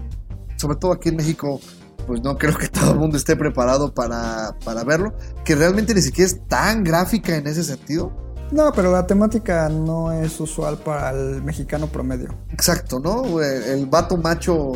sobre 0.57 0.77
todo 0.77 0.93
aquí 0.93 1.09
en 1.11 1.17
México, 1.17 1.61
pues 2.07 2.21
no 2.23 2.37
creo 2.37 2.57
que 2.57 2.69
todo 2.81 2.93
el 2.93 2.99
mundo 2.99 3.17
esté 3.17 3.37
preparado 3.37 3.93
para, 3.95 4.57
para 4.65 4.85
verlo, 4.85 5.15
que 5.45 5.55
realmente 5.55 5.95
ni 5.95 6.03
siquiera 6.03 6.31
es 6.31 6.47
tan 6.49 6.85
gráfica 6.85 7.37
en 7.37 7.47
ese 7.47 7.65
sentido. 7.65 8.13
No, 8.53 8.71
pero 8.73 8.93
la 8.93 9.07
temática 9.07 9.69
no 9.69 10.13
es 10.13 10.39
usual 10.39 10.79
para 10.79 11.11
el 11.11 11.43
mexicano 11.43 11.89
promedio. 11.89 12.29
Exacto, 12.53 13.01
¿no? 13.01 13.41
El, 13.43 13.63
el 13.65 13.87
vato 13.87 14.17
macho 14.17 14.73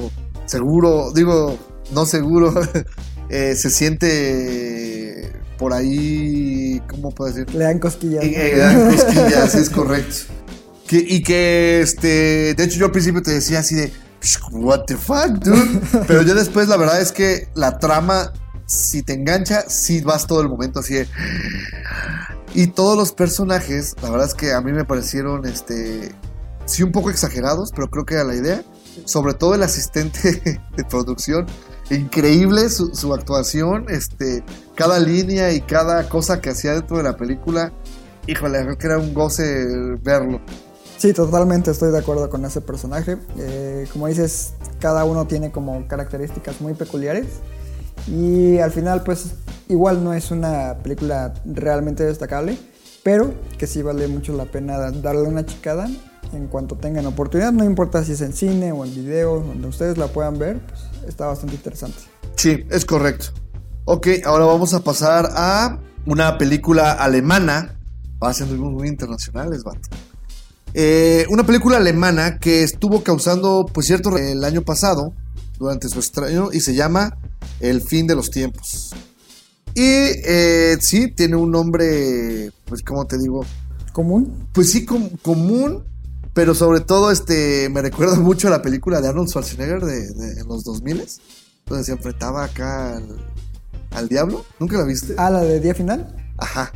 seguro, 0.47 1.13
digo, 1.13 1.57
no 1.95 2.05
seguro, 2.05 2.53
eh, 3.29 3.55
se 3.55 3.71
siente 3.71 5.33
por 5.57 5.73
ahí, 5.73 6.81
¿cómo 6.89 7.11
puedo 7.11 7.33
decir? 7.33 7.55
Le 7.55 7.65
dan 7.65 7.79
cosquillas. 7.79 8.25
Eh, 8.25 8.57
dan 8.57 8.91
cosquillas, 8.91 9.55
es 9.55 9.71
correcto. 9.71 10.15
Que- 10.87 11.07
y 11.09 11.23
que, 11.23 11.81
este, 11.83 12.53
de 12.55 12.65
hecho 12.65 12.81
yo 12.81 12.87
al 12.87 12.91
principio 12.91 13.23
te 13.23 13.31
decía 13.31 13.61
así 13.61 13.77
de, 13.77 13.93
what 14.53 14.85
the 14.87 14.97
fuck, 14.97 15.31
dude. 15.43 15.81
Pero 16.07 16.23
yo 16.23 16.35
después 16.35 16.69
la 16.69 16.77
verdad 16.77 17.01
es 17.01 17.13
que 17.13 17.49
la 17.55 17.79
trama, 17.79 18.33
si 18.67 19.03
te 19.03 19.15
engancha, 19.15 19.63
sí 19.69 20.01
vas 20.01 20.27
todo 20.27 20.41
el 20.43 20.49
momento 20.49 20.81
así 20.81 20.95
de... 20.95 21.09
Y 22.53 22.67
todos 22.69 22.97
los 22.97 23.13
personajes, 23.13 23.95
la 24.03 24.11
verdad 24.11 24.27
es 24.27 24.35
que 24.35 24.53
a 24.53 24.61
mí 24.61 24.73
me 24.73 24.85
parecieron, 24.85 25.47
este, 25.47 26.13
sí 26.67 26.83
un 26.83 26.91
poco 26.91 27.11
exagerados, 27.11 27.71
pero 27.75 27.89
creo 27.89 28.05
que 28.05 28.15
era 28.15 28.25
la 28.25 28.35
idea. 28.35 28.63
Sobre 29.05 29.35
todo 29.35 29.55
el 29.55 29.63
asistente 29.63 30.61
de 30.77 30.85
producción, 30.85 31.47
increíble 31.91 32.69
su, 32.69 32.95
su 32.95 33.15
actuación, 33.15 33.87
este, 33.89 34.45
cada 34.75 34.99
línea 34.99 35.53
y 35.53 35.61
cada 35.61 36.09
cosa 36.09 36.41
que 36.41 36.51
hacía 36.51 36.73
dentro 36.73 36.97
de 36.97 37.05
la 37.05 37.17
película, 37.17 37.73
híjole, 38.27 38.63
creo 38.63 38.79
que 38.79 38.87
era 38.87 38.99
un 38.99 39.15
goce 39.15 39.65
verlo. 40.03 40.41
Sí, 41.01 41.15
totalmente 41.15 41.71
estoy 41.71 41.93
de 41.93 41.99
acuerdo 41.99 42.29
con 42.29 42.45
ese 42.45 42.61
personaje. 42.61 43.17
Eh, 43.39 43.89
como 43.91 44.07
dices, 44.07 44.53
cada 44.81 45.07
uno 45.07 45.27
tiene 45.27 45.51
como 45.51 45.89
características 45.89 46.61
muy 46.61 46.75
peculiares. 46.75 47.41
Y 48.07 48.59
al 48.59 48.71
final, 48.71 49.03
pues, 49.03 49.33
igual 49.69 50.05
no 50.05 50.13
es 50.13 50.31
una 50.31 50.77
película 50.83 51.33
realmente 51.47 52.05
destacable, 52.05 52.59
pero 53.03 53.33
que 53.57 53.67
sí 53.67 53.81
vale 53.81 54.09
mucho 54.09 54.37
la 54.37 54.45
pena 54.45 54.77
darle 54.91 55.23
una 55.23 55.47
chicada 55.47 55.89
en 56.35 56.49
cuanto 56.49 56.77
tengan 56.77 57.07
oportunidad. 57.07 57.51
No 57.51 57.65
importa 57.65 58.05
si 58.05 58.13
es 58.13 58.21
en 58.21 58.35
cine 58.35 58.73
o 58.73 58.85
en 58.85 58.95
video, 58.95 59.41
donde 59.41 59.69
ustedes 59.69 59.97
la 59.97 60.09
puedan 60.09 60.39
ver, 60.39 60.61
pues 60.67 60.81
está 61.09 61.25
bastante 61.29 61.55
interesante. 61.55 61.97
Sí, 62.37 62.67
es 62.69 62.85
correcto. 62.85 63.29
Ok, 63.87 64.07
ahora 64.27 64.45
vamos 64.45 64.75
a 64.75 64.81
pasar 64.81 65.31
a 65.35 65.79
una 66.05 66.37
película 66.37 66.93
alemana. 66.93 67.81
Va 68.23 68.35
siendo 68.35 68.55
muy, 68.57 68.71
muy 68.71 68.89
internacionales, 68.89 69.65
vato. 69.65 69.89
Eh, 70.75 71.27
una 71.31 71.45
película 71.45 71.79
alemana 71.79 72.39
que 72.39 72.63
estuvo 72.63 73.03
causando 73.03 73.67
pues 73.73 73.87
cierto 73.87 74.17
el 74.17 74.45
año 74.45 74.63
pasado 74.63 75.13
durante 75.59 75.89
su 75.89 75.99
estreno 75.99 76.51
y 76.53 76.61
se 76.61 76.75
llama 76.75 77.19
El 77.61 77.83
fin 77.83 78.07
de 78.07 78.15
los 78.15 78.31
tiempos. 78.31 78.91
Y 79.75 79.83
eh, 79.85 80.79
sí, 80.81 81.09
tiene 81.13 81.37
un 81.37 81.51
nombre, 81.51 82.51
pues 82.67 82.83
como 82.83 83.07
te 83.07 83.19
digo, 83.19 83.45
¿Común? 83.93 84.49
pues 84.53 84.71
sí 84.71 84.85
com- 84.85 85.11
común, 85.23 85.85
pero 86.35 86.55
sobre 86.55 86.81
todo 86.81 87.11
este 87.11 87.69
me 87.69 87.83
recuerda 87.83 88.17
mucho 88.19 88.49
a 88.49 88.51
la 88.51 88.63
película 88.63 89.01
de 89.01 89.09
Arnold 89.09 89.29
Schwarzenegger 89.29 89.81
de, 89.85 90.09
de- 90.13 90.41
en 90.41 90.49
los 90.49 90.65
2000 90.65 91.05
donde 91.67 91.85
se 91.85 91.93
enfrentaba 91.93 92.45
acá 92.45 92.97
al, 92.97 93.17
al 93.93 94.09
diablo. 94.09 94.45
¿Nunca 94.59 94.77
la 94.79 94.85
viste? 94.85 95.15
Ah, 95.17 95.31
la 95.31 95.41
de 95.43 95.61
Día 95.61 95.75
Final. 95.75 96.17
Ajá. 96.37 96.73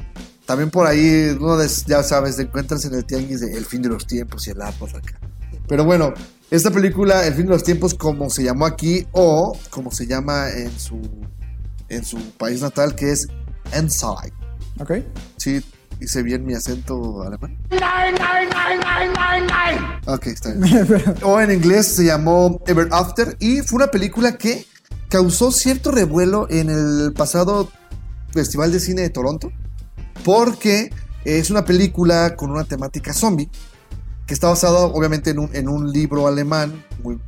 También 0.46 0.70
por 0.70 0.87
ahí, 0.87 1.37
uno 1.40 1.57
de, 1.57 1.68
ya 1.87 2.02
sabes, 2.02 2.37
te 2.37 2.42
encuentras 2.42 2.85
en 2.85 2.94
el 2.94 3.04
tianguis 3.04 3.40
de 3.40 3.57
El 3.57 3.64
fin 3.64 3.80
de 3.80 3.88
los 3.88 4.07
tiempos 4.07 4.46
y 4.46 4.50
el 4.50 4.61
árbol 4.61 4.90
acá. 4.90 5.18
Pero 5.66 5.85
bueno, 5.85 6.12
esta 6.50 6.70
película, 6.70 7.26
El 7.26 7.35
fin 7.35 7.46
de 7.46 7.52
los 7.52 7.64
tiempos, 7.64 7.94
como 7.94 8.28
se 8.28 8.44
llamó 8.44 8.66
aquí, 8.66 9.07
o 9.12 9.57
como 9.70 9.90
se 9.90 10.07
llama 10.07 10.50
en 10.50 10.70
su, 10.78 11.00
en 11.88 12.04
su 12.04 12.18
país 12.33 12.61
natal, 12.61 12.94
que 12.94 13.12
es 13.12 13.26
Inside. 13.74 14.35
Ok. 14.78 14.92
Sí, 15.38 15.64
hice 16.00 16.22
bien 16.22 16.44
mi 16.44 16.52
acento 16.52 17.22
alemán. 17.22 17.57
Ok, 20.07 20.26
está 20.26 20.52
bien. 20.52 21.04
O 21.22 21.40
en 21.40 21.52
inglés 21.52 21.87
se 21.87 22.04
llamó 22.04 22.61
Ever 22.66 22.88
After 22.90 23.37
y 23.40 23.62
fue 23.62 23.76
una 23.76 23.87
película 23.87 24.37
que 24.37 24.66
causó 25.09 25.50
cierto 25.50 25.90
revuelo 25.90 26.46
en 26.50 26.68
el 26.68 27.14
pasado 27.14 27.70
Festival 28.33 28.72
de 28.72 28.80
Cine 28.80 29.02
de 29.02 29.11
Toronto 29.11 29.50
porque 30.24 30.90
es 31.24 31.50
una 31.50 31.64
película 31.64 32.34
con 32.37 32.50
una 32.50 32.64
temática 32.64 33.12
zombie 33.12 33.48
que 34.26 34.34
está 34.34 34.48
basada 34.48 34.80
obviamente 34.80 35.30
en 35.30 35.38
un, 35.38 35.50
en 35.54 35.68
un 35.68 35.92
libro 35.92 36.26
alemán 36.26 36.84
muy 37.02 37.18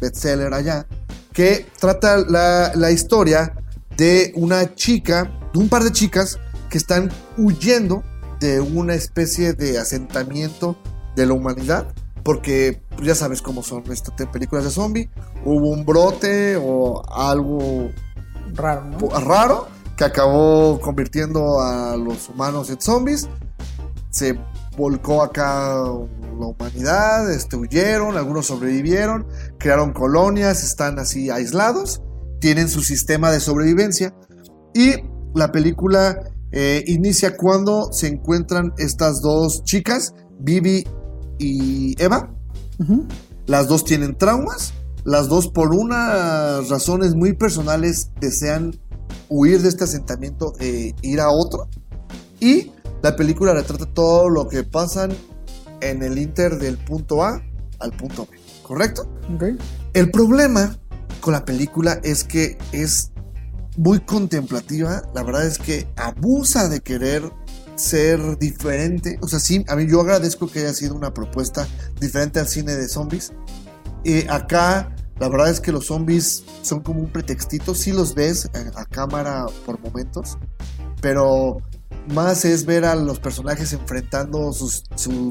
bestseller 0.00 0.52
allá 0.52 0.86
que 1.32 1.66
trata 1.78 2.16
la, 2.18 2.72
la 2.74 2.90
historia 2.90 3.54
de 3.96 4.32
una 4.34 4.74
chica, 4.74 5.30
de 5.52 5.58
un 5.60 5.68
par 5.68 5.84
de 5.84 5.92
chicas 5.92 6.38
que 6.70 6.78
están 6.78 7.10
huyendo 7.36 8.02
de 8.40 8.60
una 8.60 8.94
especie 8.94 9.52
de 9.54 9.78
asentamiento 9.78 10.76
de 11.16 11.26
la 11.26 11.32
humanidad 11.32 11.86
porque 12.22 12.80
pues, 12.94 13.06
ya 13.06 13.14
sabes 13.14 13.40
cómo 13.42 13.62
son 13.62 13.82
estas 13.90 14.14
películas 14.28 14.64
de 14.64 14.70
zombie 14.70 15.08
hubo 15.44 15.70
un 15.70 15.84
brote 15.84 16.56
o 16.56 17.02
algo 17.10 17.90
Raro, 18.54 18.84
¿no? 18.84 18.98
po- 18.98 19.20
raro 19.20 19.68
que 19.98 20.04
acabó 20.04 20.80
convirtiendo 20.80 21.60
a 21.60 21.96
los 21.96 22.28
humanos 22.28 22.70
en 22.70 22.80
zombies. 22.80 23.28
Se 24.10 24.38
volcó 24.76 25.22
acá 25.22 25.74
la 26.38 26.46
humanidad, 26.46 27.30
este, 27.32 27.56
huyeron, 27.56 28.16
algunos 28.16 28.46
sobrevivieron, 28.46 29.26
crearon 29.58 29.92
colonias, 29.92 30.62
están 30.62 31.00
así 31.00 31.30
aislados, 31.30 32.00
tienen 32.40 32.68
su 32.68 32.82
sistema 32.82 33.32
de 33.32 33.40
sobrevivencia 33.40 34.14
y 34.72 34.94
la 35.34 35.50
película 35.50 36.30
eh, 36.52 36.84
inicia 36.86 37.36
cuando 37.36 37.92
se 37.92 38.06
encuentran 38.06 38.72
estas 38.78 39.20
dos 39.20 39.64
chicas, 39.64 40.14
Vivi 40.38 40.86
y 41.38 42.00
Eva. 42.00 42.32
Las 43.46 43.66
dos 43.66 43.84
tienen 43.84 44.16
traumas. 44.16 44.72
Las 45.04 45.28
dos, 45.28 45.48
por 45.48 45.74
unas 45.74 46.68
razones 46.68 47.14
muy 47.14 47.32
personales, 47.32 48.10
desean 48.20 48.78
huir 49.28 49.62
de 49.62 49.68
este 49.68 49.84
asentamiento 49.84 50.54
e 50.58 50.94
ir 51.02 51.20
a 51.20 51.30
otro. 51.30 51.68
Y 52.40 52.72
la 53.02 53.16
película 53.16 53.52
retrata 53.52 53.86
todo 53.86 54.28
lo 54.28 54.48
que 54.48 54.64
pasan 54.64 55.12
en 55.80 56.02
el 56.02 56.18
inter 56.18 56.58
del 56.58 56.78
punto 56.78 57.22
A 57.22 57.42
al 57.78 57.92
punto 57.92 58.26
B. 58.30 58.38
¿Correcto? 58.62 59.08
El 59.94 60.10
problema 60.10 60.76
con 61.20 61.32
la 61.32 61.44
película 61.44 62.00
es 62.02 62.24
que 62.24 62.58
es 62.72 63.12
muy 63.76 64.00
contemplativa. 64.00 65.02
La 65.14 65.22
verdad 65.22 65.46
es 65.46 65.58
que 65.58 65.88
abusa 65.96 66.68
de 66.68 66.80
querer 66.80 67.22
ser 67.76 68.38
diferente. 68.38 69.18
O 69.22 69.28
sea, 69.28 69.38
sí, 69.38 69.64
a 69.68 69.76
mí 69.76 69.86
yo 69.88 70.00
agradezco 70.00 70.48
que 70.48 70.60
haya 70.60 70.74
sido 70.74 70.94
una 70.94 71.14
propuesta 71.14 71.66
diferente 72.00 72.40
al 72.40 72.48
cine 72.48 72.74
de 72.76 72.88
zombies. 72.88 73.32
Y 74.04 74.26
acá, 74.28 74.94
la 75.20 75.28
verdad 75.28 75.50
es 75.50 75.60
que 75.60 75.72
los 75.72 75.86
zombies 75.86 76.44
son 76.62 76.80
como 76.80 77.00
un 77.00 77.08
pretextito. 77.08 77.74
Sí 77.74 77.92
los 77.92 78.14
ves 78.14 78.48
a, 78.54 78.80
a 78.80 78.84
cámara 78.84 79.46
por 79.66 79.80
momentos, 79.80 80.38
pero 81.00 81.58
más 82.14 82.44
es 82.44 82.64
ver 82.64 82.84
a 82.84 82.94
los 82.94 83.18
personajes 83.18 83.72
enfrentando 83.72 84.52
sus, 84.52 84.84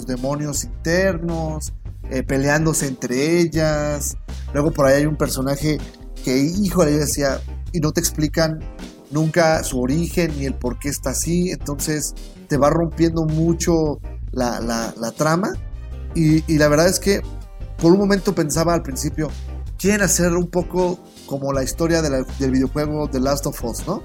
demonios 0.06 0.64
internos, 0.64 1.74
eh, 2.10 2.24
peleándose 2.24 2.88
entre 2.88 3.40
ellas. 3.40 4.18
Luego 4.54 4.72
por 4.72 4.86
ahí 4.86 4.98
hay 4.98 5.06
un 5.06 5.18
personaje 5.18 5.78
que, 6.24 6.38
híjole, 6.38 6.94
yo 6.94 7.00
decía, 7.00 7.42
y 7.72 7.80
no 7.80 7.92
te 7.92 8.00
explican 8.00 8.60
nunca 9.12 9.64
su 9.64 9.82
origen 9.82 10.38
ni 10.38 10.46
el 10.46 10.54
por 10.54 10.80
qué 10.80 10.90
está 10.90 11.12
así. 11.12 11.52
Entonces 11.52 12.14
te 12.48 12.58
va 12.58 12.70
rompiendo 12.70 13.26
mucho 13.26 14.00
la, 14.32 14.60
la- 14.60 15.12
trama. 15.12 15.54
Y 16.16 16.58
la 16.58 16.68
verdad 16.68 16.88
es 16.88 17.00
que 17.00 17.22
por 17.78 17.92
un 17.92 18.00
momento 18.00 18.34
pensaba 18.34 18.74
al 18.74 18.82
principio, 18.82 19.30
quieren 19.78 20.02
hacer 20.02 20.34
un 20.34 20.48
poco 20.48 21.00
como 21.26 21.54
la 21.54 21.64
historia 21.64 22.02
del 22.02 22.26
videojuego 22.52 23.10
The 23.10 23.20
Last 23.20 23.46
of 23.46 23.64
Us, 23.64 23.86
¿no? 23.88 24.04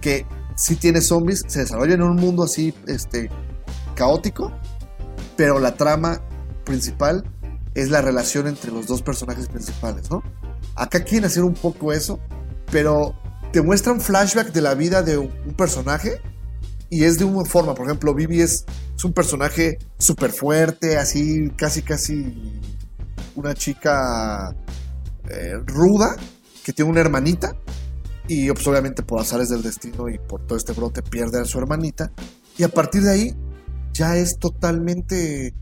Que 0.00 0.26
sí 0.56 0.76
tiene 0.76 1.00
zombies, 1.00 1.44
se 1.46 1.60
desarrolla 1.60 1.94
en 1.94 2.02
un 2.02 2.16
mundo 2.16 2.44
así, 2.44 2.74
este, 2.86 3.30
caótico, 3.94 4.52
pero 5.36 5.58
la 5.58 5.74
trama 5.74 6.20
principal 6.64 7.24
es 7.74 7.90
la 7.90 8.02
relación 8.02 8.46
entre 8.46 8.70
los 8.70 8.86
dos 8.86 9.02
personajes 9.02 9.48
principales, 9.48 10.10
¿no? 10.10 10.22
Acá 10.74 11.04
quieren 11.04 11.26
hacer 11.26 11.44
un 11.44 11.54
poco 11.54 11.92
eso, 11.92 12.18
pero 12.70 13.14
te 13.52 13.62
muestra 13.62 13.92
un 13.92 14.00
flashback 14.00 14.52
de 14.52 14.60
la 14.60 14.74
vida 14.74 15.02
de 15.02 15.18
un 15.18 15.54
personaje 15.56 16.20
y 16.90 17.04
es 17.04 17.18
de 17.18 17.24
una 17.24 17.48
forma. 17.48 17.74
Por 17.74 17.86
ejemplo, 17.86 18.14
Vivi 18.14 18.40
es, 18.40 18.64
es 18.94 19.04
un 19.04 19.12
personaje 19.12 19.78
súper 19.98 20.32
fuerte, 20.32 20.98
así, 20.98 21.50
casi, 21.56 21.82
casi 21.82 22.60
una 23.34 23.54
chica 23.54 24.54
eh, 25.30 25.54
ruda 25.66 26.16
que 26.64 26.72
tiene 26.72 26.90
una 26.90 27.00
hermanita 27.00 27.56
y 28.28 28.50
pues, 28.50 28.66
obviamente 28.66 29.02
por 29.02 29.20
azares 29.20 29.48
del 29.48 29.62
destino 29.62 30.08
y 30.08 30.18
por 30.18 30.44
todo 30.46 30.58
este 30.58 30.72
brote 30.72 31.02
pierde 31.02 31.40
a 31.40 31.44
su 31.44 31.58
hermanita 31.58 32.10
y 32.58 32.64
a 32.64 32.68
partir 32.68 33.02
de 33.02 33.10
ahí 33.10 33.34
ya 33.92 34.16
es 34.16 34.38
totalmente 34.38 35.54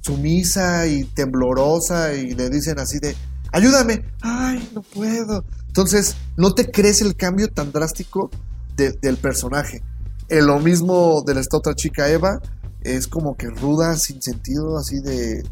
sumisa 0.00 0.86
y 0.86 1.04
temblorosa 1.04 2.14
y 2.14 2.34
le 2.34 2.50
dicen 2.50 2.78
así 2.78 2.98
de 2.98 3.14
ayúdame, 3.52 4.04
ay 4.22 4.68
no 4.74 4.82
puedo. 4.82 5.44
Entonces 5.66 6.16
no 6.36 6.54
te 6.54 6.70
crees 6.70 7.00
el 7.02 7.16
cambio 7.16 7.48
tan 7.48 7.72
drástico 7.72 8.30
de- 8.76 8.92
del 8.92 9.16
personaje. 9.16 9.82
Eh, 10.28 10.40
lo 10.42 10.58
mismo 10.60 11.22
de 11.26 11.38
esta 11.40 11.56
otra 11.58 11.74
chica 11.74 12.08
Eva 12.10 12.40
es 12.82 13.06
como 13.06 13.36
que 13.36 13.48
ruda 13.48 13.96
sin 13.96 14.20
sentido 14.22 14.78
así 14.78 15.00
de 15.00 15.44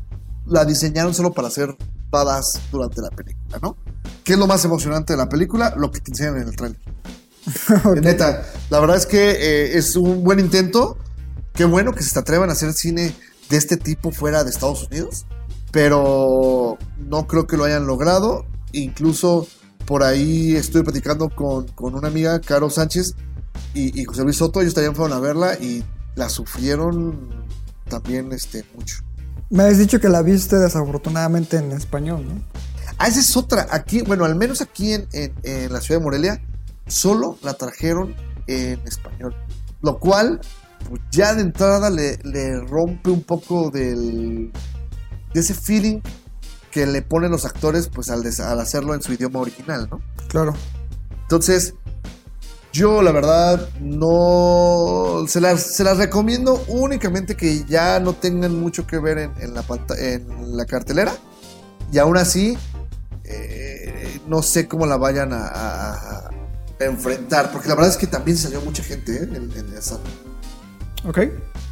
la 0.47 0.65
diseñaron 0.65 1.15
solo 1.15 1.33
para 1.33 1.49
hacer 1.49 1.77
badass 2.11 2.61
durante 2.71 3.01
la 3.01 3.11
película, 3.11 3.59
¿no? 3.63 3.77
¿Qué 4.25 4.35
es 4.35 4.39
lo 4.39 4.47
más 4.47 4.65
emocionante 4.65 5.13
de 5.13 5.17
la 5.17 5.29
película? 5.29 5.75
Lo 5.77 5.91
que 5.91 6.01
te 6.01 6.11
enseñan 6.11 6.37
en 6.39 6.49
el 6.49 6.57
trailer. 6.57 6.81
Neta, 8.03 8.47
la 8.69 8.81
verdad 8.81 8.97
es 8.97 9.07
que 9.07 9.31
eh, 9.31 9.79
es 9.79 9.97
un 9.97 10.23
buen 10.23 10.41
intento. 10.41 10.99
Qué 11.55 11.65
bueno 11.65 11.93
que 11.93 12.03
se 12.03 12.19
atrevan 12.19 12.51
a 12.51 12.53
hacer 12.53 12.73
cine 12.73 13.15
de 13.49 13.57
este 13.57 13.77
tipo 13.77 14.11
fuera 14.13 14.45
de 14.45 14.51
Estados 14.51 14.87
Unidos, 14.91 15.27
pero 15.73 16.79
no 16.99 17.27
creo 17.27 17.47
que 17.47 17.57
lo 17.57 17.65
hayan 17.65 17.87
logrado. 17.87 18.47
Incluso 18.73 19.49
por 19.87 20.03
ahí 20.03 20.55
estuve 20.55 20.85
platicando 20.85 21.29
con, 21.31 21.67
con 21.69 21.95
una 21.95 22.09
amiga, 22.09 22.41
Caro 22.41 22.71
Sánchez 22.71 23.15
y, 23.75 24.01
y 24.01 24.05
José 24.05 24.23
Luis 24.23 24.37
Soto. 24.37 24.61
Ellos 24.61 24.75
también 24.75 24.95
fueron 24.95 25.17
a 25.17 25.21
verla 25.21 25.55
y 25.55 25.85
la 26.15 26.29
sufrieron 26.29 27.47
también 27.89 28.33
este, 28.33 28.65
mucho. 28.75 29.03
Me 29.51 29.65
has 29.65 29.79
dicho 29.79 30.01
que 30.01 30.09
la 30.09 30.23
viste 30.23 30.57
desafortunadamente 30.57 31.57
en 31.57 31.73
español, 31.73 32.25
¿no? 32.27 32.41
Ah, 32.99 33.09
esa 33.09 33.21
es 33.21 33.37
otra. 33.37 33.67
Aquí, 33.71 34.03
bueno, 34.03 34.25
al 34.25 34.37
menos 34.37 34.61
aquí 34.61 34.93
en, 34.93 35.09
en- 35.13 35.35
en 35.43 35.73
la 35.73 35.81
ciudad 35.81 36.01
de 36.01 36.05
Morelia, 36.05 36.43
solo 36.87 37.37
la 37.43 37.55
trajeron 37.55 38.15
en 38.47 38.79
español. 38.87 39.35
Lo 39.83 39.99
cual, 39.99 40.41
pues 40.89 41.01
ya 41.11 41.35
de 41.35 41.43
entrada 41.43 41.91
le, 41.91 42.19
le 42.23 42.61
rompe 42.61 43.11
un 43.11 43.23
poco 43.23 43.71
del, 43.71 44.53
de 45.35 45.41
ese 45.41 45.55
feeling 45.55 46.01
que 46.71 46.87
le 46.87 47.03
ponen 47.03 47.33
los 47.33 47.45
actores 47.45 47.89
pues 47.89 48.11
al, 48.11 48.23
des- 48.23 48.39
al 48.41 48.61
hacerlo 48.61 48.95
en 48.95 49.03
su 49.03 49.13
idioma 49.13 49.41
original, 49.41 49.89
¿no? 49.91 50.01
Claro. 50.29 50.55
Entonces, 51.23 51.75
yo 52.73 53.03
la 53.03 53.13
verdad 53.13 53.69
no 53.81 55.25
se 55.27 55.41
las, 55.41 55.61
se 55.63 55.83
las 55.85 55.99
recomiendo 55.99 56.63
únicamente 56.69 57.37
que 57.37 57.65
ya 57.65 57.99
no 58.01 58.13
tengan 58.15 58.59
mucho 58.61 58.87
que 58.87 58.99
ver 58.99 59.19
en, 59.19 59.33
en 59.41 59.55
la, 59.55 59.65
en 59.99 60.57
la 60.57 60.65
cartelera. 60.67 61.13
Y 61.93 61.99
aún 61.99 62.17
así, 62.17 62.57
eh, 63.25 64.21
no 64.29 64.43
sé 64.43 64.69
cómo 64.69 64.87
la 64.87 64.97
vayan 64.97 65.33
a, 65.33 65.47
a- 65.49 66.29
a 66.81 66.85
enfrentar. 66.85 67.51
Porque 67.53 67.69
la 67.69 67.75
verdad 67.75 67.91
es 67.91 67.97
que 67.97 68.07
también 68.07 68.37
salió 68.39 68.61
mucha 68.61 68.83
gente 68.83 69.17
¿eh? 69.17 69.23
en, 69.23 69.51
en 69.53 69.75
esa. 69.77 69.99
Ok. 71.07 71.19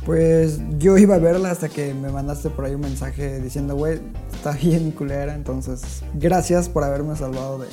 Pues 0.05 0.59
yo 0.79 0.97
iba 0.97 1.17
a 1.17 1.19
verla 1.19 1.51
hasta 1.51 1.69
que 1.69 1.93
me 1.95 2.11
mandaste 2.11 2.51
por 2.51 2.65
ahí 2.65 2.75
un 2.75 2.81
mensaje 2.81 3.41
diciendo, 3.41 3.77
güey, 3.77 4.01
está 4.35 4.51
bien 4.61 4.91
culera. 4.91 5.35
Entonces, 5.35 5.83
gracias 6.15 6.69
por 6.69 6.83
haberme 6.83 7.15
salvado 7.17 7.59
de 7.61 7.69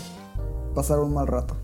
pasar 0.75 0.99
un 0.99 1.13
mal 1.13 1.25
rato. 1.27 1.57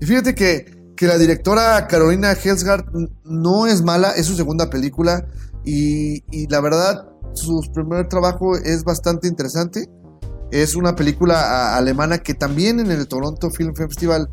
Y 0.00 0.06
fíjate 0.06 0.34
que, 0.34 0.81
que 1.02 1.08
la 1.08 1.18
directora 1.18 1.88
Carolina 1.88 2.30
Helsgard 2.30 2.84
no 3.24 3.66
es 3.66 3.82
mala, 3.82 4.12
es 4.12 4.26
su 4.26 4.36
segunda 4.36 4.70
película 4.70 5.26
y, 5.64 6.22
y 6.30 6.46
la 6.46 6.60
verdad 6.60 7.08
su 7.32 7.60
primer 7.74 8.06
trabajo 8.06 8.56
es 8.56 8.84
bastante 8.84 9.26
interesante. 9.26 9.88
Es 10.52 10.76
una 10.76 10.94
película 10.94 11.76
alemana 11.76 12.18
que 12.18 12.34
también 12.34 12.78
en 12.78 12.92
el 12.92 13.08
Toronto 13.08 13.50
Film 13.50 13.74
Festival 13.74 14.30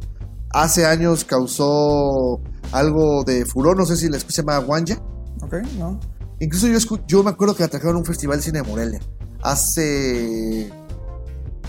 hace 0.51 0.86
años 0.86 1.25
causó 1.25 2.39
algo 2.71 3.23
de 3.23 3.47
furor, 3.47 3.75
no 3.75 3.88
sé 3.88 3.97
si 3.97 4.08
la 4.08 4.17
escucha, 4.17 4.36
se 4.36 4.41
llama 4.43 4.60
Wanja. 4.60 5.01
Ok, 5.41 5.55
¿no? 5.79 5.99
Incluso 6.39 6.67
yo, 6.67 6.77
yo 7.08 7.23
me 7.23 7.32
acuerdo 7.32 7.55
que 7.55 7.63
la 7.63 7.69
trajeron 7.69 7.95
a 7.95 7.99
un 7.99 8.05
festival 8.05 8.38
de 8.38 8.43
cine 8.43 8.62
de 8.62 8.69
Morelia. 8.69 8.99
Hace. 9.41 10.71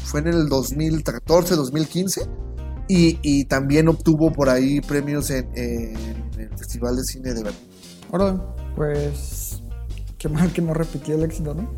Fue 0.04 0.20
en 0.20 0.26
el 0.26 0.46
2014, 0.50 1.56
2015. 1.56 2.20
Y, 2.92 3.20
y 3.22 3.44
también 3.44 3.86
obtuvo 3.88 4.32
por 4.32 4.48
ahí 4.48 4.80
premios 4.80 5.30
en, 5.30 5.48
en 5.54 5.96
el 6.40 6.48
Festival 6.58 6.96
de 6.96 7.04
Cine 7.04 7.32
de 7.34 7.44
Berlín. 7.44 7.60
Ahora, 8.10 8.54
pues, 8.74 9.62
qué 10.18 10.28
mal 10.28 10.52
que 10.52 10.60
no 10.60 10.74
repitió 10.74 11.14
el 11.14 11.22
éxito, 11.22 11.54
¿no? 11.54 11.70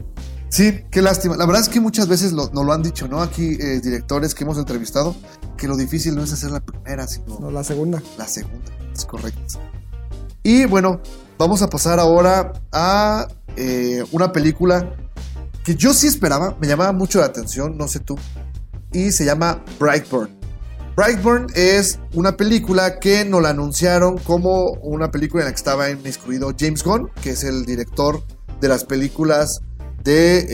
Sí, 0.49 0.81
qué 0.91 1.03
lástima. 1.03 1.37
La 1.37 1.45
verdad 1.45 1.61
es 1.61 1.69
que 1.69 1.81
muchas 1.81 2.09
veces 2.09 2.33
lo- 2.33 2.49
nos 2.55 2.65
lo 2.65 2.73
han 2.73 2.83
dicho, 2.83 3.09
¿no? 3.09 3.21
Aquí, 3.21 3.59
eh, 3.61 3.81
directores 3.83 4.35
que 4.35 4.45
hemos 4.45 4.57
entrevistado, 4.57 5.15
que 5.59 5.69
lo 5.69 5.77
difícil 5.77 6.15
no 6.15 6.23
es 6.23 6.33
hacer 6.33 6.51
la 6.51 6.61
primera, 6.61 7.07
sino 7.07 7.39
No, 7.41 7.51
la 7.51 7.63
segunda. 7.63 8.03
la 8.17 8.27
segunda. 8.27 8.73
Es 8.95 9.05
correcto. 9.05 9.59
Y 10.43 10.65
bueno, 10.65 11.01
vamos 11.39 11.61
a 11.61 11.69
pasar 11.69 11.99
ahora 12.01 12.55
a 12.73 13.29
eh, 13.57 14.03
una 14.13 14.33
película 14.33 14.95
que 15.63 15.75
yo 15.75 15.93
sí 15.93 16.07
esperaba, 16.07 16.57
me 16.59 16.67
llamaba 16.67 16.93
mucho 16.93 17.21
la 17.21 17.27
atención, 17.27 17.77
no 17.77 17.87
sé 17.87 18.01
tú, 18.01 18.17
y 18.93 19.13
se 19.13 19.27
llama 19.27 19.63
Brightburn. 19.79 20.41
Brightburn 20.97 21.47
es 21.55 21.99
una 22.15 22.37
película 22.37 22.99
que 22.99 23.25
nos 23.25 23.43
la 23.43 23.51
anunciaron 23.51 24.19
como 24.19 24.73
una 24.83 25.11
película 25.11 25.43
en 25.43 25.47
la 25.47 25.53
que 25.53 25.57
estaba 25.57 25.89
inmiscuido 25.91 26.53
James 26.59 26.83
Gunn, 26.85 27.11
que 27.23 27.31
es 27.31 27.45
el 27.45 27.65
director 27.65 28.23
de 28.61 28.69
las 28.69 28.85
películas 28.85 29.61
de 30.05 30.47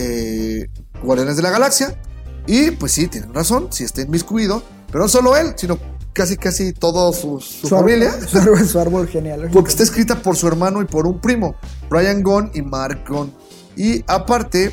eh, 0.63 0.71
Guardianes 1.03 1.37
de 1.37 1.43
la 1.43 1.51
Galaxia. 1.51 2.01
Y 2.47 2.71
pues 2.71 2.93
sí, 2.93 3.09
tienen 3.09 3.35
razón, 3.35 3.69
sí 3.71 3.85
está 3.85 4.03
inmiscuido, 4.03 4.63
pero 4.87 5.01
no 5.05 5.09
solo 5.09 5.37
él, 5.37 5.55
sino 5.57 5.79
casi 6.13 6.37
casi 6.37 6.73
toda 6.73 7.13
su, 7.13 7.41
su 7.41 7.67
Su 7.69 7.75
árbol- 7.77 7.81
familia. 7.81 8.13
Su 8.29 8.39
árbol, 8.39 8.67
su 8.67 8.79
árbol 8.81 9.09
genealógico. 9.09 9.53
Porque 9.55 9.71
está 9.71 9.83
escrita 9.83 10.23
por 10.23 10.37
su 10.37 10.47
hermano 10.49 10.81
y 10.81 10.85
por 10.85 11.07
un 11.07 11.21
primo, 11.21 11.57
Brian 11.91 12.23
Gunn 12.23 12.51
y 12.55 12.63
Mark 12.63 13.05
Gunn. 13.09 13.33
Y 13.77 14.03
aparte, 14.07 14.73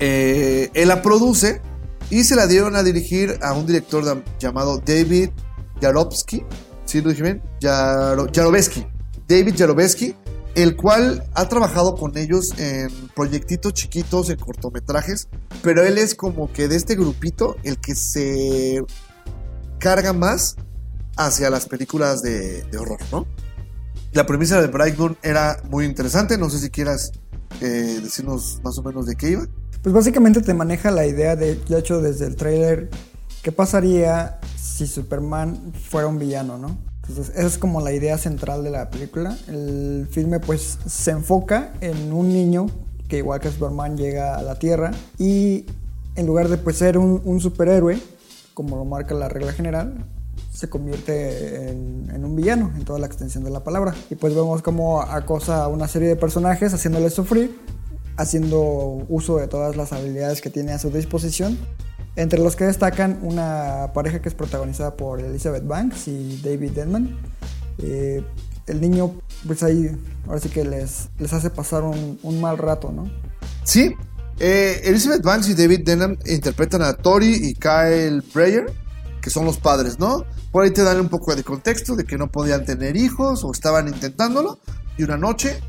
eh, 0.00 0.70
él 0.74 0.88
la 0.88 1.02
produce 1.02 1.60
y 2.10 2.24
se 2.24 2.36
la 2.36 2.46
dieron 2.46 2.76
a 2.76 2.82
dirigir 2.82 3.38
a 3.42 3.52
un 3.52 3.66
director 3.66 4.22
llamado 4.38 4.78
David 4.84 5.30
Yarovsky. 5.80 6.44
¿Sí 6.84 7.00
lo 7.00 7.10
dije 7.10 7.22
bien? 7.22 7.42
David 9.28 9.54
Yarovesky, 9.54 10.14
el 10.54 10.76
cual 10.76 11.28
ha 11.34 11.48
trabajado 11.48 11.96
con 11.96 12.16
ellos 12.16 12.54
en 12.58 12.90
proyectitos 13.14 13.74
chiquitos, 13.74 14.30
en 14.30 14.38
cortometrajes, 14.38 15.28
pero 15.62 15.84
él 15.84 15.98
es 15.98 16.14
como 16.14 16.52
que 16.52 16.68
de 16.68 16.76
este 16.76 16.94
grupito 16.94 17.56
el 17.64 17.78
que 17.78 17.94
se 17.94 18.82
carga 19.78 20.12
más 20.12 20.56
hacia 21.16 21.50
las 21.50 21.66
películas 21.66 22.22
de, 22.22 22.62
de 22.64 22.78
horror, 22.78 23.00
¿no? 23.10 23.26
La 24.12 24.24
premisa 24.24 24.60
de 24.60 24.68
Brightburn 24.68 25.18
era 25.22 25.60
muy 25.68 25.84
interesante, 25.84 26.38
no 26.38 26.48
sé 26.48 26.58
si 26.58 26.70
quieras 26.70 27.10
eh, 27.60 28.00
decirnos 28.02 28.60
más 28.62 28.78
o 28.78 28.82
menos 28.82 29.06
de 29.06 29.16
qué 29.16 29.30
iba. 29.30 29.46
Pues 29.86 29.94
básicamente 29.94 30.40
te 30.40 30.52
maneja 30.52 30.90
la 30.90 31.06
idea 31.06 31.36
de, 31.36 31.54
de 31.54 31.78
hecho, 31.78 32.00
desde 32.00 32.26
el 32.26 32.34
tráiler, 32.34 32.90
qué 33.44 33.52
pasaría 33.52 34.40
si 34.56 34.84
Superman 34.84 35.72
fuera 35.74 36.08
un 36.08 36.18
villano, 36.18 36.58
¿no? 36.58 36.76
Entonces, 37.06 37.32
esa 37.36 37.46
es 37.46 37.56
como 37.56 37.80
la 37.80 37.92
idea 37.92 38.18
central 38.18 38.64
de 38.64 38.70
la 38.70 38.90
película. 38.90 39.38
El 39.46 40.08
filme, 40.10 40.40
pues, 40.40 40.80
se 40.86 41.12
enfoca 41.12 41.72
en 41.80 42.12
un 42.12 42.30
niño 42.30 42.66
que, 43.06 43.18
igual 43.18 43.38
que 43.38 43.48
Superman, 43.48 43.96
llega 43.96 44.36
a 44.36 44.42
la 44.42 44.58
Tierra 44.58 44.90
y 45.18 45.66
en 46.16 46.26
lugar 46.26 46.48
de 46.48 46.56
pues, 46.58 46.78
ser 46.78 46.98
un, 46.98 47.22
un 47.24 47.38
superhéroe, 47.38 47.96
como 48.54 48.74
lo 48.74 48.84
marca 48.84 49.14
la 49.14 49.28
regla 49.28 49.52
general, 49.52 50.04
se 50.52 50.68
convierte 50.68 51.70
en, 51.70 52.10
en 52.12 52.24
un 52.24 52.34
villano 52.34 52.72
en 52.76 52.84
toda 52.84 52.98
la 52.98 53.06
extensión 53.06 53.44
de 53.44 53.50
la 53.50 53.62
palabra. 53.62 53.94
Y 54.10 54.16
pues 54.16 54.34
vemos 54.34 54.62
cómo 54.62 55.00
acosa 55.00 55.62
a 55.62 55.68
una 55.68 55.86
serie 55.86 56.08
de 56.08 56.16
personajes 56.16 56.74
haciéndoles 56.74 57.14
sufrir, 57.14 57.56
haciendo 58.16 59.04
uso 59.08 59.38
de 59.38 59.48
todas 59.48 59.76
las 59.76 59.92
habilidades 59.92 60.40
que 60.40 60.50
tiene 60.50 60.72
a 60.72 60.78
su 60.78 60.90
disposición. 60.90 61.58
Entre 62.16 62.38
los 62.38 62.56
que 62.56 62.64
destacan 62.64 63.18
una 63.22 63.90
pareja 63.92 64.22
que 64.22 64.28
es 64.28 64.34
protagonizada 64.34 64.96
por 64.96 65.20
Elizabeth 65.20 65.66
Banks 65.66 66.08
y 66.08 66.40
David 66.42 66.72
Denman. 66.72 67.18
Eh, 67.78 68.24
el 68.66 68.80
niño, 68.80 69.20
pues 69.46 69.62
ahí, 69.62 69.90
ahora 70.26 70.40
sí 70.40 70.48
que 70.48 70.64
les, 70.64 71.08
les 71.18 71.32
hace 71.32 71.50
pasar 71.50 71.82
un, 71.82 72.18
un 72.22 72.40
mal 72.40 72.58
rato, 72.58 72.90
¿no? 72.90 73.10
Sí, 73.64 73.94
eh, 74.38 74.82
Elizabeth 74.84 75.22
Banks 75.22 75.48
y 75.48 75.54
David 75.54 75.80
Denham 75.84 76.16
interpretan 76.26 76.82
a 76.82 76.92
Tori 76.92 77.34
y 77.34 77.54
Kyle 77.54 78.22
Breyer, 78.34 78.66
que 79.22 79.30
son 79.30 79.46
los 79.46 79.56
padres, 79.58 79.98
¿no? 79.98 80.24
Por 80.52 80.64
ahí 80.64 80.70
te 80.70 80.82
dan 80.82 81.00
un 81.00 81.08
poco 81.08 81.34
de 81.34 81.42
contexto 81.42 81.96
de 81.96 82.04
que 82.04 82.18
no 82.18 82.30
podían 82.30 82.64
tener 82.64 82.96
hijos 82.96 83.44
o 83.44 83.52
estaban 83.52 83.88
intentándolo. 83.88 84.58
Y 84.98 85.04
una 85.04 85.16
noche, 85.16 85.60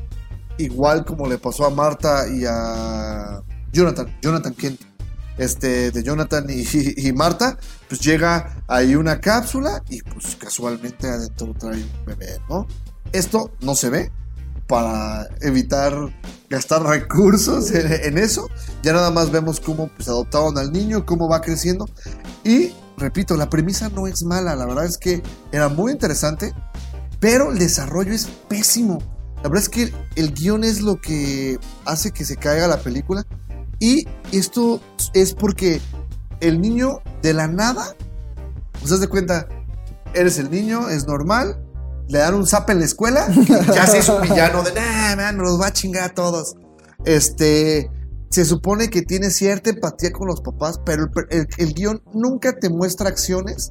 igual 0.58 1.04
como 1.04 1.26
le 1.26 1.38
pasó 1.38 1.66
a 1.66 1.70
Marta 1.70 2.26
y 2.28 2.44
a 2.46 3.40
Jonathan, 3.72 4.14
Jonathan 4.22 4.54
Kent, 4.54 4.80
este, 5.38 5.90
de 5.90 6.02
Jonathan 6.02 6.46
y, 6.48 7.12
Marta, 7.12 7.56
pues 7.88 8.00
llega 8.00 8.62
ahí 8.66 8.94
una 8.94 9.20
cápsula 9.20 9.82
y 9.88 10.02
pues 10.02 10.36
casualmente 10.36 11.08
adentro 11.08 11.54
trae 11.58 11.82
un 11.82 12.04
bebé, 12.04 12.38
¿no? 12.48 12.66
Esto 13.12 13.52
no 13.60 13.74
se 13.74 13.88
ve 13.88 14.12
para 14.66 15.26
evitar 15.40 15.94
gastar 16.50 16.82
recursos 16.86 17.70
en, 17.70 17.92
en 17.92 18.18
eso. 18.18 18.48
Ya 18.82 18.92
nada 18.92 19.10
más 19.10 19.30
vemos 19.30 19.60
cómo 19.60 19.88
pues, 19.88 20.08
adoptaron 20.08 20.58
al 20.58 20.72
niño, 20.72 21.06
cómo 21.06 21.28
va 21.28 21.40
creciendo. 21.40 21.88
Y 22.44 22.72
repito, 22.98 23.36
la 23.36 23.48
premisa 23.48 23.88
no 23.88 24.06
es 24.06 24.24
mala, 24.24 24.56
la 24.56 24.66
verdad 24.66 24.84
es 24.84 24.98
que 24.98 25.22
era 25.52 25.68
muy 25.68 25.92
interesante, 25.92 26.52
pero 27.20 27.52
el 27.52 27.58
desarrollo 27.58 28.12
es 28.12 28.26
pésimo. 28.48 29.17
La 29.42 29.48
verdad 29.48 29.62
es 29.62 29.68
que 29.68 29.92
el 30.16 30.32
guion 30.34 30.64
es 30.64 30.80
lo 30.80 31.00
que 31.00 31.58
hace 31.84 32.10
que 32.10 32.24
se 32.24 32.36
caiga 32.36 32.66
la 32.66 32.80
película. 32.80 33.24
Y 33.78 34.06
esto 34.32 34.80
es 35.14 35.34
porque 35.34 35.80
el 36.40 36.60
niño 36.60 37.00
de 37.22 37.32
la 37.34 37.46
nada, 37.46 37.94
pues 38.80 38.90
haz 38.92 39.00
de 39.00 39.08
cuenta, 39.08 39.46
eres 40.14 40.38
el 40.38 40.50
niño, 40.50 40.88
es 40.88 41.06
normal, 41.06 41.62
le 42.08 42.18
dan 42.18 42.34
un 42.34 42.46
zap 42.46 42.68
en 42.70 42.80
la 42.80 42.84
escuela, 42.86 43.28
ya 43.74 43.86
se 43.86 43.98
es 43.98 44.08
un 44.08 44.22
villano 44.22 44.62
de, 44.62 44.72
nah, 44.74 45.14
man, 45.16 45.36
los 45.38 45.60
va 45.60 45.66
a 45.68 45.72
chingar 45.72 46.04
a 46.04 46.14
todos. 46.14 46.56
Este, 47.04 47.90
se 48.30 48.44
supone 48.44 48.88
que 48.90 49.02
tiene 49.02 49.30
cierta 49.30 49.70
empatía 49.70 50.10
con 50.12 50.26
los 50.26 50.40
papás, 50.40 50.80
pero 50.84 51.04
el, 51.04 51.10
el- 51.30 51.48
el 51.58 51.74
guion 51.74 52.02
nunca 52.12 52.58
te 52.58 52.68
muestra 52.70 53.08
acciones 53.08 53.70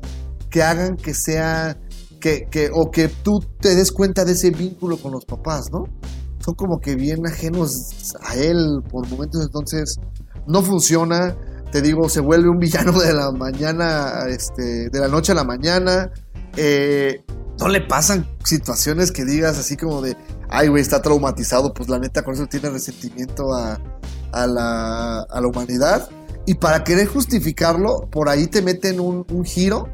que 0.50 0.64
hagan 0.64 0.96
que 0.96 1.14
sea, 1.14 1.78
que, 2.20 2.48
que, 2.50 2.70
o 2.74 2.92
que 2.92 3.08
tú 3.08 3.44
te 3.60 3.76
des 3.76 3.92
cuenta 3.92 4.26
de 4.26 4.34
ese 4.34 4.52
vínculo 4.52 4.98
con 4.98 5.12
los 5.12 5.26
papás, 5.26 5.72
¿no? 5.72 5.86
Son 6.44 6.56
como 6.56 6.80
que 6.80 6.96
bien 6.96 7.26
ajenos 7.28 8.16
a 8.22 8.36
él 8.36 8.82
por 8.90 9.08
momentos, 9.08 9.42
entonces 9.44 10.00
no 10.48 10.62
funciona. 10.62 11.36
Te 11.72 11.82
digo, 11.82 12.08
se 12.08 12.22
vuelve 12.22 12.50
un 12.50 12.60
villano 12.60 12.98
de 12.98 13.14
la 13.14 13.32
mañana, 13.32 14.26
este, 14.30 14.90
de 14.90 15.00
la 15.00 15.08
noche 15.08 15.34
a 15.34 15.36
la 15.36 15.44
mañana. 15.44 16.12
Eh, 16.56 17.26
no 17.60 17.68
le 17.68 17.82
pasan 17.82 18.28
situaciones 18.44 19.12
que 19.12 19.26
digas 19.26 19.58
así 19.58 19.76
como 19.76 20.02
de, 20.02 20.16
ay, 20.50 20.70
güey, 20.70 20.82
está 20.82 21.02
traumatizado. 21.02 21.74
Pues 21.74 21.90
la 21.90 22.00
neta, 22.00 22.24
con 22.24 22.36
eso 22.36 22.46
tiene 22.48 22.70
resentimiento 22.70 23.54
a, 23.54 23.80
a 24.32 24.48
la, 24.48 25.22
a 25.24 25.42
la 25.42 25.48
humanidad. 25.48 26.10
Y 26.46 26.54
para 26.54 26.86
querer 26.86 27.08
justificarlo, 27.08 28.08
por 28.10 28.30
ahí 28.30 28.48
te 28.48 28.62
meten 28.62 29.02
un, 29.02 29.26
un 29.30 29.44
giro 29.44 29.90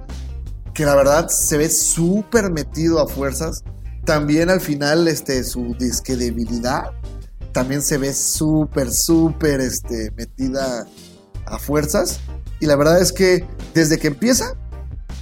que 0.73 0.85
la 0.85 0.95
verdad 0.95 1.27
se 1.29 1.57
ve 1.57 1.69
súper 1.69 2.51
metido 2.51 2.99
a 2.99 3.07
fuerzas. 3.07 3.63
También 4.05 4.49
al 4.49 4.59
final, 4.59 5.07
este, 5.07 5.43
su 5.43 5.75
disque 5.79 6.15
debilidad 6.15 6.91
también 7.53 7.81
se 7.81 7.97
ve 7.97 8.13
súper, 8.13 8.91
súper 8.91 9.61
este, 9.61 10.11
metida 10.17 10.85
a 11.45 11.59
fuerzas. 11.59 12.19
Y 12.59 12.65
la 12.65 12.75
verdad 12.75 12.99
es 13.01 13.13
que 13.13 13.45
desde 13.73 13.99
que 13.99 14.07
empieza, 14.07 14.55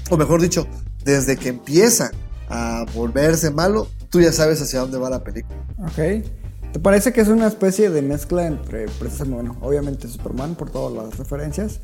o 0.10 0.18
mejor 0.18 0.42
dicho, 0.42 0.66
desde 1.04 1.38
que 1.38 1.50
empieza 1.50 2.12
a 2.50 2.86
volverse 2.96 3.52
malo, 3.52 3.88
tú 4.10 4.22
ya 4.22 4.32
sabes 4.32 4.62
hacia 4.62 4.80
dónde 4.80 4.98
va 4.98 5.10
la 5.10 5.24
película. 5.24 5.58
Ok. 5.80 6.26
¿Te 6.72 6.80
parece 6.80 7.12
que 7.12 7.20
es 7.20 7.28
una 7.28 7.48
especie 7.48 7.90
de 7.90 8.02
mezcla 8.02 8.48
entre, 8.48 8.86
precisamente, 8.88 9.36
bueno, 9.36 9.58
obviamente 9.62 10.08
Superman 10.08 10.56
por 10.56 10.70
todas 10.70 10.96
las 10.96 11.18
referencias, 11.18 11.82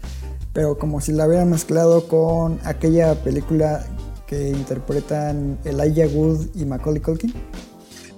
pero 0.58 0.76
como 0.76 1.00
si 1.00 1.12
la 1.12 1.28
hubieran 1.28 1.52
mezclado 1.52 2.08
con 2.08 2.60
aquella 2.64 3.14
película 3.24 3.86
que 4.26 4.50
interpretan 4.50 5.60
Elijah 5.64 6.08
Wood 6.08 6.48
y 6.56 6.66
Macaulay 6.66 7.00
Culkin? 7.00 7.32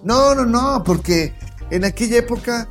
No, 0.05 0.33
no, 0.33 0.45
no, 0.45 0.81
porque 0.85 1.33
en 1.69 1.83
aquella 1.83 2.19
época, 2.19 2.69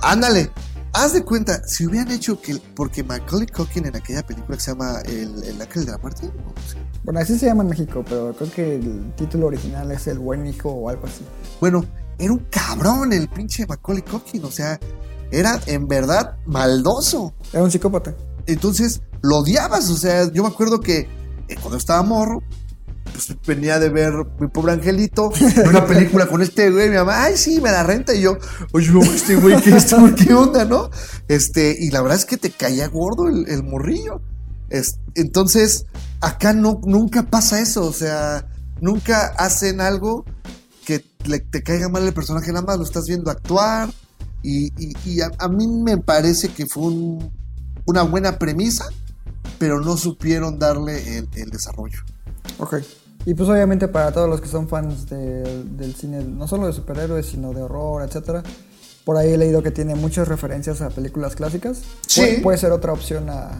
ándale, 0.00 0.52
haz 0.92 1.12
de 1.12 1.24
cuenta, 1.24 1.66
si 1.66 1.86
hubieran 1.86 2.12
hecho 2.12 2.40
que, 2.40 2.56
porque 2.76 3.02
Macaulay 3.02 3.48
Culkin 3.48 3.86
en 3.86 3.96
aquella 3.96 4.24
película 4.24 4.56
que 4.56 4.62
se 4.62 4.70
llama 4.70 5.00
El, 5.06 5.42
el 5.42 5.60
Ángel 5.60 5.86
de 5.86 5.90
la 5.90 5.98
Muerte, 5.98 6.26
¿no? 6.26 6.54
Bueno, 7.02 7.18
así 7.18 7.36
se 7.36 7.46
llama 7.46 7.64
en 7.64 7.70
México, 7.70 8.04
pero 8.08 8.32
creo 8.32 8.52
que 8.52 8.76
el 8.76 9.12
título 9.16 9.48
original 9.48 9.90
es 9.90 10.06
El 10.06 10.20
Buen 10.20 10.46
Hijo 10.46 10.70
o 10.70 10.88
algo 10.88 11.08
así. 11.08 11.24
bueno, 11.60 11.84
era 12.16 12.32
un 12.32 12.46
cabrón 12.48 13.12
el 13.12 13.28
pinche 13.28 13.66
Macaulay 13.66 14.04
Culkin, 14.04 14.44
o 14.44 14.52
sea, 14.52 14.78
era 15.32 15.60
en 15.66 15.88
verdad 15.88 16.36
maldoso. 16.46 17.34
Era 17.52 17.64
un 17.64 17.72
psicópata. 17.72 18.14
Entonces 18.46 19.02
lo 19.22 19.38
odiabas, 19.38 19.90
o 19.90 19.96
sea, 19.96 20.30
yo 20.32 20.42
me 20.42 20.48
acuerdo 20.48 20.80
que 20.80 21.08
eh, 21.48 21.56
cuando 21.60 21.76
estaba 21.76 22.02
morro, 22.02 22.42
pues 23.12 23.34
venía 23.46 23.78
de 23.78 23.88
ver 23.88 24.12
mi 24.38 24.46
pobre 24.48 24.72
angelito, 24.72 25.30
una 25.68 25.84
película 25.86 26.26
con 26.26 26.42
este 26.42 26.70
güey, 26.70 26.88
mi 26.90 26.96
mamá, 26.96 27.24
ay, 27.24 27.36
sí, 27.36 27.60
me 27.60 27.70
la 27.70 27.82
renta, 27.82 28.14
y 28.14 28.22
yo, 28.22 28.38
oye, 28.72 28.88
este 29.14 29.36
güey, 29.36 29.60
¿qué, 29.62 29.70
güey, 29.98 30.14
¿qué 30.14 30.32
onda, 30.34 30.64
no? 30.64 30.90
Este, 31.28 31.76
y 31.78 31.90
la 31.90 32.02
verdad 32.02 32.18
es 32.18 32.24
que 32.24 32.36
te 32.36 32.50
caía 32.50 32.88
gordo 32.88 33.28
el, 33.28 33.62
morrillo. 33.64 34.20
Es- 34.68 34.98
entonces, 35.16 35.86
acá 36.20 36.52
no, 36.52 36.80
nunca 36.84 37.24
pasa 37.24 37.60
eso, 37.60 37.84
o 37.84 37.92
sea, 37.92 38.46
nunca 38.80 39.26
hacen 39.38 39.80
algo 39.80 40.24
que 40.86 41.04
le- 41.24 41.40
te 41.40 41.62
caiga 41.62 41.88
mal 41.88 42.06
el 42.06 42.14
personaje, 42.14 42.52
nada 42.52 42.64
más 42.64 42.78
lo 42.78 42.84
estás 42.84 43.06
viendo 43.06 43.30
actuar, 43.30 43.90
y 44.42 45.20
a, 45.20 45.30
a 45.38 45.48
mí 45.48 45.66
me 45.66 45.98
parece 45.98 46.48
que 46.48 46.66
fue 46.66 46.84
un- 46.84 47.39
una 47.86 48.02
buena 48.02 48.38
premisa, 48.38 48.86
pero 49.58 49.80
no 49.80 49.96
supieron 49.96 50.58
darle 50.58 51.18
el, 51.18 51.28
el 51.34 51.50
desarrollo. 51.50 52.00
Ok. 52.58 52.76
Y 53.26 53.34
pues 53.34 53.48
obviamente 53.48 53.86
para 53.88 54.12
todos 54.12 54.28
los 54.28 54.40
que 54.40 54.48
son 54.48 54.68
fans 54.68 55.08
de- 55.10 55.64
del 55.64 55.94
cine, 55.94 56.24
no 56.24 56.46
solo 56.48 56.66
de 56.66 56.72
superhéroes, 56.72 57.26
sino 57.26 57.52
de 57.52 57.62
horror, 57.62 58.02
etcétera, 58.02 58.42
por 59.04 59.16
ahí 59.16 59.32
he 59.32 59.36
leído 59.38 59.62
que 59.62 59.70
tiene 59.70 59.94
muchas 59.94 60.26
referencias 60.28 60.80
a 60.80 60.88
películas 60.90 61.36
clásicas. 61.36 61.82
Sí. 62.06 62.20
Puede, 62.20 62.40
puede 62.40 62.58
ser 62.58 62.72
otra 62.72 62.92
opción 62.92 63.28
a- 63.28 63.50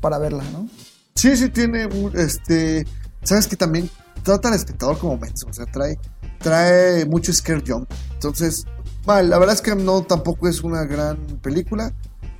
para 0.00 0.18
verla, 0.18 0.44
¿no? 0.52 0.68
Sí, 1.14 1.34
sí 1.36 1.48
tiene 1.48 1.86
un, 1.86 2.12
este, 2.18 2.86
sabes 3.22 3.46
que 3.46 3.56
también 3.56 3.88
trata 4.22 4.48
al 4.48 4.54
espectador 4.54 4.98
como 4.98 5.16
menso, 5.16 5.46
o 5.48 5.52
sea, 5.52 5.64
trae, 5.66 5.98
trae 6.40 7.06
mucho 7.06 7.32
scare 7.32 7.62
jump. 7.66 7.90
Entonces, 8.12 8.66
vale, 9.06 9.28
la 9.28 9.38
verdad 9.38 9.54
es 9.54 9.62
que 9.62 9.74
no 9.74 10.02
tampoco 10.02 10.46
es 10.48 10.62
una 10.62 10.84
gran 10.84 11.16
película. 11.42 11.94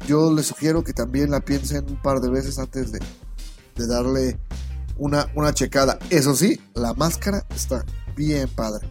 Yo 0.07 0.33
les 0.33 0.47
sugiero 0.47 0.85
que 0.85 0.93
también 0.93 1.31
la 1.31 1.41
piensen 1.41 1.85
un 1.89 2.01
par 2.01 2.21
de 2.21 2.31
veces 2.31 2.59
antes 2.59 2.93
de, 2.93 3.01
de 3.77 3.87
darle 3.87 4.39
una, 4.99 5.27
una 5.35 5.53
checada. 5.53 5.99
Eso 6.11 6.35
sí, 6.35 6.61
la 6.75 6.95
máscara 6.95 7.45
está 7.55 7.85
bien 8.17 8.49
padre. 8.49 8.89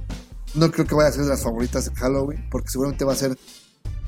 No 0.54 0.71
creo 0.71 0.86
que 0.86 0.95
vaya 0.95 1.10
a 1.10 1.12
ser 1.12 1.23
de 1.23 1.30
las 1.30 1.43
favoritas 1.43 1.86
de 1.86 1.95
Halloween, 1.95 2.47
porque 2.49 2.69
seguramente 2.69 3.06
va 3.06 3.13
a 3.13 3.17
ser 3.17 3.38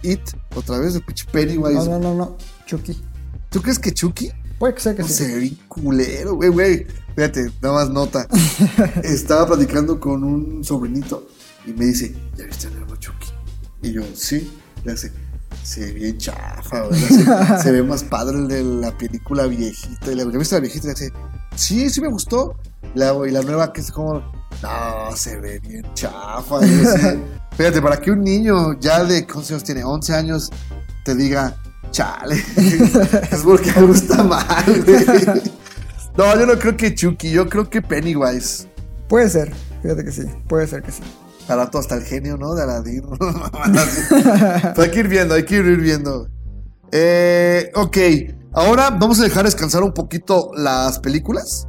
It, 0.03 0.21
otra 0.55 0.77
vez, 0.79 0.95
el 0.95 1.03
pinche 1.03 1.25
Pennywise. 1.31 1.73
No, 1.73 1.85
no, 1.85 1.99
no, 1.99 2.15
no. 2.15 2.37
Chucky. 2.65 3.01
¿Tú 3.49 3.61
crees 3.61 3.79
que 3.79 3.91
Chucky? 3.93 4.31
Puede 4.59 4.75
que 4.75 4.81
sea 4.81 4.95
que 4.95 5.01
No 5.01 5.07
sí. 5.07 5.13
se 5.13 5.27
ve 5.27 5.39
bien 5.39 5.57
culero, 5.67 6.35
güey, 6.35 6.49
güey. 6.49 6.87
Fíjate, 7.15 7.51
nada 7.61 7.75
más 7.75 7.89
nota. 7.89 8.27
Estaba 9.03 9.47
platicando 9.47 9.99
con 9.99 10.23
un 10.23 10.63
sobrinito 10.63 11.27
y 11.65 11.71
me 11.73 11.85
dice, 11.85 12.15
¿ya 12.35 12.45
viste 12.45 12.67
el 12.67 12.75
nuevo 12.75 12.95
Chucky? 12.97 13.27
Y 13.81 13.93
yo, 13.93 14.03
sí. 14.13 14.51
Le 14.83 14.91
hace, 14.93 15.11
se 15.67 15.81
ve 15.81 15.91
bien 15.91 16.17
chafa, 16.17 16.83
hace, 16.89 17.61
se 17.63 17.71
ve 17.73 17.83
más 17.83 18.01
padre 18.05 18.37
el 18.37 18.47
de 18.47 18.63
la 18.63 18.97
película 18.97 19.47
viejita. 19.47 20.13
Y 20.13 20.15
¿ya 20.15 20.25
viste 20.25 20.55
la 20.55 20.61
viejita? 20.61 20.87
Dice, 20.89 21.11
sí, 21.55 21.89
sí 21.89 21.99
me 21.99 22.07
gustó. 22.07 22.55
Hago, 22.95 23.27
y 23.27 23.31
la 23.31 23.41
nueva 23.41 23.73
que 23.73 23.81
es 23.81 23.91
como, 23.91 24.21
no, 24.63 25.15
se 25.15 25.35
ve 25.41 25.59
bien 25.59 25.85
chafa. 25.93 26.59
Así, 26.59 27.21
Fíjate, 27.57 27.81
para 27.81 27.99
que 27.99 28.11
un 28.11 28.23
niño 28.23 28.79
ya 28.79 29.03
de, 29.03 29.25
¿cuántos 29.25 29.51
años 29.51 29.63
tiene? 29.65 29.83
11 29.83 30.13
años, 30.15 30.49
te 31.03 31.15
diga, 31.15 31.57
chale, 31.91 32.35
es 32.55 33.41
porque 33.43 33.69
algo 33.71 33.93
está 33.93 34.23
mal, 34.23 34.83
güey. 34.85 35.05
No, 36.15 36.33
yo 36.39 36.45
no 36.45 36.57
creo 36.57 36.77
que 36.77 36.95
Chucky, 36.95 37.29
yo 37.29 37.49
creo 37.49 37.69
que 37.69 37.81
Pennywise. 37.81 38.67
Puede 39.09 39.29
ser. 39.29 39.53
Fíjate 39.81 40.05
que 40.05 40.11
sí. 40.11 40.23
Puede 40.47 40.65
ser 40.65 40.81
que 40.81 40.91
sí. 40.91 41.03
Al 41.47 41.57
rato 41.57 41.79
hasta 41.79 41.95
el 41.95 42.03
genio, 42.03 42.37
¿no? 42.37 42.53
De 42.55 42.63
Aladdin. 42.63 43.03
Hay 44.77 44.91
que 44.91 44.99
ir 44.99 45.07
viendo, 45.07 45.33
hay 45.33 45.45
que 45.45 45.55
ir 45.55 45.77
viendo. 45.77 46.27
Eh, 46.91 47.71
ok, 47.75 47.97
ahora 48.53 48.89
vamos 48.89 49.19
a 49.19 49.23
dejar 49.23 49.45
descansar 49.45 49.83
un 49.83 49.93
poquito 49.93 50.51
las 50.55 50.99
películas 50.99 51.67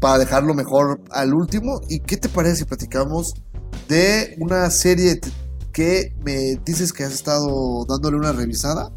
para 0.00 0.18
dejarlo 0.18 0.54
mejor 0.54 1.00
al 1.10 1.34
último. 1.34 1.80
¿Y 1.88 2.00
qué 2.00 2.16
te 2.16 2.28
parece 2.28 2.56
si 2.56 2.64
platicamos 2.64 3.34
de 3.88 4.36
una 4.40 4.70
serie 4.70 5.20
que 5.72 6.14
me 6.24 6.56
dices 6.64 6.92
que 6.92 7.04
has 7.04 7.12
estado 7.12 7.84
dándole 7.88 8.16
una 8.16 8.32
revisada 8.32 8.92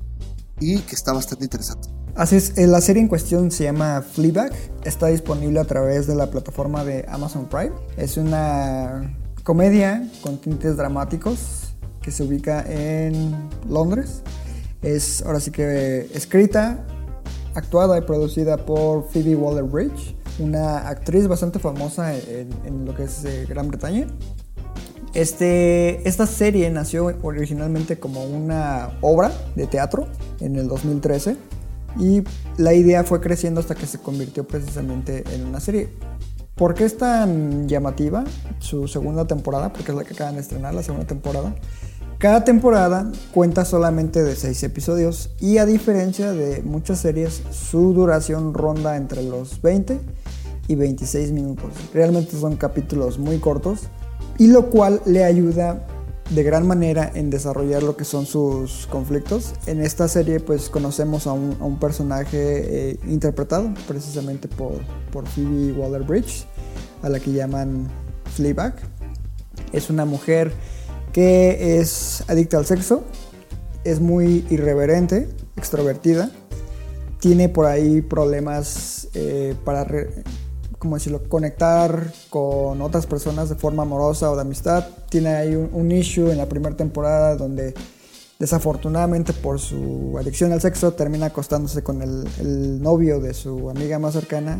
y 0.59 0.79
que 0.79 0.95
está 0.95 1.13
bastante 1.13 1.45
interesante? 1.45 1.89
Así 2.15 2.37
eh, 2.57 2.67
la 2.67 2.81
serie 2.81 3.01
en 3.01 3.07
cuestión 3.07 3.51
se 3.51 3.63
llama 3.63 4.01
Fleabag, 4.01 4.51
está 4.83 5.07
disponible 5.07 5.59
a 5.59 5.65
través 5.65 6.07
de 6.07 6.15
la 6.15 6.29
plataforma 6.29 6.83
de 6.83 7.05
Amazon 7.07 7.47
Prime. 7.47 7.71
Es 7.97 8.17
una 8.17 9.17
comedia 9.43 10.07
con 10.21 10.37
tintes 10.37 10.77
dramáticos 10.77 11.73
que 12.01 12.11
se 12.11 12.23
ubica 12.23 12.63
en 12.67 13.49
Londres. 13.69 14.21
Es 14.81 15.23
ahora 15.23 15.39
sí 15.39 15.51
que 15.51 16.09
escrita, 16.13 16.85
actuada 17.53 17.97
y 17.97 18.01
producida 18.01 18.57
por 18.57 19.07
Phoebe 19.09 19.35
Waller-Bridge, 19.35 20.15
una 20.39 20.87
actriz 20.87 21.27
bastante 21.27 21.59
famosa 21.59 22.15
en, 22.15 22.85
lo 22.85 22.95
que 22.95 23.03
es 23.03 23.23
eh, 23.25 23.45
Gran 23.47 23.67
Bretaña. 23.67 24.07
Este, 25.13 26.07
esta 26.07 26.25
serie 26.25 26.69
nació 26.69 27.13
originalmente 27.21 27.99
como 27.99 28.23
una 28.23 28.91
obra 29.01 29.31
de 29.55 29.67
teatro 29.67 30.07
en 30.39 30.55
el 30.55 30.69
2013 30.69 31.35
Y 31.99 32.23
la 32.57 32.73
idea 32.73 33.03
fue 33.03 33.19
creciendo 33.19 33.59
hasta 33.59 33.75
que 33.75 33.85
se 33.85 33.99
convirtió 33.99 34.47
precisamente 34.47 35.25
en 35.35 35.45
una 35.45 35.59
serie. 35.59 35.89
¿Por 36.55 36.73
qué 36.73 36.85
es 36.85 36.97
tan 36.97 37.67
llamativa 37.67 38.23
su 38.59 38.87
segunda 38.87 39.25
temporada? 39.25 39.73
Porque 39.73 39.91
es 39.91 39.97
la 39.97 40.03
que 40.03 40.13
acaban 40.13 40.35
de 40.35 40.41
estrenar, 40.41 40.73
la 40.73 40.83
segunda 40.83 41.07
temporada. 41.07 41.55
Cada 42.17 42.43
temporada 42.43 43.11
cuenta 43.33 43.65
solamente 43.65 44.21
de 44.21 44.35
6 44.35 44.61
episodios 44.63 45.31
y 45.39 45.57
a 45.57 45.65
diferencia 45.65 46.33
de 46.33 46.61
muchas 46.61 46.99
series, 46.99 47.41
su 47.49 47.93
duración 47.93 48.53
ronda 48.53 48.95
entre 48.95 49.23
los 49.23 49.59
20 49.61 49.99
y 50.67 50.75
26 50.75 51.31
minutos. 51.31 51.71
Realmente 51.93 52.37
son 52.37 52.57
capítulos 52.57 53.17
muy 53.17 53.39
cortos 53.39 53.87
y 54.37 54.47
lo 54.47 54.69
cual 54.69 55.01
le 55.05 55.23
ayuda 55.23 55.87
de 56.29 56.43
gran 56.43 56.65
manera 56.65 57.11
en 57.13 57.29
desarrollar 57.29 57.83
lo 57.83 57.97
que 57.97 58.05
son 58.05 58.25
sus 58.25 58.87
conflictos. 58.87 59.53
En 59.65 59.81
esta 59.81 60.07
serie 60.07 60.39
pues 60.39 60.69
conocemos 60.69 61.27
a 61.27 61.33
un, 61.33 61.79
personaje 61.79 62.91
eh, 62.91 62.99
interpretado 63.07 63.73
precisamente 63.87 64.47
por, 64.47 64.73
por 65.11 65.27
Phoebe 65.27 65.73
Waller-Bridge, 65.73 66.45
a 67.01 67.09
la 67.09 67.19
que 67.19 67.33
llaman 67.33 67.87
Fleabag. 68.35 68.75
Es 69.73 69.89
una 69.89 70.05
mujer 70.05 70.53
que 71.11 71.79
es 71.79 72.23
adicta 72.27 72.57
al 72.57 72.65
sexo, 72.65 73.03
es 73.83 73.99
muy 73.99 74.45
irreverente, 74.49 75.27
extrovertida, 75.57 76.31
tiene 77.19 77.49
por 77.49 77.65
ahí 77.65 78.01
problemas 78.01 79.07
eh, 79.13 79.55
para, 79.63 79.85
¿cómo 80.81 80.95
decirlo?, 80.95 81.21
conectar 81.29 82.11
con 82.31 82.81
otras 82.81 83.05
personas 83.05 83.49
de 83.49 83.55
forma 83.55 83.83
amorosa 83.83 84.31
o 84.31 84.35
de 84.35 84.41
amistad. 84.41 84.83
Tiene 85.09 85.29
ahí 85.29 85.55
un, 85.55 85.69
un 85.73 85.91
issue 85.91 86.31
en 86.31 86.39
la 86.39 86.49
primera 86.49 86.75
temporada 86.75 87.35
donde 87.35 87.75
desafortunadamente 88.39 89.31
por 89.31 89.59
su 89.59 90.15
adicción 90.17 90.51
al 90.51 90.59
sexo 90.59 90.93
termina 90.93 91.27
acostándose 91.27 91.83
con 91.83 92.01
el, 92.01 92.27
el 92.39 92.81
novio 92.81 93.19
de 93.19 93.35
su 93.35 93.69
amiga 93.69 93.99
más 93.99 94.13
cercana, 94.13 94.57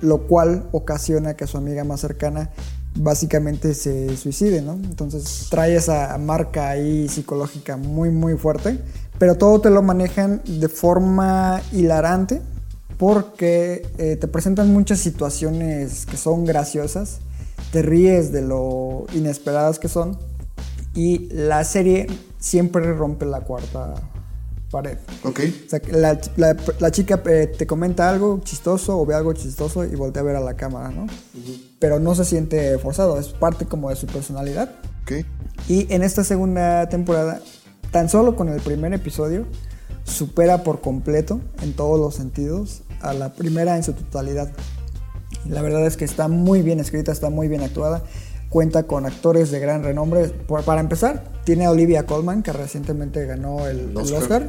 lo 0.00 0.26
cual 0.26 0.70
ocasiona 0.72 1.34
que 1.34 1.46
su 1.46 1.58
amiga 1.58 1.84
más 1.84 2.00
cercana 2.00 2.48
básicamente 2.94 3.74
se 3.74 4.16
suicide, 4.16 4.62
¿no? 4.62 4.72
Entonces 4.72 5.48
trae 5.50 5.76
esa 5.76 6.16
marca 6.16 6.70
ahí 6.70 7.08
psicológica 7.08 7.76
muy 7.76 8.08
muy 8.08 8.38
fuerte, 8.38 8.78
pero 9.18 9.34
todo 9.34 9.60
te 9.60 9.68
lo 9.68 9.82
manejan 9.82 10.40
de 10.46 10.68
forma 10.70 11.60
hilarante 11.72 12.40
porque 12.98 13.86
eh, 13.98 14.16
te 14.16 14.28
presentan 14.28 14.72
muchas 14.72 14.98
situaciones 14.98 16.04
que 16.04 16.16
son 16.16 16.44
graciosas, 16.44 17.18
te 17.72 17.82
ríes 17.82 18.32
de 18.32 18.42
lo 18.42 19.06
inesperadas 19.14 19.78
que 19.78 19.88
son 19.88 20.18
y 20.94 21.28
la 21.32 21.62
serie 21.64 22.06
siempre 22.38 22.92
rompe 22.92 23.24
la 23.24 23.40
cuarta 23.42 23.94
pared. 24.70 24.98
Ok. 25.24 25.40
O 25.66 25.70
sea, 25.70 25.80
la- 25.92 26.18
la 26.80 26.90
chica 26.90 27.22
eh, 27.26 27.46
te 27.56 27.66
comenta 27.66 28.10
algo 28.10 28.40
chistoso 28.44 28.98
o 29.00 29.06
ve 29.06 29.14
algo 29.14 29.32
chistoso 29.32 29.84
y 29.84 29.94
voltea 29.94 30.20
a 30.22 30.24
ver 30.24 30.36
a 30.36 30.40
la 30.40 30.54
cámara, 30.56 30.90
¿no? 30.90 31.06
Pero 31.78 32.00
no 32.00 32.14
se 32.14 32.24
siente 32.24 32.76
forzado, 32.78 33.18
es 33.18 33.28
parte 33.28 33.64
como 33.66 33.90
de 33.90 33.96
su 33.96 34.06
personalidad. 34.06 34.70
Ok. 35.02 35.24
Y 35.68 35.92
en 35.92 36.02
esta 36.02 36.22
segunda 36.24 36.88
temporada, 36.88 37.40
tan 37.92 38.08
solo 38.08 38.36
con 38.36 38.48
el 38.48 38.60
primer 38.60 38.92
episodio, 38.92 39.46
supera 40.04 40.64
por 40.64 40.80
completo, 40.80 41.40
en 41.62 41.72
todos 41.74 41.98
los 41.98 42.14
sentidos, 42.14 42.82
a 43.00 43.12
la 43.14 43.32
primera 43.32 43.76
en 43.76 43.82
su 43.84 43.92
totalidad. 43.92 44.50
La 45.48 45.62
verdad 45.62 45.86
es 45.86 45.96
que 45.96 46.04
está 46.04 46.28
muy 46.28 46.62
bien 46.62 46.80
escrita, 46.80 47.12
está 47.12 47.30
muy 47.30 47.48
bien 47.48 47.62
actuada. 47.62 48.02
Cuenta 48.50 48.84
con 48.84 49.04
actores 49.06 49.50
de 49.50 49.60
gran 49.60 49.82
renombre. 49.82 50.28
Por- 50.28 50.62
para 50.64 50.80
empezar, 50.80 51.24
tiene 51.44 51.66
a 51.66 51.70
Olivia 51.70 52.06
Colman, 52.06 52.42
que 52.42 52.52
recientemente 52.52 53.24
ganó 53.26 53.66
el, 53.66 53.90
el 53.90 53.96
Oscar. 53.96 54.22
Oscar. 54.22 54.46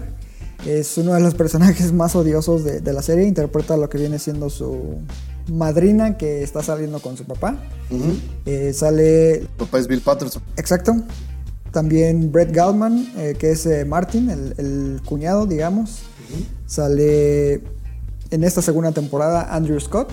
Es 0.65 0.97
uno 0.97 1.13
de 1.13 1.19
los 1.19 1.35
personajes 1.43 1.91
más 1.93 2.15
odiosos 2.15 2.63
de, 2.63 2.79
de 2.81 2.93
la 2.93 3.01
serie. 3.01 3.27
Interpreta 3.27 3.77
lo 3.77 3.89
que 3.89 3.97
viene 3.97 4.17
siendo 4.19 4.49
su 4.49 4.97
madrina, 5.47 6.17
que 6.17 6.43
está 6.43 6.63
saliendo 6.63 6.99
con 7.01 7.17
su 7.17 7.25
papá. 7.25 7.57
Eh, 8.45 8.71
sale 8.73 9.47
Papá 9.57 9.79
es 9.79 9.87
Bill 9.87 10.01
Patterson. 10.01 10.41
Exacto. 10.57 10.95
También 11.71 12.31
Brett 12.31 12.51
Galman, 12.51 13.11
eh, 13.17 13.35
que 13.37 13.51
es 13.51 13.65
eh, 13.65 13.85
Martin, 13.85 14.29
el, 14.29 14.53
el 14.57 15.01
cuñado, 15.05 15.45
digamos. 15.45 15.99
Sale 16.65 17.61
en 18.31 18.43
esta 18.43 18.61
segunda 18.61 18.91
temporada 18.91 19.53
Andrew 19.55 19.79
Scott, 19.79 20.11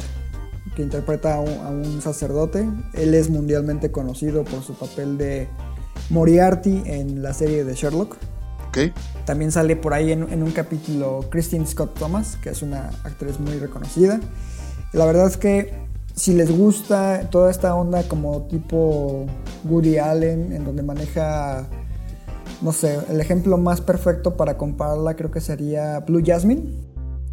que 0.74 0.82
interpreta 0.82 1.36
a 1.36 1.40
un, 1.40 1.52
a 1.64 1.68
un 1.68 2.02
sacerdote. 2.02 2.68
Él 2.94 3.14
es 3.14 3.30
mundialmente 3.30 3.90
conocido 3.90 4.44
por 4.44 4.62
su 4.62 4.74
papel 4.74 5.18
de 5.18 5.48
Moriarty 6.10 6.82
en 6.86 7.22
la 7.22 7.32
serie 7.32 7.64
de 7.64 7.74
Sherlock. 7.74 8.16
Ok. 8.68 8.78
También 9.24 9.52
sale 9.52 9.76
por 9.76 9.94
ahí 9.94 10.12
en, 10.12 10.30
en 10.32 10.42
un 10.42 10.50
capítulo 10.50 11.24
Christine 11.30 11.66
Scott 11.66 11.98
Thomas, 11.98 12.36
que 12.42 12.50
es 12.50 12.62
una 12.62 12.90
actriz 13.04 13.40
muy 13.40 13.58
reconocida. 13.58 14.20
La 14.92 15.06
verdad 15.06 15.26
es 15.26 15.36
que 15.36 15.86
si 16.14 16.32
les 16.32 16.50
gusta 16.50 17.28
toda 17.30 17.50
esta 17.50 17.74
onda 17.74 18.02
como 18.08 18.42
tipo 18.42 19.26
Woody 19.64 19.98
Allen, 19.98 20.52
en 20.52 20.64
donde 20.64 20.82
maneja, 20.82 21.66
no 22.62 22.72
sé, 22.72 22.98
el 23.10 23.20
ejemplo 23.20 23.58
más 23.58 23.82
perfecto 23.82 24.36
para 24.36 24.56
compararla 24.56 25.14
creo 25.14 25.30
que 25.30 25.40
sería 25.40 26.00
Blue 26.00 26.22
Jasmine. 26.24 26.85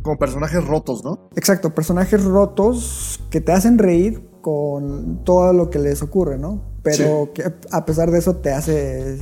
Como 0.03 0.19
personajes 0.19 0.63
rotos, 0.65 1.03
¿no? 1.03 1.29
Exacto, 1.35 1.73
personajes 1.73 2.23
rotos 2.23 3.19
que 3.29 3.41
te 3.41 3.51
hacen 3.51 3.79
reír 3.79 4.29
con 4.41 5.23
todo 5.23 5.53
lo 5.53 5.69
que 5.69 5.79
les 5.79 6.01
ocurre, 6.01 6.37
¿no? 6.37 6.61
Pero 6.83 7.31
que 7.33 7.45
a 7.71 7.85
pesar 7.85 8.11
de 8.11 8.19
eso 8.19 8.35
te 8.35 8.51
hace 8.51 9.17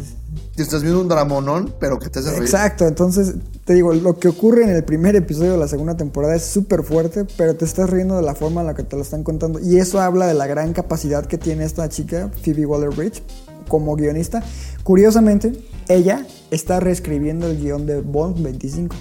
Y 0.58 0.62
estás 0.64 0.82
viendo 0.82 1.00
un 1.00 1.08
dramonón, 1.08 1.76
pero 1.80 2.00
que 2.00 2.10
te 2.10 2.20
hace 2.20 2.32
reír. 2.32 2.42
Exacto, 2.42 2.88
entonces 2.88 3.36
te 3.64 3.74
digo, 3.74 3.94
lo 3.94 4.18
que 4.18 4.28
ocurre 4.28 4.64
en 4.64 4.72
el 4.72 4.84
primer 4.84 5.16
episodio 5.16 5.52
de 5.52 5.58
la 5.60 5.68
segunda 5.68 5.96
temporada 5.96 6.36
es 6.36 6.44
súper 6.44 6.82
fuerte, 6.82 7.26
pero 7.38 7.56
te 7.56 7.66
estás 7.66 7.90
riendo 7.90 8.16
de 8.16 8.24
la 8.24 8.34
forma 8.34 8.62
en 8.62 8.68
la 8.68 8.74
que 8.74 8.84
te 8.84 8.96
lo 8.96 9.04
están 9.04 9.24
contando. 9.24 9.60
Y 9.60 9.78
eso 9.78 10.02
habla 10.02 10.26
de 10.26 10.34
la 10.34 10.48
gran 10.48 10.74
capacidad 10.74 11.26
que 11.26 11.38
tiene 11.38 11.64
esta 11.64 11.88
chica, 11.88 12.32
Phoebe 12.44 12.66
Waller-Bridge, 12.66 13.22
como 13.68 13.96
guionista. 13.96 14.44
Curiosamente, 14.84 15.54
ella 15.88 16.26
está 16.50 16.80
reescribiendo 16.80 17.46
el 17.46 17.60
guion 17.62 17.86
de 17.86 18.02
Bond 18.02 18.42
25, 18.42 18.96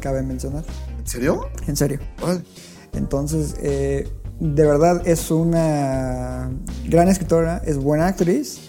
cabe 0.00 0.22
mencionar. 0.22 0.64
¿En 1.08 1.12
serio? 1.12 1.48
En 1.66 1.74
serio. 1.74 2.00
Órale. 2.20 2.42
Entonces, 2.92 3.54
eh, 3.62 4.06
de 4.40 4.66
verdad 4.66 5.00
es 5.08 5.30
una 5.30 6.50
gran 6.86 7.08
escritora, 7.08 7.62
es 7.64 7.78
buena 7.78 8.08
actriz 8.08 8.60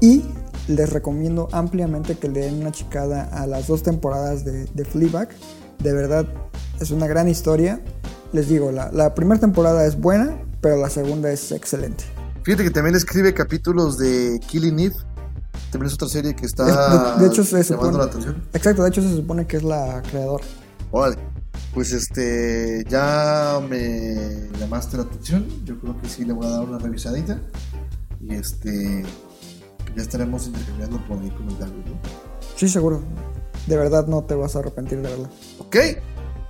y 0.00 0.24
les 0.66 0.92
recomiendo 0.92 1.48
ampliamente 1.52 2.16
que 2.16 2.28
le 2.28 2.40
den 2.40 2.62
una 2.62 2.72
chicada 2.72 3.28
a 3.32 3.46
las 3.46 3.68
dos 3.68 3.84
temporadas 3.84 4.44
de, 4.44 4.64
de 4.64 4.84
Fleabag. 4.84 5.28
De 5.78 5.92
verdad, 5.92 6.26
es 6.80 6.90
una 6.90 7.06
gran 7.06 7.28
historia. 7.28 7.80
Les 8.32 8.48
digo, 8.48 8.72
la, 8.72 8.90
la 8.90 9.14
primera 9.14 9.40
temporada 9.40 9.86
es 9.86 9.96
buena, 10.00 10.36
pero 10.60 10.76
la 10.76 10.90
segunda 10.90 11.30
es 11.30 11.52
excelente. 11.52 12.02
Fíjate 12.42 12.64
que 12.64 12.70
también 12.70 12.96
escribe 12.96 13.32
capítulos 13.32 13.98
de 13.98 14.40
Killing 14.48 14.80
Eve. 14.80 14.96
También 15.70 15.86
es 15.86 15.94
otra 15.94 16.08
serie 16.08 16.34
que 16.34 16.44
está 16.46 16.64
de, 16.64 17.20
de 17.22 17.28
hecho, 17.28 17.44
se 17.44 17.62
llamando 17.62 17.86
supone, 17.86 17.98
la 17.98 18.04
atención. 18.04 18.42
Exacto, 18.52 18.82
de 18.82 18.88
hecho 18.88 19.02
se 19.02 19.14
supone 19.14 19.46
que 19.46 19.58
es 19.58 19.62
la 19.62 20.02
creadora. 20.10 20.44
Órale. 20.90 21.33
Pues 21.74 21.92
este, 21.92 22.84
ya 22.88 23.60
me 23.68 24.48
llamaste 24.60 24.96
la 24.96 25.02
atención. 25.02 25.44
Yo 25.64 25.78
creo 25.80 26.00
que 26.00 26.08
sí 26.08 26.24
le 26.24 26.32
voy 26.32 26.46
a 26.46 26.50
dar 26.50 26.60
una 26.60 26.78
revisadita. 26.78 27.40
Y 28.20 28.34
este, 28.34 29.02
ya 29.96 30.02
estaremos 30.02 30.46
intercambiando 30.46 31.04
por 31.08 31.18
ahí 31.18 31.30
comentarios, 31.30 31.84
¿no? 31.84 31.98
Sí, 32.56 32.68
seguro. 32.68 33.02
De 33.66 33.76
verdad 33.76 34.06
no 34.06 34.22
te 34.22 34.36
vas 34.36 34.54
a 34.54 34.60
arrepentir 34.60 35.02
de 35.02 35.08
verla. 35.08 35.30
Ok. 35.58 35.76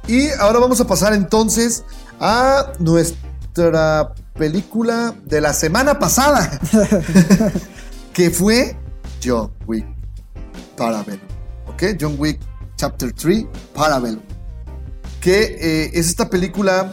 Y 0.08 0.28
ahora 0.38 0.58
vamos 0.58 0.80
a 0.82 0.86
pasar 0.86 1.14
entonces 1.14 1.84
a 2.20 2.72
nuestra 2.78 4.12
película 4.34 5.14
de 5.24 5.40
la 5.40 5.54
semana 5.54 5.98
pasada. 5.98 6.60
que 8.12 8.30
fue 8.30 8.76
John 9.24 9.50
Wick 9.66 9.86
Parabellum. 10.76 11.20
Ok, 11.66 11.82
John 11.98 12.16
Wick 12.18 12.38
Chapter 12.76 13.10
3 13.12 13.46
Parabellum. 13.74 14.33
Que 15.24 15.56
eh, 15.58 15.90
es 15.94 16.08
esta 16.08 16.28
película 16.28 16.92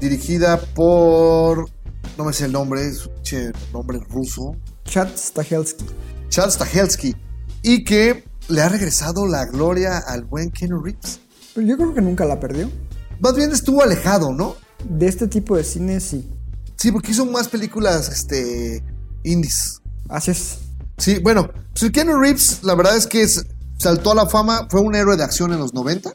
dirigida 0.00 0.60
por. 0.60 1.68
No 2.16 2.24
me 2.24 2.32
sé 2.32 2.44
el 2.44 2.52
nombre, 2.52 2.86
es 2.86 3.06
un 3.32 3.52
nombre 3.72 3.98
ruso. 4.08 4.54
Chad 4.84 5.08
Stahelski. 5.16 5.84
Chad 6.28 6.50
Stahelski. 6.50 7.16
Y 7.62 7.82
que 7.82 8.22
le 8.46 8.62
ha 8.62 8.68
regresado 8.68 9.26
la 9.26 9.44
gloria 9.46 9.98
al 9.98 10.22
buen 10.24 10.50
Keanu 10.52 10.80
Reeves. 10.84 11.18
Pero 11.52 11.66
yo 11.66 11.76
creo 11.76 11.92
que 11.94 12.00
nunca 12.00 12.24
la 12.24 12.38
perdió. 12.38 12.70
Más 13.18 13.34
bien 13.34 13.50
estuvo 13.50 13.82
alejado, 13.82 14.32
¿no? 14.32 14.54
De 14.88 15.08
este 15.08 15.26
tipo 15.26 15.56
de 15.56 15.64
cine 15.64 15.98
sí. 15.98 16.30
Sí, 16.76 16.92
porque 16.92 17.10
hizo 17.10 17.26
más 17.26 17.48
películas 17.48 18.08
este, 18.08 18.84
indies. 19.24 19.80
Así 20.08 20.30
es. 20.30 20.58
Sí, 20.98 21.18
bueno, 21.18 21.50
pues 21.76 21.90
Keanu 21.90 22.20
Reeves, 22.20 22.60
la 22.62 22.76
verdad 22.76 22.96
es 22.96 23.08
que 23.08 23.22
es- 23.22 23.44
saltó 23.78 24.12
a 24.12 24.14
la 24.14 24.26
fama, 24.28 24.68
fue 24.70 24.80
un 24.80 24.94
héroe 24.94 25.16
de 25.16 25.24
acción 25.24 25.52
en 25.52 25.58
los 25.58 25.74
90, 25.74 26.14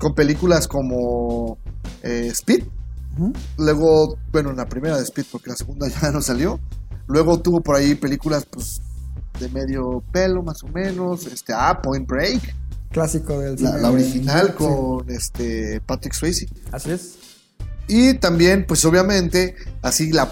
con 0.00 0.14
películas 0.16 0.66
como 0.66 1.58
eh, 2.02 2.28
Speed. 2.32 2.64
Luego, 3.58 4.16
bueno, 4.32 4.50
en 4.50 4.56
la 4.56 4.66
primera 4.66 4.96
de 4.96 5.02
Speed, 5.04 5.26
porque 5.30 5.50
la 5.50 5.56
segunda 5.56 5.86
ya 6.02 6.10
no 6.10 6.20
salió. 6.22 6.58
Luego 7.06 7.40
tuvo 7.40 7.60
por 7.60 7.76
ahí 7.76 7.94
películas, 7.94 8.46
pues, 8.50 8.80
de 9.38 9.48
medio 9.50 10.02
pelo, 10.12 10.42
más 10.42 10.62
o 10.62 10.68
menos. 10.68 11.26
Este, 11.26 11.52
ah, 11.54 11.80
Point 11.82 12.08
Break. 12.08 12.54
Clásico 12.90 13.38
del 13.38 13.52
La, 13.62 13.70
cine 13.70 13.82
la 13.82 13.88
de- 13.88 13.94
original 13.94 14.54
con 14.54 15.08
este 15.10 15.80
Patrick 15.82 16.12
Swayze. 16.14 16.48
así 16.72 16.90
es. 16.90 17.14
Y 17.86 18.14
también, 18.14 18.64
pues 18.66 18.84
obviamente, 18.84 19.54
así 19.82 20.12
la 20.12 20.30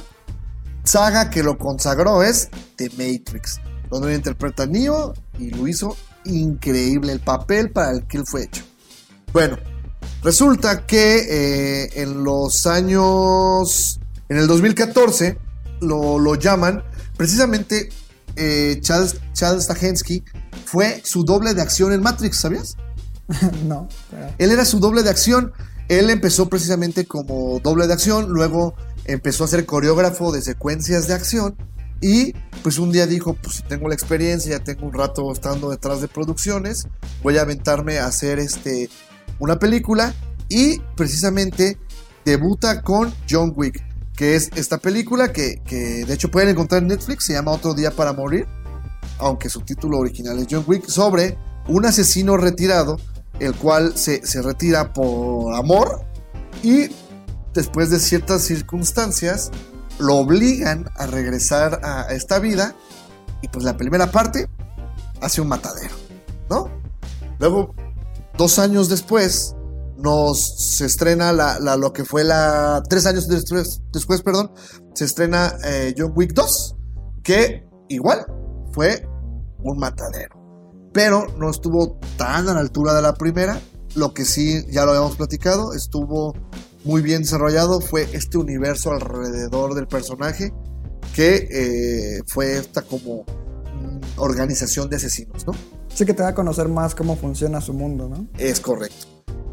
saga 0.85 1.29
que 1.31 1.43
lo 1.43 1.59
consagró 1.59 2.23
es 2.23 2.49
The 2.77 2.89
Matrix, 2.91 3.61
donde 3.91 4.14
interpreta 4.14 4.62
a 4.62 4.66
Neo 4.66 5.12
y 5.39 5.51
lo 5.51 5.66
hizo 5.69 5.97
increíble 6.25 7.12
el 7.12 7.21
papel 7.21 7.71
para 7.71 7.91
el 7.93 8.07
que 8.07 8.16
él 8.19 8.25
fue 8.27 8.45
hecho. 8.45 8.62
Bueno, 9.33 9.59
resulta 10.22 10.87
que 10.87 11.85
eh, 11.85 12.03
en 12.03 12.24
los 12.24 12.66
años, 12.66 14.01
en 14.29 14.39
el 14.39 14.47
2014, 14.47 15.39
lo, 15.81 16.18
lo 16.18 16.35
llaman, 16.35 16.83
precisamente 17.16 17.91
eh, 18.37 18.79
Charles, 18.81 19.16
Charles 19.33 19.68
fue 20.64 21.01
su 21.05 21.24
doble 21.24 21.55
de 21.55 21.62
acción 21.62 21.93
en 21.93 22.03
Matrix, 22.03 22.39
¿sabías? 22.39 22.76
no, 23.66 23.89
pero- 24.11 24.31
Él 24.39 24.51
era 24.53 24.64
su 24.64 24.81
doble 24.81 25.03
de 25.03 25.11
acción. 25.11 25.53
Él 25.89 26.11
empezó 26.11 26.49
precisamente 26.49 27.07
como 27.07 27.61
doble 27.61 27.87
de 27.87 27.95
acción, 27.95 28.29
luego 28.29 28.74
empezó 29.07 29.45
a 29.45 29.49
ser 29.49 29.64
coreógrafo 29.64 30.33
de 30.33 30.43
secuencias 30.43 31.09
de 31.09 31.14
acción 31.14 31.57
y 32.01 32.35
pues 32.62 32.79
un 32.79 32.93
día 32.93 33.07
dijo, 33.07 33.35
pues 33.35 33.57
si 33.57 33.62
tengo 33.62 33.89
la 33.89 33.95
experiencia, 33.95 34.59
ya 34.59 34.62
tengo 34.62 34.87
un 34.87 34.93
rato 34.93 35.33
estando 35.33 35.70
detrás 35.70 36.03
de 36.03 36.09
producciones, 36.09 36.87
voy 37.22 37.39
a 37.39 37.43
aventarme 37.43 37.99
a 37.99 38.07
hacer 38.07 38.39
este 38.39 38.91
una 39.39 39.59
película 39.59 40.14
y 40.49 40.80
precisamente 40.97 41.78
debuta 42.24 42.82
con 42.82 43.12
John 43.28 43.53
Wick, 43.57 43.84
que 44.14 44.36
es 44.36 44.51
esta 44.55 44.78
película 44.78 45.32
que, 45.32 45.62
que 45.64 46.05
de 46.05 46.14
hecho 46.14 46.30
pueden 46.30 46.51
encontrar 46.51 46.82
en 46.82 46.89
Netflix, 46.89 47.24
se 47.24 47.34
llama 47.34 47.53
Otro 47.53 47.74
Día 47.74 47.91
para 47.91 48.12
Morir, 48.12 48.47
aunque 49.18 49.49
su 49.49 49.61
título 49.61 49.99
original 49.99 50.39
es 50.39 50.47
John 50.51 50.64
Wick, 50.66 50.86
sobre 50.86 51.39
un 51.68 51.86
asesino 51.86 52.36
retirado, 52.36 52.99
el 53.41 53.55
cual 53.55 53.97
se, 53.97 54.26
se 54.26 54.43
retira 54.43 54.93
por 54.93 55.55
amor 55.55 56.05
y 56.62 56.89
después 57.55 57.91
de 57.91 57.99
ciertas 57.99 58.43
circunstancias 58.43 59.51
lo 59.99 60.16
obligan 60.16 60.91
a 60.97 61.07
regresar 61.07 61.80
a 61.82 62.12
esta 62.12 62.39
vida 62.39 62.74
y 63.43 63.49
pues 63.49 63.64
la 63.64 63.76
primera 63.76 64.11
parte 64.11 64.49
hace 65.20 65.41
un 65.41 65.49
matadero, 65.49 65.95
¿no? 66.49 66.70
Luego, 67.39 67.74
dos 68.39 68.59
años 68.59 68.89
después, 68.89 69.55
nos 69.99 70.76
se 70.76 70.86
estrena 70.86 71.32
lo 71.32 71.93
que 71.93 72.05
fue 72.05 72.24
la... 72.24 72.82
Tres 72.89 73.05
años 73.05 73.28
después, 73.28 73.82
después 73.93 74.22
perdón, 74.22 74.53
se 74.95 75.05
estrena 75.05 75.55
eh, 75.64 75.95
John 75.99 76.12
Wick 76.14 76.32
2, 76.32 76.76
que 77.22 77.68
igual 77.89 78.24
fue 78.72 79.07
un 79.59 79.78
matadero. 79.78 80.39
Pero 80.95 81.26
no 81.36 81.51
estuvo 81.51 81.99
tan 82.16 82.49
a 82.49 82.55
la 82.55 82.61
altura 82.61 82.95
de 82.95 83.03
la 83.03 83.14
primera. 83.14 83.61
Lo 83.95 84.14
que 84.14 84.24
sí, 84.24 84.64
ya 84.70 84.84
lo 84.84 84.93
habíamos 84.93 85.16
platicado, 85.16 85.74
estuvo 85.74 86.32
muy 86.84 87.03
bien 87.03 87.22
desarrollado. 87.22 87.80
Fue 87.80 88.09
este 88.12 88.39
universo 88.39 88.93
alrededor 88.93 89.74
del 89.74 89.89
personaje 89.89 90.55
que 91.14 91.49
eh, 91.51 92.22
fue 92.28 92.59
esta 92.59 92.82
como 92.82 93.24
mm, 93.24 94.20
organización 94.20 94.89
de 94.89 94.97
asesinos, 94.97 95.45
¿no? 95.47 95.53
Sí 95.99 96.07
que 96.07 96.15
te 96.15 96.23
va 96.23 96.29
a 96.29 96.35
conocer 96.37 96.69
más 96.69 96.95
cómo 96.95 97.17
funciona 97.17 97.61
su 97.61 97.73
mundo, 97.73 98.09
¿no? 98.09 98.29
Es 98.39 98.61
correcto. 98.61 99.09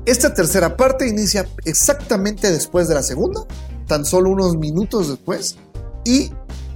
Esta 0.06 0.32
tercera 0.32 0.78
parte 0.78 1.08
inicia 1.08 1.50
exactamente 1.64 2.52
después 2.52 2.88
de 2.88 2.94
la 2.94 3.02
segunda, 3.02 3.42
tan 3.88 4.06
solo 4.06 4.30
unos 4.30 4.56
minutos 4.56 5.10
después, 5.10 5.58
y 6.04 6.32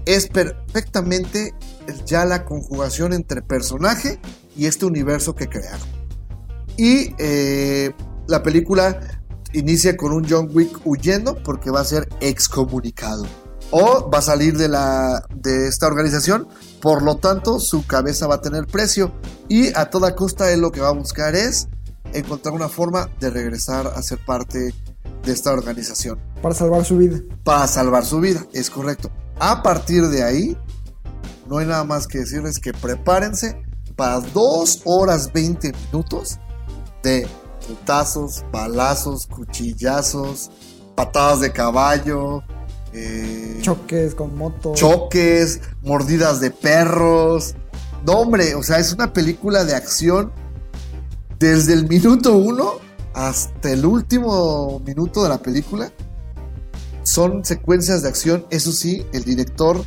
es 0.07 0.25
perfectamente 0.25 1.53
ya 2.07 2.25
la 2.25 2.45
conjugación 2.45 3.13
entre 3.13 3.43
personaje 3.43 4.19
y 4.57 4.65
este 4.65 4.87
universo 4.87 5.35
que 5.35 5.47
crearon. 5.47 5.87
Y 6.75 7.13
eh, 7.19 7.91
la 8.25 8.41
película 8.41 8.99
inicia 9.53 9.95
con 9.95 10.13
un 10.13 10.27
John 10.27 10.49
Wick 10.51 10.81
huyendo 10.83 11.35
porque 11.43 11.69
va 11.69 11.81
a 11.81 11.85
ser 11.85 12.09
excomunicado 12.21 13.27
o 13.71 14.09
va 14.09 14.19
a 14.19 14.21
salir 14.21 14.57
de, 14.57 14.67
la, 14.67 15.23
de 15.35 15.67
esta 15.67 15.87
organización, 15.87 16.47
por 16.81 17.01
lo 17.01 17.17
tanto 17.17 17.59
su 17.59 17.85
cabeza 17.85 18.27
va 18.27 18.35
a 18.35 18.41
tener 18.41 18.67
precio 18.67 19.11
y 19.47 19.75
a 19.77 19.89
toda 19.89 20.15
costa 20.15 20.51
él 20.51 20.61
lo 20.61 20.71
que 20.71 20.81
va 20.81 20.89
a 20.89 20.93
buscar 20.93 21.35
es 21.35 21.67
encontrar 22.13 22.53
una 22.53 22.69
forma 22.69 23.09
de 23.19 23.29
regresar 23.29 23.87
a 23.87 24.01
ser 24.01 24.23
parte 24.25 24.73
de 25.23 25.31
esta 25.31 25.51
organización 25.51 26.19
Para 26.41 26.55
salvar 26.55 26.85
su 26.85 26.97
vida. 26.97 27.19
para 27.43 27.67
salvar 27.67 28.05
su 28.05 28.19
vida, 28.19 28.45
es 28.53 28.69
correcto. 28.69 29.11
A 29.39 29.61
partir 29.61 30.07
de 30.07 30.23
ahí, 30.23 30.57
no 31.47 31.57
hay 31.57 31.67
nada 31.67 31.83
más 31.83 32.07
que 32.07 32.19
decirles 32.19 32.59
que 32.59 32.73
prepárense 32.73 33.61
para 33.95 34.19
2 34.19 34.81
horas 34.85 35.31
20 35.33 35.71
minutos 35.73 36.39
de 37.03 37.27
putazos, 37.67 38.43
balazos, 38.51 39.27
cuchillazos, 39.27 40.49
patadas 40.95 41.41
de 41.41 41.51
caballo, 41.51 42.43
eh, 42.93 43.59
Choques 43.61 44.15
con 44.15 44.35
moto. 44.35 44.73
choques, 44.73 45.61
mordidas 45.83 46.39
de 46.39 46.51
perros. 46.51 47.55
No, 48.05 48.13
hombre, 48.13 48.55
o 48.55 48.63
sea, 48.63 48.79
es 48.79 48.93
una 48.93 49.13
película 49.13 49.63
de 49.63 49.75
acción 49.75 50.31
desde 51.37 51.73
el 51.73 51.87
minuto 51.87 52.35
uno 52.35 52.73
hasta 53.13 53.71
el 53.71 53.85
último 53.85 54.81
minuto 54.85 55.23
de 55.23 55.29
la 55.29 55.41
película. 55.41 55.91
Son 57.03 57.43
secuencias 57.43 58.03
de 58.03 58.09
acción, 58.09 58.45
eso 58.49 58.71
sí, 58.71 59.05
el 59.13 59.23
director 59.23 59.83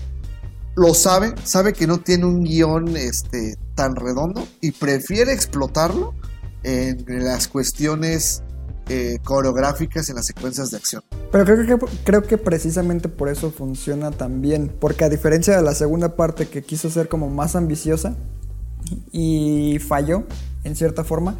lo 0.74 0.94
sabe, 0.94 1.34
sabe 1.44 1.72
que 1.72 1.86
no 1.86 2.00
tiene 2.00 2.24
un 2.24 2.42
guion 2.44 2.96
este, 2.96 3.57
tan 3.74 3.94
redondo 3.96 4.46
y 4.61 4.72
prefiere 4.72 5.32
explotarlo 5.32 6.14
en 6.62 7.05
las 7.24 7.48
cuestiones 7.48 8.42
eh, 8.89 9.18
coreográficas 9.24 10.09
en 10.11 10.16
las 10.16 10.26
secuencias 10.26 10.70
de 10.70 10.76
acción. 10.76 11.03
Pero 11.30 11.45
creo 11.45 11.78
que, 11.78 11.87
creo 12.05 12.22
que 12.22 12.39
precisamente 12.39 13.09
por 13.09 13.28
eso 13.28 13.51
funciona 13.51 14.11
tan 14.11 14.41
bien. 14.43 14.72
Porque 14.80 15.05
a 15.05 15.09
diferencia 15.09 15.57
de 15.57 15.62
la 15.62 15.74
segunda 15.74 16.16
parte 16.16 16.49
que 16.49 16.62
quiso 16.62 16.91
ser 16.91 17.09
como 17.09 17.30
más 17.30 17.57
ambiciosa 17.57 18.16
y 19.12 19.78
falló 19.78 20.24
en 20.64 20.76
cierta 20.76 21.05
forma, 21.05 21.37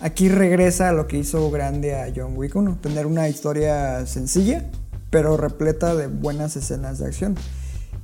aquí 0.00 0.28
regresa 0.28 0.88
a 0.88 0.92
lo 0.92 1.06
que 1.06 1.18
hizo 1.18 1.50
grande 1.50 1.94
a 1.96 2.12
John 2.14 2.36
Wick 2.36 2.54
1. 2.56 2.78
Tener 2.82 3.06
una 3.06 3.28
historia 3.28 4.04
sencilla, 4.06 4.70
pero 5.10 5.36
repleta 5.36 5.94
de 5.94 6.06
buenas 6.08 6.56
escenas 6.56 6.98
de 6.98 7.06
acción. 7.06 7.36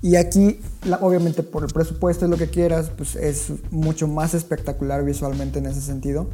Y 0.01 0.17
aquí, 0.17 0.61
la- 0.85 0.99
obviamente 0.99 1.43
por 1.43 1.65
el 1.65 1.73
presupuesto 1.73 2.27
y 2.27 2.29
lo 2.29 2.37
que 2.37 2.49
quieras, 2.49 2.91
pues 2.97 3.17
es 3.17 3.47
mucho 3.71 4.07
más 4.07 4.35
espectacular 4.35 5.05
visualmente 5.05 5.59
en 5.59 5.67
ese 5.67 5.81
sentido. 5.81 6.29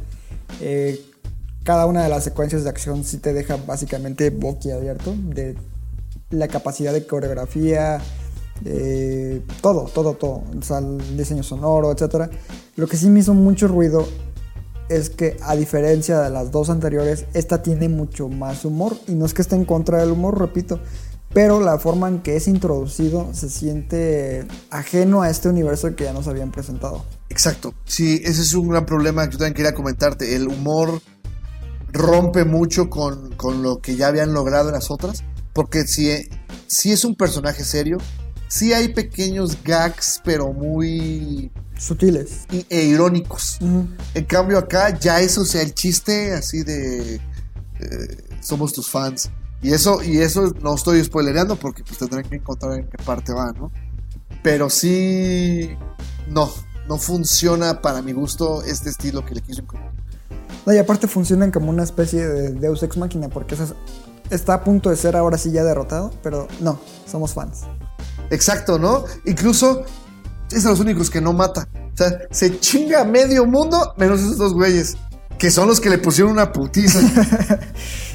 Eh, 0.59 1.01
cada 1.63 1.85
una 1.85 2.03
de 2.03 2.09
las 2.09 2.23
secuencias 2.23 2.63
de 2.63 2.69
acción 2.69 3.03
sí 3.03 3.17
te 3.17 3.33
deja 3.33 3.57
básicamente 3.57 4.29
boquiabierto 4.29 5.13
de 5.17 5.55
la 6.29 6.47
capacidad 6.47 6.93
de 6.93 7.05
coreografía, 7.05 8.01
todo, 9.61 9.85
todo, 9.93 10.13
todo. 10.13 10.43
O 10.57 10.61
sea, 10.61 10.79
el 10.79 11.17
diseño 11.17 11.43
sonoro, 11.43 11.91
etc. 11.91 12.31
Lo 12.75 12.87
que 12.87 12.97
sí 12.97 13.09
me 13.09 13.19
hizo 13.19 13.33
mucho 13.33 13.67
ruido 13.67 14.07
es 14.89 15.09
que 15.09 15.37
a 15.41 15.55
diferencia 15.55 16.19
de 16.19 16.29
las 16.29 16.51
dos 16.51 16.69
anteriores, 16.69 17.25
esta 17.33 17.61
tiene 17.63 17.89
mucho 17.89 18.27
más 18.27 18.65
humor. 18.65 18.95
Y 19.07 19.13
no 19.13 19.25
es 19.25 19.33
que 19.33 19.41
esté 19.41 19.55
en 19.55 19.65
contra 19.65 19.99
del 19.99 20.11
humor, 20.11 20.39
repito. 20.39 20.79
Pero 21.33 21.61
la 21.61 21.79
forma 21.79 22.09
en 22.09 22.19
que 22.19 22.35
es 22.35 22.49
introducido 22.49 23.29
se 23.33 23.49
siente 23.49 24.45
ajeno 24.69 25.21
a 25.21 25.29
este 25.29 25.47
universo 25.47 25.95
que 25.95 26.03
ya 26.03 26.13
nos 26.13 26.27
habían 26.27 26.51
presentado. 26.51 27.05
Exacto. 27.29 27.73
Sí, 27.85 28.21
ese 28.25 28.41
es 28.41 28.53
un 28.53 28.67
gran 28.67 28.85
problema 28.85 29.25
que 29.25 29.33
yo 29.33 29.37
también 29.37 29.53
quería 29.53 29.73
comentarte. 29.73 30.35
El 30.35 30.49
humor 30.49 31.01
rompe 31.91 32.45
mucho 32.45 32.89
con, 32.89 33.33
con 33.35 33.63
lo 33.63 33.79
que 33.81 33.95
ya 33.95 34.07
habían 34.07 34.33
logrado 34.33 34.69
en 34.69 34.75
las 34.75 34.91
otras. 34.91 35.23
Porque 35.53 35.83
si, 35.85 36.09
si 36.67 36.91
es 36.91 37.03
un 37.05 37.15
personaje 37.15 37.63
serio, 37.63 37.97
sí 38.47 38.73
hay 38.73 38.89
pequeños 38.89 39.57
gags, 39.63 40.21
pero 40.23 40.53
muy 40.53 41.51
Sutiles. 41.77 42.45
i- 42.51 42.65
e 42.69 42.83
irónicos. 42.83 43.57
En 44.13 44.25
cambio 44.25 44.57
acá 44.57 44.97
ya 44.97 45.19
eso, 45.19 45.41
o 45.41 45.45
sea, 45.45 45.61
el 45.61 45.73
chiste 45.73 46.33
así 46.33 46.63
de 46.63 47.15
eh, 47.15 48.17
somos 48.41 48.71
tus 48.73 48.89
fans. 48.89 49.29
Y 49.63 49.73
eso, 49.73 50.01
y 50.01 50.17
eso 50.19 50.53
no 50.61 50.73
estoy 50.75 51.03
spoilereando 51.03 51.55
porque 51.55 51.83
pues 51.83 51.99
tendrán 51.99 52.23
que 52.23 52.35
encontrar 52.37 52.79
en 52.79 52.87
qué 52.89 52.97
parte 53.03 53.31
va, 53.33 53.51
¿no? 53.51 53.71
Pero 54.41 54.69
sí, 54.71 55.69
no, 56.27 56.51
no 56.87 56.97
funciona 56.97 57.79
para 57.81 58.01
mi 58.01 58.11
gusto 58.11 58.63
este 58.63 58.89
estilo 58.89 59.23
que 59.23 59.35
le 59.35 59.41
quiso 59.41 59.61
incluir. 59.61 59.85
No, 60.65 60.73
y 60.73 60.77
aparte 60.77 61.07
funcionan 61.07 61.51
como 61.51 61.69
una 61.69 61.83
especie 61.83 62.27
de 62.27 62.49
Deus 62.51 62.83
Ex 62.83 62.97
Máquina, 62.97 63.29
porque 63.29 63.55
esas- 63.55 63.73
está 64.29 64.53
a 64.55 64.63
punto 64.63 64.89
de 64.89 64.95
ser 64.95 65.15
ahora 65.15 65.37
sí 65.37 65.51
ya 65.51 65.63
derrotado, 65.63 66.11
pero 66.23 66.47
no, 66.59 66.79
somos 67.09 67.33
fans. 67.33 67.61
Exacto, 68.29 68.77
¿no? 68.79 69.03
Incluso 69.25 69.83
es 70.51 70.63
de 70.63 70.69
los 70.69 70.79
únicos 70.79 71.09
que 71.09 71.19
no 71.21 71.33
mata. 71.33 71.67
O 71.93 71.97
sea, 71.97 72.19
se 72.31 72.59
chinga 72.59 73.03
medio 73.03 73.45
mundo 73.45 73.93
menos 73.97 74.21
esos 74.21 74.37
dos 74.37 74.53
güeyes. 74.53 74.95
Que 75.37 75.49
son 75.49 75.67
los 75.67 75.81
que 75.81 75.89
le 75.89 75.97
pusieron 75.97 76.31
una 76.33 76.51
putiza. 76.53 76.99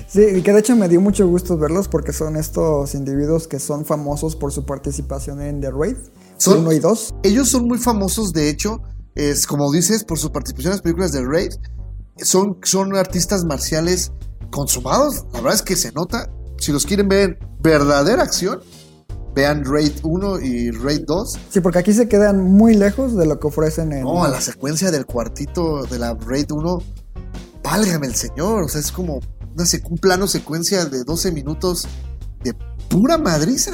Sí, 0.08 0.22
y 0.36 0.42
que 0.42 0.52
de 0.52 0.60
hecho 0.60 0.76
me 0.76 0.88
dio 0.88 1.00
mucho 1.00 1.26
gusto 1.26 1.58
verlos 1.58 1.88
porque 1.88 2.12
son 2.12 2.36
estos 2.36 2.94
individuos 2.94 3.48
que 3.48 3.58
son 3.58 3.84
famosos 3.84 4.36
por 4.36 4.52
su 4.52 4.64
participación 4.64 5.42
en 5.42 5.60
The 5.60 5.72
Raid 5.72 5.96
Son- 6.38 6.60
1 6.60 6.72
y 6.72 6.78
2. 6.78 7.14
Ellos 7.24 7.48
son 7.48 7.66
muy 7.66 7.76
famosos, 7.78 8.32
de 8.32 8.48
hecho, 8.48 8.80
es 9.16 9.48
como 9.48 9.70
dices, 9.72 10.04
por 10.04 10.18
su 10.18 10.30
participación 10.30 10.70
en 10.70 10.76
las 10.76 10.82
películas 10.82 11.10
de 11.12 11.24
Raid 11.26 11.52
son, 12.18 12.58
son 12.62 12.96
artistas 12.96 13.44
marciales 13.44 14.12
consumados. 14.50 15.24
La 15.32 15.40
verdad 15.40 15.54
es 15.54 15.62
que 15.62 15.76
se 15.76 15.92
nota. 15.92 16.30
Si 16.58 16.72
los 16.72 16.86
quieren 16.86 17.08
ver 17.08 17.30
en 17.30 17.38
verdadera 17.60 18.22
acción, 18.22 18.60
vean 19.34 19.64
Raid 19.64 19.92
1 20.02 20.40
y 20.40 20.70
Raid 20.70 21.02
2. 21.06 21.38
Sí, 21.50 21.60
porque 21.60 21.78
aquí 21.78 21.92
se 21.92 22.08
quedan 22.08 22.42
muy 22.42 22.74
lejos 22.74 23.16
de 23.16 23.26
lo 23.26 23.38
que 23.38 23.46
ofrecen 23.46 23.92
en. 23.92 24.02
No, 24.02 24.26
la 24.26 24.40
secuencia 24.40 24.90
del 24.90 25.04
cuartito 25.04 25.84
de 25.84 25.98
la 25.98 26.14
Raid 26.14 26.50
1, 26.50 26.82
válgame 27.62 28.06
el 28.06 28.14
señor. 28.14 28.64
O 28.64 28.68
sea, 28.68 28.80
es 28.80 28.90
como 28.90 29.20
una 29.54 29.64
un 29.90 29.98
plano 29.98 30.26
secuencia 30.26 30.84
de 30.86 31.04
12 31.04 31.32
minutos 31.32 31.86
de 32.42 32.54
pura 32.88 33.18
madriza. 33.18 33.72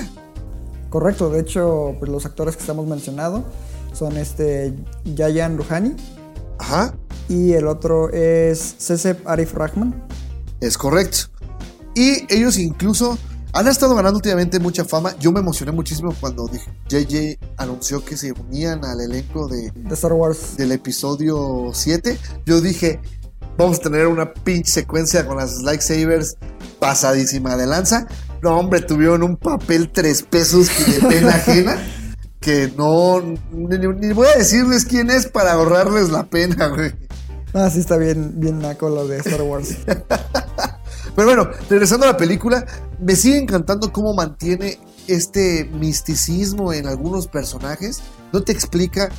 Correcto, 0.90 1.30
de 1.30 1.40
hecho, 1.40 1.94
pues 1.98 2.10
los 2.10 2.26
actores 2.26 2.54
que 2.56 2.60
estamos 2.60 2.86
mencionando 2.86 3.44
son 3.92 4.16
este 4.16 4.74
Yayan 5.04 5.56
Ruhani 5.56 5.94
Ajá, 6.58 6.94
y 7.32 7.54
el 7.54 7.66
otro 7.66 8.10
es 8.10 8.76
Cecep 8.78 9.26
Arif 9.26 9.54
Rahman. 9.54 10.06
es 10.60 10.76
correcto. 10.76 11.28
Y 11.94 12.26
ellos 12.28 12.58
incluso 12.58 13.16
han 13.54 13.68
estado 13.68 13.94
ganando 13.94 14.16
últimamente 14.18 14.58
mucha 14.58 14.84
fama. 14.84 15.14
Yo 15.18 15.32
me 15.32 15.40
emocioné 15.40 15.72
muchísimo 15.72 16.14
cuando 16.20 16.50
JJ 16.88 17.38
anunció 17.56 18.04
que 18.04 18.16
se 18.18 18.32
unían 18.32 18.84
al 18.84 19.00
elenco 19.00 19.48
de, 19.48 19.70
de 19.70 19.94
Star 19.94 20.12
Wars. 20.12 20.56
del 20.58 20.72
episodio 20.72 21.70
7. 21.72 22.18
Yo 22.44 22.60
dije, 22.60 23.00
vamos 23.56 23.78
a 23.78 23.82
tener 23.82 24.06
una 24.08 24.32
pinche 24.34 24.70
secuencia 24.70 25.26
con 25.26 25.38
las 25.38 25.62
lightsabers 25.62 26.36
pasadísima 26.78 27.56
de 27.56 27.66
lanza. 27.66 28.06
No, 28.42 28.58
hombre, 28.58 28.80
tuvieron 28.82 29.22
un 29.22 29.36
papel 29.38 29.90
tres 29.90 30.22
pesos 30.22 30.68
que 30.68 30.84
de 30.92 31.00
pena 31.08 31.28
ajena. 31.34 31.78
Que 32.40 32.72
no, 32.76 33.20
ni, 33.52 33.78
ni 33.78 34.12
voy 34.12 34.26
a 34.34 34.36
decirles 34.36 34.84
quién 34.84 35.10
es 35.10 35.26
para 35.26 35.52
ahorrarles 35.52 36.10
la 36.10 36.24
pena, 36.24 36.66
güey. 36.68 36.92
Ah, 37.54 37.68
sí 37.68 37.80
está 37.80 37.98
bien, 37.98 38.40
bien 38.40 38.60
naco 38.60 38.88
lo 38.88 39.06
de 39.06 39.18
Star 39.18 39.42
Wars. 39.42 39.76
Pero 41.14 41.28
bueno, 41.28 41.50
regresando 41.68 42.06
a 42.06 42.12
la 42.12 42.16
película, 42.16 42.64
me 42.98 43.14
sigue 43.14 43.38
encantando 43.38 43.92
cómo 43.92 44.14
mantiene 44.14 44.78
este 45.06 45.64
misticismo 45.66 46.72
en 46.72 46.86
algunos 46.86 47.26
personajes. 47.26 48.00
No 48.32 48.42
te 48.42 48.52
explica 48.52 49.10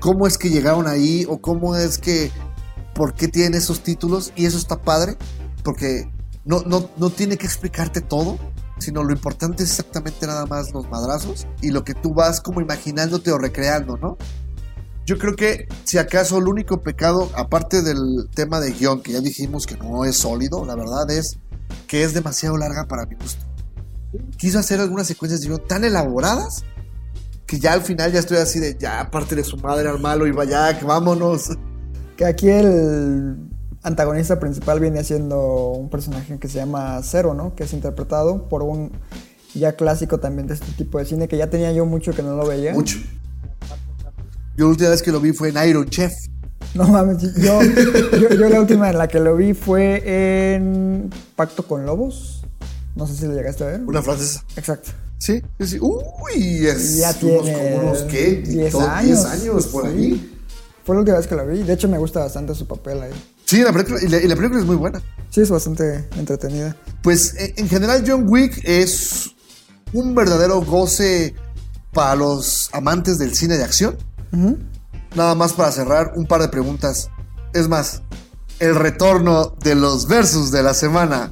cómo 0.00 0.26
es 0.26 0.38
que 0.38 0.50
llegaron 0.50 0.88
ahí 0.88 1.24
o 1.28 1.40
cómo 1.40 1.76
es 1.76 1.98
que, 1.98 2.32
por 2.94 3.14
qué 3.14 3.28
tienen 3.28 3.54
esos 3.54 3.84
títulos. 3.84 4.32
Y 4.34 4.46
eso 4.46 4.58
está 4.58 4.82
padre, 4.82 5.16
porque 5.62 6.10
no, 6.44 6.62
no, 6.66 6.90
no 6.96 7.10
tiene 7.10 7.36
que 7.36 7.46
explicarte 7.46 8.00
todo, 8.00 8.38
sino 8.78 9.04
lo 9.04 9.12
importante 9.12 9.62
es 9.62 9.70
exactamente 9.70 10.26
nada 10.26 10.46
más 10.46 10.72
los 10.72 10.90
madrazos 10.90 11.46
y 11.60 11.70
lo 11.70 11.84
que 11.84 11.94
tú 11.94 12.14
vas 12.14 12.40
como 12.40 12.60
imaginándote 12.60 13.30
o 13.30 13.38
recreando, 13.38 13.96
¿no? 13.96 14.16
Yo 15.12 15.18
creo 15.18 15.36
que 15.36 15.68
si 15.84 15.98
acaso 15.98 16.38
el 16.38 16.48
único 16.48 16.80
pecado, 16.80 17.28
aparte 17.34 17.82
del 17.82 18.30
tema 18.34 18.60
de 18.60 18.72
guion, 18.72 19.02
que 19.02 19.12
ya 19.12 19.20
dijimos 19.20 19.66
que 19.66 19.76
no 19.76 20.06
es 20.06 20.16
sólido, 20.16 20.64
la 20.64 20.74
verdad 20.74 21.10
es 21.10 21.36
que 21.86 22.02
es 22.02 22.14
demasiado 22.14 22.56
larga 22.56 22.88
para 22.88 23.04
mi 23.04 23.16
gusto. 23.16 23.44
Quiso 24.38 24.58
hacer 24.58 24.80
algunas 24.80 25.06
secuencias 25.06 25.42
de 25.42 25.48
guion 25.48 25.68
tan 25.68 25.84
elaboradas 25.84 26.64
que 27.44 27.60
ya 27.60 27.74
al 27.74 27.82
final 27.82 28.10
ya 28.10 28.20
estoy 28.20 28.38
así 28.38 28.58
de 28.58 28.78
ya, 28.80 29.00
aparte 29.00 29.34
de 29.34 29.44
su 29.44 29.58
madre 29.58 29.86
al 29.86 30.00
malo 30.00 30.26
y 30.26 30.30
vaya, 30.30 30.78
que 30.78 30.86
vámonos. 30.86 31.50
que 32.16 32.24
aquí 32.24 32.48
el 32.48 33.36
antagonista 33.82 34.40
principal 34.40 34.80
viene 34.80 35.04
siendo 35.04 35.72
un 35.72 35.90
personaje 35.90 36.38
que 36.38 36.48
se 36.48 36.56
llama 36.56 37.02
Zero, 37.02 37.34
¿no? 37.34 37.54
Que 37.54 37.64
es 37.64 37.74
interpretado 37.74 38.48
por 38.48 38.62
un 38.62 38.92
ya 39.54 39.72
clásico 39.72 40.20
también 40.20 40.48
de 40.48 40.54
este 40.54 40.72
tipo 40.72 40.96
de 40.96 41.04
cine 41.04 41.28
que 41.28 41.36
ya 41.36 41.50
tenía 41.50 41.70
yo 41.70 41.84
mucho 41.84 42.12
que 42.12 42.22
no 42.22 42.34
lo 42.34 42.46
veía. 42.46 42.72
Mucho. 42.72 42.96
Yo 44.56 44.64
la 44.66 44.70
última 44.70 44.90
vez 44.90 45.02
que 45.02 45.12
lo 45.12 45.20
vi 45.20 45.32
fue 45.32 45.48
en 45.50 45.68
Iron 45.68 45.88
Chef. 45.88 46.12
No 46.74 46.86
mames, 46.88 47.18
yo, 47.36 47.60
yo, 47.62 48.28
yo 48.30 48.48
la 48.48 48.60
última 48.60 48.88
en 48.90 48.98
la 48.98 49.08
que 49.08 49.20
lo 49.20 49.36
vi 49.36 49.52
fue 49.54 50.02
en 50.54 51.10
Pacto 51.36 51.66
con 51.66 51.84
Lobos. 51.84 52.44
No 52.94 53.06
sé 53.06 53.14
si 53.16 53.26
lo 53.26 53.34
llegaste 53.34 53.64
a 53.64 53.68
ver. 53.68 53.80
Una 53.80 54.02
francesa. 54.02 54.44
Exacto. 54.56 54.90
Sí, 55.18 55.42
sí. 55.60 55.78
Uy, 55.80 56.66
es 56.66 56.96
Ya 56.98 57.14
unos, 57.22 57.48
como 57.50 57.76
unos, 57.76 57.98
¿qué? 58.02 58.42
10 58.46 58.72
Todo- 58.72 58.88
años. 58.88 59.30
10 59.30 59.42
años 59.42 59.66
por 59.66 59.84
Sí. 59.84 59.90
ahí. 59.90 60.38
Fue 60.84 60.94
la 60.96 61.00
última 61.00 61.18
vez 61.18 61.26
que 61.26 61.34
lo 61.36 61.46
vi. 61.46 61.62
De 61.62 61.72
hecho, 61.74 61.88
me 61.88 61.98
gusta 61.98 62.20
bastante 62.20 62.54
su 62.54 62.66
papel 62.66 63.02
ahí. 63.02 63.12
Sí, 63.44 63.62
la 63.62 63.72
película, 63.72 63.98
y 64.02 64.08
la, 64.08 64.18
y 64.18 64.26
la 64.28 64.34
película 64.36 64.60
es 64.60 64.66
muy 64.66 64.76
buena. 64.76 65.00
Sí, 65.30 65.40
es 65.42 65.50
bastante 65.50 66.08
entretenida. 66.16 66.74
Pues 67.02 67.34
en, 67.38 67.52
en 67.56 67.68
general 67.68 68.02
John 68.06 68.24
Wick 68.28 68.60
es 68.64 69.30
un 69.92 70.14
verdadero 70.14 70.60
goce 70.62 71.34
para 71.92 72.16
los 72.16 72.68
amantes 72.72 73.18
del 73.18 73.34
cine 73.34 73.56
de 73.58 73.64
acción. 73.64 73.96
Nada 75.14 75.34
más 75.34 75.52
para 75.52 75.70
cerrar, 75.70 76.12
un 76.16 76.26
par 76.26 76.40
de 76.40 76.48
preguntas. 76.48 77.10
Es 77.52 77.68
más, 77.68 78.02
el 78.58 78.74
retorno 78.74 79.54
de 79.62 79.74
los 79.74 80.08
versus 80.08 80.50
de 80.50 80.62
la 80.62 80.74
semana. 80.74 81.30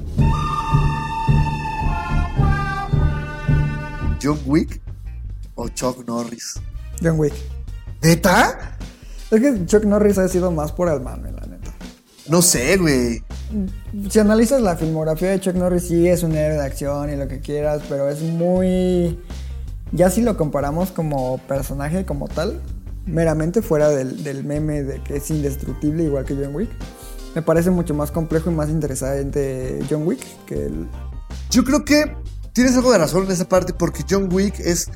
¿John 4.21 4.39
Wick 4.45 4.81
o 5.55 5.67
Chuck 5.69 6.07
Norris? 6.07 6.59
John 7.01 7.19
Wick. 7.19 7.33
¿Neta? 8.01 8.77
Es 9.31 9.39
que 9.39 9.65
Chuck 9.65 9.85
Norris 9.85 10.17
ha 10.17 10.27
sido 10.27 10.51
más 10.51 10.71
por 10.71 10.89
el 10.89 11.01
mame, 11.01 11.31
la 11.31 11.47
neta. 11.47 11.71
No 12.27 12.41
sé, 12.41 12.77
güey. 12.77 13.23
Si 14.09 14.19
analizas 14.19 14.61
la 14.61 14.75
filmografía 14.75 15.29
de 15.31 15.39
Chuck 15.39 15.55
Norris, 15.55 15.87
sí 15.87 16.07
es 16.07 16.23
un 16.23 16.35
héroe 16.35 16.57
de 16.57 16.65
acción 16.65 17.11
y 17.11 17.15
lo 17.15 17.27
que 17.27 17.39
quieras, 17.39 17.81
pero 17.89 18.09
es 18.09 18.21
muy. 18.21 19.19
Ya 19.91 20.09
si 20.09 20.21
lo 20.21 20.37
comparamos 20.37 20.91
como 20.91 21.39
personaje, 21.39 22.05
como 22.05 22.27
tal, 22.27 22.61
meramente 23.05 23.61
fuera 23.61 23.89
del, 23.89 24.23
del 24.23 24.43
meme 24.43 24.83
de 24.83 25.01
que 25.03 25.17
es 25.17 25.29
indestructible, 25.29 26.03
igual 26.03 26.25
que 26.25 26.35
John 26.35 26.55
Wick, 26.55 26.69
me 27.35 27.41
parece 27.41 27.71
mucho 27.71 27.93
más 27.93 28.11
complejo 28.11 28.51
y 28.51 28.53
más 28.53 28.69
interesante 28.69 29.79
John 29.89 30.05
Wick 30.05 30.21
que 30.45 30.65
el. 30.65 30.87
Yo 31.49 31.63
creo 31.63 31.85
que 31.85 32.15
tienes 32.53 32.75
algo 32.75 32.91
de 32.91 32.97
razón 32.97 33.25
en 33.25 33.31
esa 33.31 33.47
parte 33.47 33.73
porque 33.73 34.03
John 34.09 34.29
Wick 34.31 34.59
es, 34.59 34.89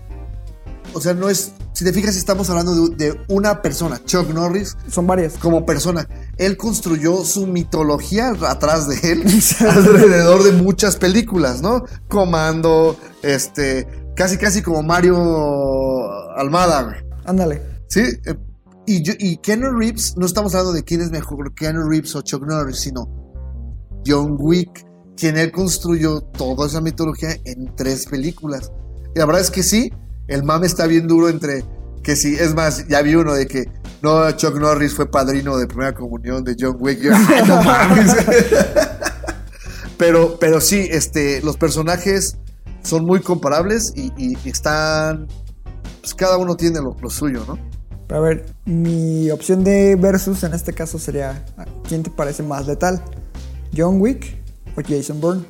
o 0.94 1.00
sea, 1.00 1.14
no 1.14 1.30
es, 1.30 1.54
si 1.74 1.86
te 1.86 1.94
fijas 1.94 2.16
estamos 2.16 2.50
hablando 2.50 2.90
de, 2.90 2.96
de 2.96 3.22
una 3.30 3.62
persona, 3.62 4.02
Chuck 4.04 4.30
Norris 4.30 4.78
Son 4.90 5.08
varias. 5.08 5.34
como 5.38 5.66
persona. 5.66 6.08
Él 6.38 6.58
construyó 6.58 7.24
su 7.24 7.48
mitología 7.48 8.34
atrás 8.48 8.88
de 8.88 9.12
él 9.12 9.24
alrededor 9.70 10.44
de 10.44 10.52
muchas 10.52 10.98
películas, 10.98 11.62
¿no? 11.62 11.86
Comando, 12.10 12.98
este, 13.24 13.88
casi 14.16 14.38
casi 14.38 14.62
como 14.62 14.84
Mario 14.84 15.18
Almada, 16.36 16.84
güey. 16.84 16.96
Ándale. 17.26 17.75
¿Sí? 17.96 18.02
Eh, 18.26 18.36
Y, 18.88 19.02
yo, 19.04 19.14
y 19.18 19.40
Reeves, 19.46 20.16
no 20.18 20.26
estamos 20.26 20.54
hablando 20.54 20.74
de 20.74 20.84
quién 20.84 21.00
es 21.00 21.12
mejor, 21.12 21.56
Keanu 21.56 21.90
Reeves 21.90 22.14
o 22.16 22.22
Chuck 22.22 22.46
Norris, 22.46 22.82
sino 22.82 23.08
John 24.06 24.36
Wick, 24.38 24.86
quien 25.16 25.38
él 25.38 25.54
construyó 25.54 26.20
toda 26.20 26.68
esa 26.68 26.82
mitología 26.82 27.30
en 27.46 27.74
tres 27.76 28.06
películas. 28.06 28.70
Y 29.16 29.20
la 29.20 29.26
verdad 29.26 29.42
es 29.42 29.50
que 29.50 29.64
sí, 29.64 29.90
el 30.28 30.44
mame 30.44 30.68
está 30.68 30.88
bien 30.88 31.08
duro 31.08 31.30
entre 31.30 31.64
que 32.04 32.18
sí, 32.18 32.36
es 32.38 32.54
más, 32.54 32.86
ya 32.90 33.02
vi 33.02 33.16
uno 33.16 33.34
de 33.34 33.48
que 33.48 33.64
no, 34.04 34.30
Chuck 34.34 34.60
Norris 34.60 34.94
fue 34.94 35.10
padrino 35.10 35.56
de 35.58 35.66
primera 35.66 35.96
comunión 35.96 36.44
de 36.44 36.56
John 36.60 36.76
Wick. 36.78 37.00
Pero, 39.98 40.38
pero 40.38 40.60
sí, 40.60 40.90
este, 40.92 41.42
los 41.42 41.56
personajes 41.56 42.38
son 42.84 43.06
muy 43.06 43.22
comparables 43.22 43.94
y, 43.96 44.38
están, 44.48 45.28
pues 46.02 46.14
cada 46.14 46.38
uno 46.38 46.58
tiene 46.58 46.82
lo 46.82 47.10
suyo, 47.10 47.46
¿no? 47.48 47.58
Pero 48.08 48.20
a 48.20 48.24
ver, 48.24 48.46
mi 48.66 49.32
opción 49.32 49.64
de 49.64 49.96
versus 49.96 50.44
en 50.44 50.54
este 50.54 50.74
caso 50.74 51.00
sería: 51.00 51.44
¿quién 51.88 52.04
te 52.04 52.10
parece 52.10 52.44
más 52.44 52.68
letal? 52.68 53.02
¿John 53.76 54.00
Wick 54.00 54.38
o 54.78 54.82
Jason 54.88 55.20
Bourne? 55.20 55.44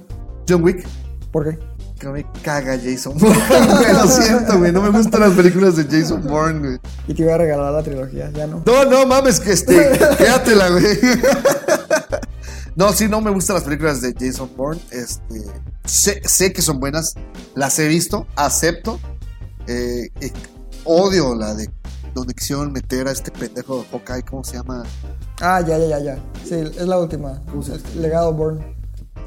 John 0.48 0.64
Wick. 0.64 0.86
¿Por 1.32 1.50
qué? 1.50 1.60
Que 2.00 2.08
me 2.10 2.26
caga 2.44 2.78
Jason 2.78 3.18
Bourne, 3.18 3.40
güey, 3.50 3.94
Lo 3.94 4.08
siento, 4.08 4.58
güey. 4.58 4.72
No 4.72 4.82
me 4.82 4.90
gustan 4.90 5.22
las 5.22 5.34
películas 5.34 5.76
de 5.76 5.84
Jason 5.86 6.24
Bourne, 6.24 6.60
güey. 6.60 6.80
Y 7.08 7.14
te 7.14 7.24
iba 7.24 7.36
a 7.36 7.38
regalar 7.38 7.72
la 7.74 7.84
trilogía, 7.84 8.30
ya 8.32 8.48
no. 8.48 8.64
No, 8.66 8.86
no 8.86 9.06
mames, 9.06 9.40
que 9.40 9.52
este. 9.52 9.98
Quédatela, 10.18 10.70
güey. 10.70 10.86
No, 12.76 12.92
sí, 12.92 13.08
no 13.08 13.22
me 13.22 13.32
gustan 13.32 13.54
las 13.54 13.64
películas 13.64 14.02
de 14.02 14.14
Jason 14.20 14.52
Bourne. 14.58 14.82
Este. 14.92 15.46
Sé, 15.86 16.22
sé 16.26 16.52
que 16.52 16.62
son 16.62 16.82
buenas. 16.82 17.14
Las 17.56 17.80
he 17.80 17.88
visto, 17.88 18.28
acepto. 18.36 19.00
Eh, 19.68 20.10
eh, 20.20 20.32
odio 20.84 21.36
la 21.36 21.56
de 21.56 21.70
donde 22.16 22.34
quisieron 22.34 22.72
meter 22.72 23.08
a 23.08 23.12
este 23.12 23.30
pendejo 23.30 23.80
de 23.82 23.86
Hawkeye, 23.92 24.24
¿cómo 24.24 24.44
se 24.44 24.56
llama? 24.56 24.84
Ah, 25.42 25.62
ya, 25.62 25.78
ya, 25.78 25.86
ya, 25.88 26.00
ya. 26.00 26.20
Sí, 26.44 26.56
es 26.56 26.88
la 26.88 26.98
última. 26.98 27.42
Legado 27.96 28.34
Bourne. 28.34 28.76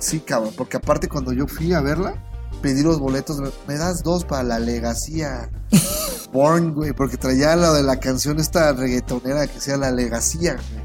Sí, 0.01 0.21
cabrón, 0.21 0.53
porque 0.57 0.77
aparte 0.79 1.09
cuando 1.09 1.33
yo 1.33 1.47
fui 1.47 1.73
a 1.75 1.81
verla, 1.81 2.15
pedí 2.63 2.83
los 2.83 2.99
boletos, 2.99 3.41
me, 3.67 3.75
das 3.77 4.03
dos 4.03 4.25
para 4.25 4.43
la 4.43 4.59
legacía 4.59 5.51
Born, 6.33 6.75
güey, 6.75 6.93
porque 6.93 7.17
traía 7.17 7.55
la 7.57 7.73
de 7.73 7.83
la 7.83 8.01
canción 8.01 8.41
esta 8.41 8.73
reggaetonera 8.73 9.47
que 9.47 9.61
sea 9.61 9.77
la 9.77 9.91
legacía, 9.91 10.55
güey. 10.55 10.85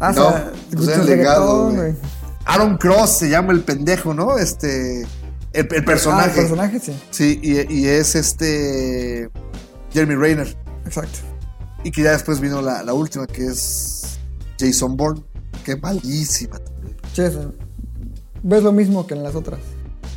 Ah, 0.00 0.12
No, 0.12 0.30
sea, 0.30 0.52
pues 0.72 0.88
era 0.88 1.00
el 1.02 1.06
legado, 1.06 1.70
güey. 1.72 1.94
Aaron 2.46 2.76
Cross 2.78 3.18
se 3.18 3.28
llama 3.30 3.52
el 3.52 3.62
pendejo, 3.62 4.12
¿no? 4.14 4.36
Este, 4.38 5.00
el, 5.02 5.06
el 5.52 5.66
Ah, 5.72 5.76
el 5.76 5.84
personaje. 5.84 6.40
personaje, 6.40 6.78
sí. 6.80 7.02
Sí, 7.10 7.40
y, 7.42 7.72
y 7.72 7.86
es 7.88 8.14
este 8.14 9.30
Jeremy 9.92 10.14
Rayner. 10.16 10.63
Exacto. 10.84 11.18
Y 11.82 11.90
que 11.90 12.02
ya 12.02 12.12
después 12.12 12.40
vino 12.40 12.62
la, 12.62 12.82
la 12.82 12.94
última, 12.94 13.26
que 13.26 13.46
es 13.46 14.18
Jason 14.58 14.96
Bourne. 14.96 15.22
que 15.64 15.76
malísima. 15.76 16.60
Sí, 17.12 17.22
es- 17.22 17.34
ves 18.42 18.62
lo 18.62 18.72
mismo 18.72 19.06
que 19.06 19.14
en 19.14 19.22
las 19.22 19.34
otras. 19.34 19.60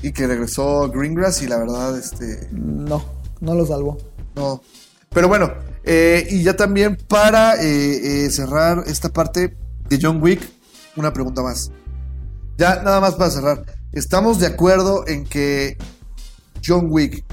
Y 0.01 0.11
que 0.11 0.27
regresó 0.27 0.89
Greengrass 0.89 1.41
y 1.41 1.47
la 1.47 1.57
verdad, 1.57 1.97
este, 1.97 2.47
No, 2.51 3.03
no 3.41 3.55
lo 3.55 3.65
salvó. 3.65 3.97
no. 4.35 4.61
Pero 5.09 5.29
bueno, 5.29 5.51
eh, 5.85 6.27
y 6.29 6.43
ya 6.43 6.55
también 6.55 6.97
para 7.07 7.55
eh, 7.63 8.25
eh, 8.25 8.29
cerrar 8.29 8.83
esta 8.87 9.09
parte 9.09 9.57
de 9.89 9.99
John 10.01 10.21
Wick, 10.21 10.41
una 10.97 11.13
pregunta 11.13 11.41
más. 11.41 11.71
Ya 12.57 12.81
nada 12.83 12.99
más 12.99 13.15
para 13.15 13.31
cerrar. 13.31 13.65
¿Estamos 13.93 14.37
de 14.39 14.47
acuerdo 14.47 15.07
en 15.07 15.23
que 15.23 15.77
John 16.63 16.87
Wick, 16.89 17.23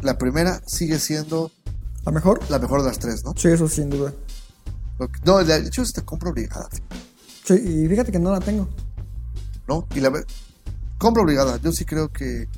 la 0.00 0.16
primera, 0.16 0.62
sigue 0.64 0.98
siendo 1.00 1.50
¿A 2.04 2.10
mejor? 2.10 2.40
la 2.48 2.58
mejor 2.58 2.82
de 2.82 2.88
las 2.88 2.98
tres, 2.98 3.24
¿no? 3.24 3.34
Sí, 3.36 3.48
eso 3.48 3.68
sin 3.68 3.90
duda. 3.90 4.12
No, 5.24 5.44
de 5.44 5.56
hecho, 5.58 5.82
esta 5.82 6.02
compra 6.02 6.30
obligada, 6.30 6.68
Sí, 7.44 7.54
y 7.54 7.88
fíjate 7.88 8.10
que 8.12 8.18
no 8.18 8.32
la 8.32 8.40
tengo. 8.40 8.68
¿no? 9.68 9.86
Y 9.94 10.00
la 10.00 10.10
compra 10.98 11.22
obligada. 11.22 11.58
Yo 11.58 11.72
sí 11.72 11.84
creo 11.84 12.10
que, 12.10 12.48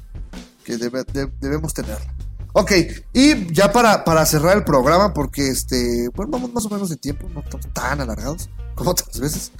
que 0.64 0.76
debe- 0.78 1.04
de- 1.12 1.30
debemos 1.40 1.74
tenerla. 1.74 2.14
Ok, 2.52 2.72
y 3.12 3.52
ya 3.52 3.70
para, 3.72 4.04
para 4.04 4.24
cerrar 4.26 4.56
el 4.56 4.64
programa, 4.64 5.12
porque 5.14 5.48
este, 5.48 6.08
bueno, 6.14 6.32
vamos 6.32 6.52
más 6.52 6.64
o 6.66 6.70
menos 6.70 6.88
de 6.88 6.96
tiempo, 6.96 7.28
no 7.32 7.40
estamos 7.40 7.68
tan 7.72 8.00
alargados 8.00 8.48
como 8.74 8.90
otras 8.90 9.20
veces. 9.20 9.52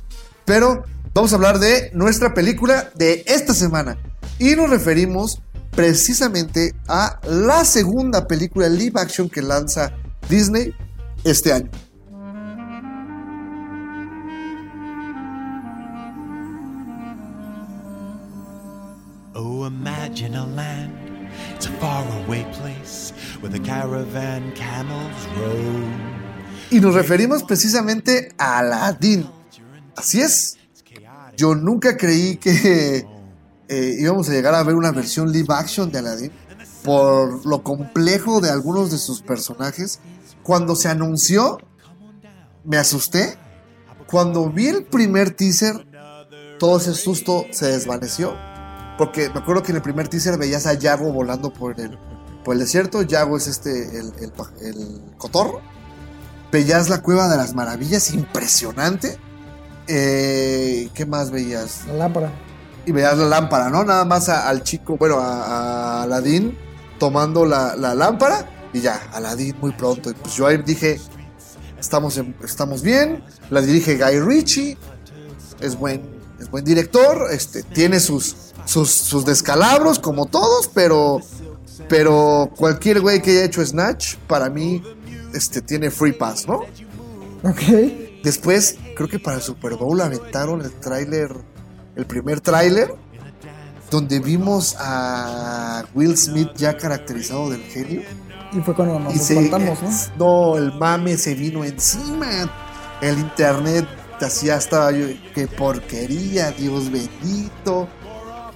Pero 0.44 0.84
vamos 1.14 1.32
a 1.32 1.36
hablar 1.36 1.58
de 1.60 1.90
nuestra 1.94 2.34
película 2.34 2.90
de 2.96 3.22
esta 3.26 3.54
semana. 3.54 3.96
Y 4.40 4.56
nos 4.56 4.70
referimos 4.70 5.40
precisamente 5.70 6.74
a 6.88 7.18
la 7.24 7.64
segunda 7.64 8.26
película 8.26 8.68
live 8.68 9.00
action 9.00 9.28
que 9.28 9.42
lanza 9.42 9.92
Disney 10.28 10.74
este 11.24 11.52
año. 11.52 11.70
Oh, 19.34 19.66
imagine 19.66 20.36
a 20.36 20.44
land. 20.46 20.92
It's 21.54 21.66
a 21.66 21.70
faraway 21.72 22.44
place 22.52 23.12
where 23.40 23.50
the 23.50 23.60
caravan 23.60 24.52
camels 24.52 25.26
roam. 25.36 26.20
Y 26.70 26.80
nos 26.80 26.94
referimos 26.94 27.42
precisamente 27.42 28.32
a 28.38 28.58
Aladdin. 28.58 29.28
Así 29.96 30.20
es. 30.20 30.56
Yo 31.36 31.54
nunca 31.54 31.96
creí 31.96 32.36
que 32.36 33.06
eh, 33.70 33.96
íbamos 33.98 34.28
a 34.28 34.32
llegar 34.32 34.54
a 34.54 34.62
ver 34.62 34.74
una 34.74 34.92
versión 34.92 35.32
live 35.32 35.46
action 35.48 35.90
de 35.90 36.00
Aladdin 36.00 36.32
por 36.84 37.46
lo 37.46 37.62
complejo 37.62 38.40
de 38.40 38.50
algunos 38.50 38.90
de 38.90 38.98
sus 38.98 39.22
personajes. 39.22 40.00
Cuando 40.42 40.74
se 40.76 40.88
anunció, 40.88 41.58
me 42.64 42.76
asusté. 42.76 43.38
Cuando 44.06 44.50
vi 44.50 44.68
el 44.68 44.84
primer 44.84 45.30
teaser, 45.30 45.86
todo 46.58 46.78
ese 46.78 46.94
susto 46.94 47.46
se 47.50 47.66
desvaneció. 47.66 48.34
Porque 48.98 49.30
me 49.30 49.40
acuerdo 49.40 49.62
que 49.62 49.72
en 49.72 49.76
el 49.76 49.82
primer 49.82 50.08
teaser 50.08 50.36
veías 50.36 50.66
a 50.66 50.74
Yago 50.74 51.12
volando 51.12 51.52
por 51.52 51.80
el, 51.80 51.98
por 52.44 52.54
el 52.54 52.60
desierto. 52.60 53.02
Yago 53.02 53.36
es 53.36 53.46
este, 53.46 53.98
el, 53.98 54.12
el 54.18 54.32
el 54.60 55.02
cotorro 55.16 55.60
veías 56.50 56.88
la 56.88 57.02
cueva 57.02 57.28
de 57.28 57.36
las 57.36 57.54
maravillas, 57.54 58.12
impresionante. 58.12 59.18
Eh, 59.86 60.88
¿Qué 60.94 61.06
más 61.06 61.30
veías? 61.30 61.86
La 61.86 61.94
lámpara. 61.94 62.32
Y 62.91 62.93
veías 62.93 63.16
la 63.16 63.26
lámpara, 63.26 63.70
¿no? 63.70 63.84
Nada 63.84 64.05
más 64.05 64.28
a- 64.28 64.49
al 64.49 64.64
chico, 64.64 64.97
bueno, 64.97 65.20
a, 65.20 65.45
a 65.45 66.03
Aladín 66.03 66.59
tomando 66.99 67.47
la, 67.47 67.76
la 67.76 67.95
lámpara 67.95 68.51
y 68.72 68.80
ya, 68.80 69.01
Aladín 69.12 69.55
muy 69.61 69.70
pronto. 69.70 70.11
Y 70.11 70.14
pues 70.14 70.34
yo 70.34 70.49
ahí 70.49 70.57
dije, 70.57 71.01
estamos, 71.78 72.16
en- 72.18 72.34
estamos 72.43 72.82
bien, 72.82 73.22
la 73.49 73.61
dirige 73.61 73.97
Guy 73.97 74.18
Ritchie, 74.18 74.76
es 75.61 75.76
buen, 75.78 76.03
es 76.41 76.51
buen 76.51 76.64
director, 76.64 77.28
este, 77.30 77.62
tiene 77.62 78.01
sus, 78.01 78.34
sus, 78.64 78.91
sus 78.91 79.24
descalabros 79.24 80.01
como 80.01 80.26
todos, 80.26 80.66
pero, 80.74 81.20
pero 81.88 82.51
cualquier 82.57 83.01
güey 83.03 83.22
que 83.22 83.30
haya 83.30 83.45
hecho 83.45 83.64
Snatch, 83.64 84.16
para 84.26 84.51
mí, 84.51 84.82
este, 85.32 85.62
tiene 85.62 85.93
free 85.93 86.12
pass, 86.12 86.49
¿no? 86.49 86.62
Ok. 87.49 87.62
Después, 88.24 88.78
creo 88.97 89.09
que 89.09 89.20
para 89.20 89.36
el 89.36 89.43
Super 89.45 89.76
Bowl 89.76 90.01
aventaron 90.01 90.61
el 90.62 90.72
tráiler, 90.72 91.30
el 91.97 92.07
primer 92.07 92.41
tráiler, 92.41 92.95
donde 93.91 94.20
vimos 94.20 94.76
a 94.78 95.84
Will 95.95 96.16
Smith 96.16 96.51
ya 96.57 96.76
caracterizado 96.76 97.51
del 97.51 97.62
genio. 97.62 98.03
Y 98.53 98.61
fue 98.61 98.74
cuando 98.74 98.99
nos 98.99 99.14
espantamos, 99.14 99.78
¿no? 99.82 99.91
no, 100.18 100.57
el 100.57 100.72
mame 100.72 101.16
se 101.16 101.34
vino 101.34 101.64
encima. 101.64 102.51
El 103.01 103.18
internet 103.18 103.86
hacía 104.20 104.57
hasta 104.57 104.91
yo, 104.93 105.07
qué 105.34 105.47
porquería, 105.47 106.51
Dios 106.53 106.91
bendito. 106.91 107.88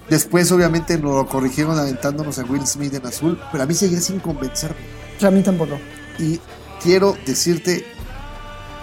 Después, 0.08 0.52
obviamente, 0.52 0.98
nos 0.98 1.14
lo 1.14 1.26
corrigieron 1.26 1.78
aventándonos 1.78 2.38
a 2.38 2.44
Will 2.44 2.66
Smith 2.66 2.92
en 2.94 3.06
azul, 3.06 3.40
pero 3.50 3.64
a 3.64 3.66
mí 3.66 3.74
seguía 3.74 4.00
sin 4.00 4.20
convencerme. 4.20 4.76
A 5.22 5.30
mí 5.30 5.42
tampoco. 5.42 5.78
Y 6.18 6.38
quiero 6.82 7.16
decirte 7.24 7.86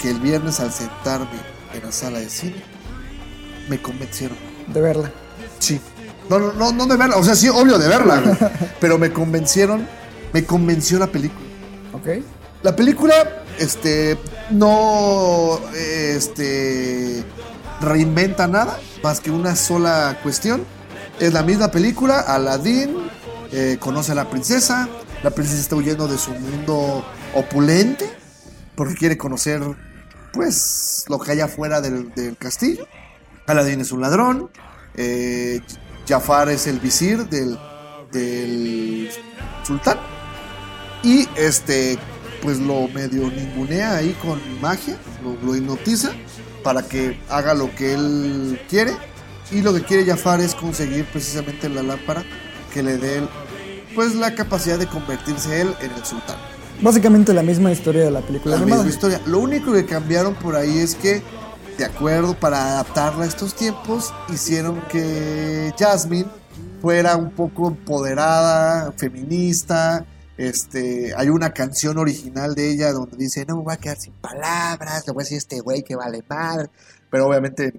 que 0.01 0.09
el 0.09 0.19
viernes 0.19 0.59
al 0.59 0.71
sentarme 0.71 1.39
en 1.73 1.83
la 1.83 1.91
sala 1.91 2.19
de 2.19 2.29
cine, 2.29 2.63
me 3.71 3.81
convencieron. 3.81 4.37
De 4.67 4.81
verla. 4.81 5.09
Sí. 5.57 5.79
No, 6.29 6.39
no, 6.39 6.51
no, 6.51 6.73
no 6.73 6.85
de 6.87 6.97
verla, 6.97 7.15
o 7.15 7.23
sea, 7.23 7.35
sí, 7.35 7.47
obvio 7.47 7.79
de 7.79 7.87
verla, 7.87 8.19
güey. 8.19 8.37
pero 8.81 8.97
me 8.97 9.13
convencieron, 9.13 9.87
me 10.33 10.43
convenció 10.43 10.99
la 10.99 11.07
película. 11.07 11.47
Ok. 11.93 12.07
La 12.63 12.75
película, 12.75 13.13
este, 13.59 14.17
no, 14.49 15.59
este, 15.73 17.23
reinventa 17.79 18.45
nada, 18.47 18.77
más 19.03 19.21
que 19.21 19.31
una 19.31 19.55
sola 19.55 20.19
cuestión. 20.21 20.65
Es 21.19 21.31
la 21.31 21.43
misma 21.43 21.71
película, 21.71 22.19
Aladdin 22.19 22.97
eh, 23.53 23.77
conoce 23.79 24.11
a 24.11 24.15
la 24.15 24.29
princesa, 24.29 24.89
la 25.23 25.31
princesa 25.31 25.61
está 25.61 25.75
huyendo 25.77 26.09
de 26.09 26.17
su 26.17 26.31
mundo 26.31 27.05
opulente, 27.35 28.09
porque 28.75 28.95
quiere 28.95 29.17
conocer, 29.17 29.61
pues, 30.33 31.05
lo 31.07 31.19
que 31.19 31.31
hay 31.31 31.39
afuera 31.39 31.79
del, 31.79 32.13
del 32.13 32.35
castillo. 32.37 32.85
Aladdin 33.51 33.81
es 33.81 33.91
un 33.91 34.01
ladrón, 34.01 34.49
eh, 34.95 35.61
Jafar 36.07 36.49
es 36.49 36.67
el 36.67 36.79
visir 36.79 37.27
del, 37.29 37.57
del 38.11 39.09
sultán. 39.63 39.97
Y 41.03 41.27
este, 41.35 41.97
pues 42.41 42.59
lo 42.59 42.87
medio 42.89 43.29
ningunea 43.29 43.95
ahí 43.97 44.15
con 44.21 44.39
magia, 44.61 44.97
lo, 45.23 45.35
lo 45.45 45.55
hipnotiza 45.55 46.11
para 46.63 46.83
que 46.83 47.19
haga 47.29 47.53
lo 47.53 47.73
que 47.75 47.93
él 47.93 48.59
quiere. 48.69 48.93
Y 49.51 49.61
lo 49.61 49.73
que 49.73 49.81
quiere 49.83 50.05
Jafar 50.05 50.39
es 50.39 50.55
conseguir 50.55 51.05
precisamente 51.05 51.67
la 51.69 51.83
lámpara 51.83 52.23
que 52.73 52.81
le 52.83 52.97
dé 52.97 53.21
pues 53.95 54.15
la 54.15 54.33
capacidad 54.33 54.79
de 54.79 54.87
convertirse 54.87 55.61
él 55.61 55.73
en 55.81 55.91
el 55.91 56.05
sultán. 56.05 56.37
Básicamente 56.81 57.33
la 57.33 57.43
misma 57.43 57.71
historia 57.71 58.05
de 58.05 58.11
la 58.11 58.21
película 58.21 58.55
La 58.55 58.61
animada. 58.61 58.83
misma 58.83 58.95
historia. 58.95 59.21
Lo 59.27 59.39
único 59.39 59.73
que 59.73 59.85
cambiaron 59.85 60.35
por 60.35 60.55
ahí 60.55 60.77
es 60.79 60.95
que, 60.95 61.21
de 61.77 61.85
acuerdo, 61.85 62.33
para 62.35 62.73
adaptarla 62.73 63.23
a 63.23 63.27
estos 63.27 63.55
tiempos, 63.55 64.13
hicieron 64.33 64.81
que 64.89 65.73
Jasmine 65.79 66.27
fuera 66.81 67.15
un 67.15 67.31
poco 67.31 67.67
empoderada, 67.69 68.91
feminista. 68.97 70.05
Este, 70.37 71.13
hay 71.15 71.29
una 71.29 71.53
canción 71.53 71.97
original 71.97 72.55
de 72.55 72.71
ella 72.71 72.91
donde 72.91 73.15
dice, 73.17 73.45
no 73.45 73.57
me 73.57 73.63
voy 73.63 73.73
a 73.73 73.77
quedar 73.77 73.97
sin 73.99 74.13
palabras, 74.13 75.03
le 75.05 75.13
voy 75.13 75.21
a 75.21 75.23
decir 75.25 75.35
a 75.35 75.39
este 75.39 75.59
güey 75.59 75.83
que 75.83 75.95
vale 75.95 76.23
madre. 76.27 76.69
Pero 77.09 77.27
obviamente 77.27 77.73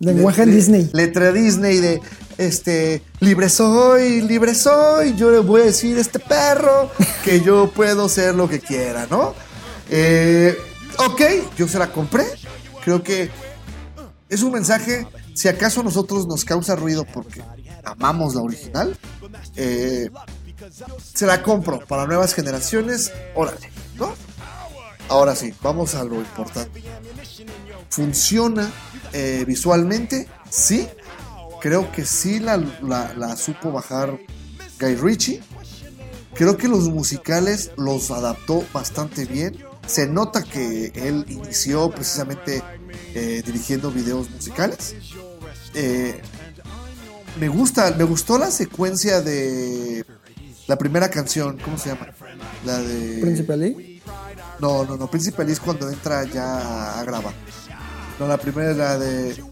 Lenguaje 0.00 0.44
le- 0.46 0.52
Disney. 0.52 0.90
Letra 0.92 1.30
Disney 1.30 1.78
de 1.78 2.00
este 2.36 3.02
libre 3.20 3.48
soy, 3.48 4.20
libre 4.22 4.54
soy, 4.54 5.14
yo 5.14 5.30
le 5.30 5.38
voy 5.38 5.60
a 5.60 5.64
decir 5.66 5.96
a 5.98 6.00
este 6.00 6.18
perro 6.18 6.90
que 7.24 7.40
yo 7.40 7.70
puedo 7.70 8.08
ser 8.08 8.34
lo 8.34 8.48
que 8.48 8.58
quiera, 8.58 9.06
¿no? 9.08 9.32
Eh, 9.90 10.56
ok, 10.98 11.20
yo 11.56 11.68
se 11.68 11.78
la 11.78 11.92
compré. 11.92 12.24
Creo 12.84 13.02
que 13.02 13.30
es 14.28 14.42
un 14.42 14.52
mensaje, 14.52 15.06
si 15.34 15.48
acaso 15.48 15.80
a 15.80 15.84
nosotros 15.84 16.26
nos 16.26 16.44
causa 16.44 16.74
ruido 16.76 17.04
porque 17.04 17.42
amamos 17.84 18.34
la 18.34 18.42
original, 18.42 18.96
eh, 19.56 20.10
se 21.14 21.26
la 21.26 21.42
compro 21.42 21.80
para 21.86 22.06
nuevas 22.06 22.34
generaciones, 22.34 23.12
órale, 23.34 23.70
¿no? 23.96 24.12
Ahora 25.08 25.34
sí, 25.34 25.52
vamos 25.62 25.94
a 25.94 26.04
lo 26.04 26.16
importante. 26.16 26.82
¿Funciona 27.90 28.70
eh, 29.12 29.44
visualmente? 29.46 30.28
Sí. 30.50 30.88
Creo 31.60 31.92
que 31.92 32.04
sí 32.04 32.40
la, 32.40 32.56
la- 32.82 33.12
la 33.14 33.36
supo 33.36 33.70
bajar 33.70 34.18
Guy 34.80 34.96
Ritchie. 34.96 35.42
Creo 36.34 36.56
que 36.56 36.66
los 36.68 36.88
musicales 36.88 37.70
los 37.76 38.10
adaptó 38.10 38.64
bastante 38.72 39.26
bien. 39.26 39.58
Se 39.86 40.06
nota 40.06 40.42
que 40.42 40.92
él 40.94 41.24
inició 41.28 41.90
precisamente 41.90 42.62
eh, 43.14 43.42
dirigiendo 43.44 43.90
videos 43.90 44.30
musicales. 44.30 44.94
Eh, 45.74 46.20
me 47.40 47.48
gusta, 47.48 47.94
me 47.96 48.04
gustó 48.04 48.38
la 48.38 48.50
secuencia 48.50 49.20
de 49.20 50.04
la 50.66 50.76
primera 50.76 51.10
canción, 51.10 51.58
¿cómo 51.58 51.78
se 51.78 51.90
llama? 51.90 52.08
La 52.64 52.78
de 52.78 53.20
Príncipe 53.20 53.52
Ali. 53.52 54.02
no, 54.60 54.84
no, 54.84 54.96
no. 54.96 55.10
Príncipe 55.10 55.42
Ali 55.42 55.52
es 55.52 55.60
cuando 55.60 55.88
entra 55.88 56.24
ya 56.24 57.00
a 57.00 57.04
grabar. 57.04 57.34
No, 58.18 58.28
la 58.28 58.38
primera 58.38 58.70
es 58.70 58.76
la 58.76 58.98
de 58.98 59.42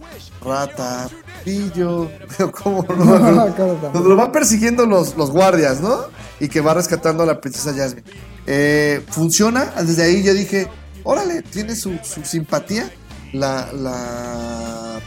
Rata, 0.43 1.09
Pillo. 1.45 2.11
¿Cómo 2.63 2.85
no? 2.89 2.95
No 3.19 3.41
acuerdo 3.43 3.75
tampoco. 3.75 3.93
Donde 3.93 4.09
lo 4.09 4.17
van 4.17 4.33
persiguiendo 4.33 4.87
los, 4.87 5.17
los 5.17 5.31
guardias, 5.31 5.81
¿no? 5.81 6.05
Y 6.39 6.49
que 6.49 6.61
va 6.61 6.75
rescatando 6.75 7.23
a 7.23 7.27
la 7.27 7.41
princesa 7.41 7.75
Jasmine. 7.75 8.07
Eh, 8.47 9.03
funciona. 9.11 9.67
Desde 9.83 10.05
ahí 10.05 10.23
yo 10.23 10.35
dije, 10.35 10.69
órale, 11.05 11.43
tiene 11.43 11.75
su, 11.77 11.99
su 12.03 12.25
simpatía 12.25 12.91
la, 13.33 13.71
la 13.73 15.01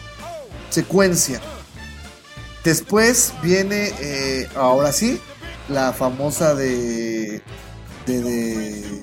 secuencia. 0.69 1.41
Después 2.63 3.33
viene, 3.43 3.91
eh, 3.99 4.47
ahora 4.55 4.91
sí, 4.93 5.19
la 5.69 5.91
famosa 5.93 6.55
de, 6.55 7.41
de, 8.05 8.21
de- 8.21 9.01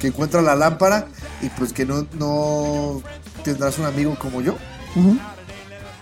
que 0.00 0.08
encuentra 0.08 0.42
la 0.42 0.54
lámpara 0.56 1.06
y 1.40 1.48
pues 1.50 1.72
que 1.72 1.86
no, 1.86 2.06
no 2.18 3.02
tendrás 3.44 3.78
un 3.78 3.86
amigo 3.86 4.16
como 4.18 4.40
yo. 4.42 4.56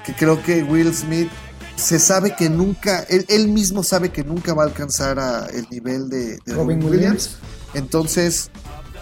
Que 0.07 0.15
creo 0.15 0.43
que 0.43 0.63
Will 0.63 0.95
Smith 0.95 1.31
se 1.77 1.99
sabe 1.99 2.35
que 2.37 2.49
nunca, 2.49 3.01
él, 3.09 3.25
él 3.29 3.49
mismo 3.49 3.83
sabe 3.83 4.11
que 4.11 4.23
nunca 4.25 4.55
va 4.55 4.63
a 4.63 4.67
alcanzar 4.67 5.19
a 5.19 5.47
el 5.47 5.67
nivel 5.71 6.09
de, 6.09 6.39
de 6.45 6.55
Robin 6.55 6.83
Williams. 6.85 7.37
Entonces 7.75 8.51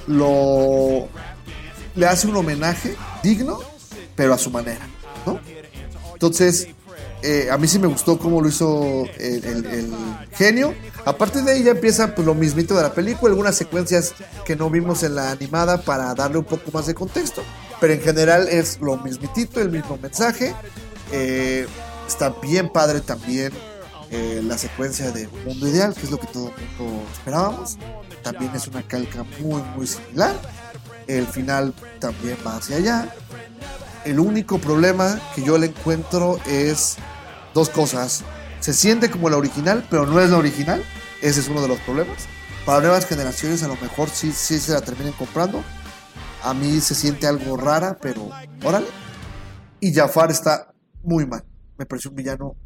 lo 0.07 1.09
le 1.95 2.07
hace 2.07 2.27
un 2.27 2.37
homenaje 2.37 2.97
digno, 3.23 3.61
pero 4.17 4.33
a 4.35 4.39
su 4.39 4.51
manera, 4.51 4.87
¿no? 5.27 5.39
Entonces, 6.15 6.69
eh, 7.23 7.49
a 7.51 7.59
mí 7.59 7.69
sí 7.69 7.79
me 7.79 7.87
gustó 7.87 8.19
cómo 8.19 8.41
lo 8.41 8.49
hizo 8.49 9.05
el, 9.19 9.45
el- 9.45 9.67
el 9.67 9.93
genio. 10.33 10.75
Aparte 11.05 11.43
de 11.43 11.53
ahí 11.53 11.63
ya 11.65 11.73
empieza 11.73 12.15
pues, 12.15 12.27
lo 12.27 12.35
mismito 12.35 12.75
de 12.77 12.83
la 12.83 12.95
película, 12.95 13.31
algunas 13.33 13.57
secuencias 13.57 14.15
que 14.47 14.57
no 14.57 14.71
vimos 14.71 15.03
en 15.03 15.17
la 15.17 15.31
animada 15.33 15.83
para 15.83 16.15
darle 16.15 16.39
un 16.39 16.45
poco 16.45 16.71
más 16.73 16.87
de 16.87 16.95
contexto. 16.95 17.43
Pero 17.81 17.93
en 17.93 18.01
general 18.01 18.49
es 18.49 18.79
lo 18.81 18.97
mismitito, 18.97 19.61
el 19.61 19.71
mismo 19.71 19.99
mensaje. 20.01 20.55
Eh, 21.13 21.67
está 22.13 22.29
bien 22.29 22.69
padre 22.69 23.01
también 23.01 23.53
eh, 24.11 24.43
la 24.45 24.59
secuencia 24.59 25.11
de 25.11 25.29
Mundo 25.47 25.67
Ideal, 25.67 25.95
que 25.95 26.03
es 26.03 26.11
lo 26.11 26.21
que 26.21 26.27
todo 26.27 26.49
el 26.49 26.79
mundo 26.79 27.03
esperábamos. 27.11 27.79
También 28.23 28.55
es 28.55 28.69
una 28.69 28.83
calca 28.83 29.25
muy, 29.41 29.63
muy 29.75 29.87
similar. 29.87 30.35
El 31.07 31.27
final 31.27 31.75
también 31.99 32.37
va 32.47 32.57
hacia 32.57 32.77
allá. 32.77 33.15
El 34.05 34.21
único 34.21 34.59
problema 34.59 35.19
que 35.35 35.43
yo 35.43 35.57
le 35.57 35.69
encuentro 35.69 36.39
es 36.47 36.97
dos 37.55 37.71
cosas. 37.71 38.23
Se 38.61 38.75
siente 38.75 39.11
como 39.11 39.31
la 39.31 39.39
original, 39.39 39.87
pero 39.89 40.05
no 40.05 40.21
es 40.21 40.29
la 40.29 40.37
original. 40.37 40.85
Ese 41.23 41.41
es 41.41 41.49
uno 41.49 41.63
de 41.63 41.69
los 41.69 41.81
problemas. 41.81 42.27
Para 42.67 42.81
nuevas 42.81 43.07
generaciones 43.07 43.63
a 43.63 43.69
lo 43.69 43.77
mejor 43.77 44.11
sí, 44.11 44.33
sí 44.33 44.61
se 44.61 44.73
la 44.73 44.83
terminen 44.83 45.15
comprando. 45.15 45.65
A 46.43 46.53
mí 46.53 46.81
se 46.83 46.95
siente 46.95 47.27
algo 47.27 47.57
rara, 47.57 47.97
pero 48.01 48.29
órale. 48.63 48.87
Y 49.81 49.95
Jafar 49.95 50.31
está 50.31 50.73
muy 51.03 51.25
mal. 51.25 51.45
Me 51.79 51.87
pareció 51.87 52.11
un 52.11 52.17
villano 52.17 52.57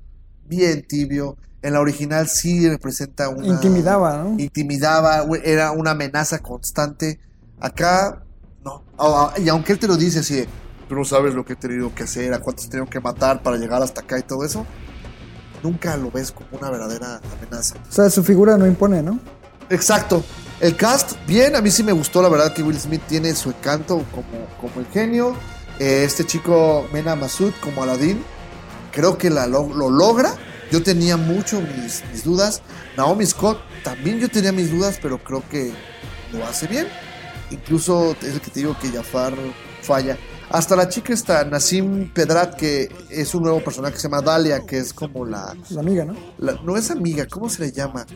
bien 0.45 0.87
tibio. 0.87 1.37
En 1.63 1.73
la 1.73 1.81
original 1.81 2.29
sí 2.29 2.69
representa 2.69 3.29
una... 3.29 3.47
Intimidaba, 3.47 4.23
¿no? 4.23 4.39
Intimidaba, 4.39 5.27
era 5.43 5.73
una 5.73 5.93
amenaza 5.93 6.39
constante. 6.39 7.19
Acá, 7.61 8.23
no. 8.65 8.85
Ah, 8.99 9.33
ah, 9.35 9.41
Y 9.41 9.49
aunque 9.49 9.73
él 9.73 9.79
te 9.79 9.89
lo 9.89 9.97
dice 9.97 10.21
así, 10.21 10.45
tú 10.89 10.95
no 10.95 11.05
sabes 11.05 11.35
lo 11.35 11.45
que 11.45 11.55
he 11.55 11.57
tenido 11.57 11.95
que 11.95 12.05
hacer, 12.05 12.33
a 12.35 12.41
cuántos 12.41 12.67
he 12.67 12.69
tenido 12.69 12.89
que 12.89 13.01
matar 13.01 13.43
para 13.43 13.57
llegar 13.57 13.83
hasta 13.83 14.03
acá 14.03 14.19
y 14.19 14.23
todo 14.23 14.45
eso, 14.45 14.65
nunca 15.63 15.97
lo 15.97 16.11
ves 16.11 16.31
como 16.31 16.49
una 16.53 16.71
verdadera 16.71 17.21
amenaza. 17.37 17.77
O 17.89 17.93
sea, 17.93 18.11
su 18.11 18.23
figura 18.23 18.57
no 18.57 18.67
impone, 18.67 19.03
¿no? 19.03 19.19
Exacto. 19.71 20.23
El 20.61 20.77
cast, 20.77 21.13
bien, 21.27 21.55
a 21.55 21.61
mí 21.61 21.71
sí 21.71 21.83
me 21.83 21.93
gustó, 21.93 22.23
la 22.23 22.29
verdad 22.29 22.55
que 22.55 22.63
Will 22.63 22.79
Smith 22.79 23.03
tiene 23.07 23.35
su 23.35 23.51
encanto 23.51 24.05
como, 24.11 24.47
como 24.61 24.81
el 24.81 24.87
genio. 24.87 25.35
Eh, 25.79 26.05
este 26.05 26.25
chico 26.25 26.87
Mena 26.93 27.15
Masud 27.15 27.53
como 27.61 27.83
Aladdin, 27.83 28.23
creo 28.97 29.16
que 29.18 29.30
la 29.30 29.47
lo, 29.47 29.72
lo 29.72 29.90
logra. 29.90 30.34
Yo 30.72 30.82
tenía 30.82 31.16
mucho 31.16 31.61
mis, 31.61 32.03
mis 32.12 32.24
dudas. 32.24 32.62
Naomi 32.97 33.24
Scott, 33.26 33.61
también 33.84 34.18
yo 34.18 34.28
tenía 34.28 34.51
mis 34.51 34.70
dudas, 34.72 34.99
pero 35.01 35.22
creo 35.22 35.44
que 35.49 35.72
lo 36.32 36.44
hace 36.44 36.66
bien. 36.66 36.88
Incluso 37.53 38.16
es 38.22 38.34
el 38.34 38.40
que 38.40 38.51
te 38.51 38.61
digo 38.61 38.76
que 38.80 38.88
Jafar 38.88 39.34
falla. 39.82 40.16
Hasta 40.51 40.74
la 40.76 40.88
chica 40.88 41.12
está, 41.12 41.44
Nassim 41.44 42.12
Pedrat, 42.12 42.55
que 42.57 42.88
es 43.11 43.34
un 43.34 43.42
nuevo 43.44 43.62
personaje 43.62 43.94
que 43.94 44.01
se 44.01 44.09
llama 44.09 44.22
Dalia, 44.22 44.61
que 44.66 44.78
es 44.78 44.92
como 44.92 45.24
la, 45.24 45.55
La 45.70 45.80
amiga, 45.80 46.05
¿no? 46.05 46.14
la- 46.38 46.59
no 46.64 46.76
es 46.76 46.90
amiga, 46.90 47.26
¿cómo 47.26 47.49
se 47.51 47.62
le 47.62 47.72
llama? 47.72 48.07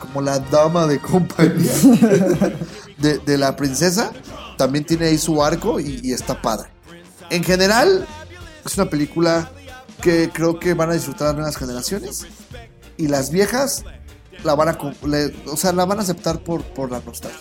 Como 0.00 0.20
la 0.22 0.38
dama 0.38 0.86
de 0.86 0.98
compañía 1.00 1.72
de, 2.98 3.18
de 3.18 3.38
la 3.38 3.56
princesa. 3.56 4.12
También 4.56 4.84
tiene 4.86 5.06
ahí 5.06 5.18
su 5.18 5.42
arco 5.42 5.80
y, 5.80 6.00
y 6.02 6.12
está 6.12 6.40
padre. 6.40 6.68
En 7.30 7.42
general, 7.44 8.06
es 8.68 8.76
una 8.78 8.88
película 8.90 9.50
que 10.00 10.30
creo 10.32 10.58
que 10.58 10.74
van 10.74 10.90
a 10.90 10.94
disfrutar 10.94 11.28
las 11.28 11.34
nuevas 11.36 11.56
generaciones. 11.56 12.26
Y 12.96 13.08
las 13.08 13.30
viejas 13.30 13.84
la 14.44 14.54
van 14.54 14.68
a, 14.70 14.78
le- 15.06 15.34
o 15.46 15.56
sea, 15.56 15.72
la 15.72 15.84
van 15.84 15.98
a 15.98 16.02
aceptar 16.02 16.40
por, 16.40 16.62
por 16.62 16.90
la 16.90 17.00
nostalgia. 17.00 17.40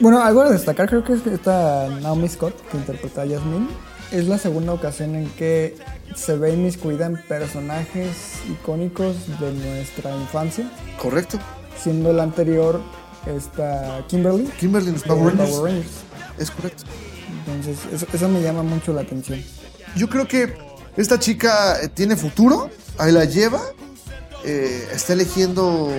Bueno, 0.00 0.22
algo 0.22 0.42
a 0.42 0.50
destacar 0.50 0.88
creo 0.88 1.04
que 1.04 1.12
es 1.12 1.22
que 1.22 1.34
esta 1.34 1.88
Naomi 2.02 2.28
Scott, 2.28 2.54
que 2.70 2.76
interpreta 2.76 3.22
a 3.22 3.28
Jasmine, 3.28 3.68
es 4.10 4.26
la 4.28 4.38
segunda 4.38 4.72
ocasión 4.72 5.14
en 5.14 5.28
que 5.30 5.76
se 6.14 6.36
ve 6.36 6.52
inmiscuida 6.52 7.06
en 7.06 7.16
personajes 7.16 8.16
icónicos 8.50 9.14
de 9.40 9.52
nuestra 9.52 10.14
infancia, 10.16 10.70
¿Correcto? 11.00 11.38
siendo 11.80 12.10
el 12.10 12.20
anterior 12.20 12.80
esta 13.26 14.04
Kimberly 14.08 14.44
Kimberly 14.58 14.92
los 14.92 15.02
Power 15.02 15.34
Rangers. 15.36 15.50
Power 15.56 15.72
Rangers. 15.72 15.92
Es 16.38 16.50
correcto. 16.50 16.82
Entonces, 17.46 17.78
eso, 17.92 18.06
eso 18.12 18.28
me 18.28 18.42
llama 18.42 18.62
mucho 18.62 18.92
la 18.92 19.02
atención. 19.02 19.42
Yo 19.96 20.08
creo 20.08 20.26
que 20.26 20.54
esta 20.96 21.18
chica 21.18 21.80
eh, 21.82 21.88
tiene 21.88 22.16
futuro, 22.16 22.70
ahí 22.98 23.12
la 23.12 23.24
lleva, 23.24 23.60
eh, 24.44 24.88
está 24.92 25.14
eligiendo, 25.14 25.90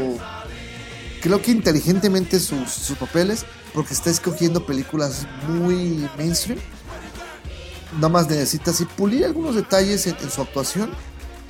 creo 1.22 1.42
que 1.42 1.52
inteligentemente 1.52 2.40
sus, 2.40 2.96
papeles, 3.00 3.46
porque 3.74 3.94
está 3.94 4.10
escogiendo 4.10 4.66
películas 4.66 5.28
muy 5.48 6.10
mainstream. 6.18 6.60
Nada 7.96 8.10
más 8.10 8.30
necesita 8.30 8.72
así 8.72 8.86
pulir 8.86 9.26
algunos 9.26 9.56
detalles 9.56 10.08
en, 10.08 10.18
su 10.30 10.42
actuación 10.42 10.92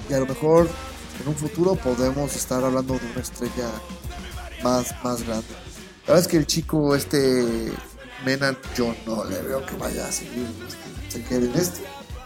y 0.09 0.13
a 0.13 0.19
lo 0.19 0.25
mejor 0.25 0.69
en 1.21 1.27
un 1.27 1.35
futuro 1.35 1.75
podemos 1.75 2.35
estar 2.35 2.63
hablando 2.63 2.95
de 2.95 3.11
una 3.11 3.21
estrella 3.21 3.69
más, 4.63 4.93
más 5.03 5.23
grande. 5.23 5.47
La 6.07 6.13
verdad 6.13 6.21
es 6.21 6.27
que 6.27 6.37
el 6.37 6.45
chico 6.45 6.95
este 6.95 7.71
Menan, 8.25 8.57
yo 8.75 8.95
no 9.05 9.23
le 9.25 9.39
veo 9.41 9.65
que 9.65 9.75
vaya 9.75 10.07
a 10.07 10.11
seguir, 10.11 10.47
se 11.09 11.21
quede 11.23 11.45
en 11.45 11.55
este, 11.55 11.81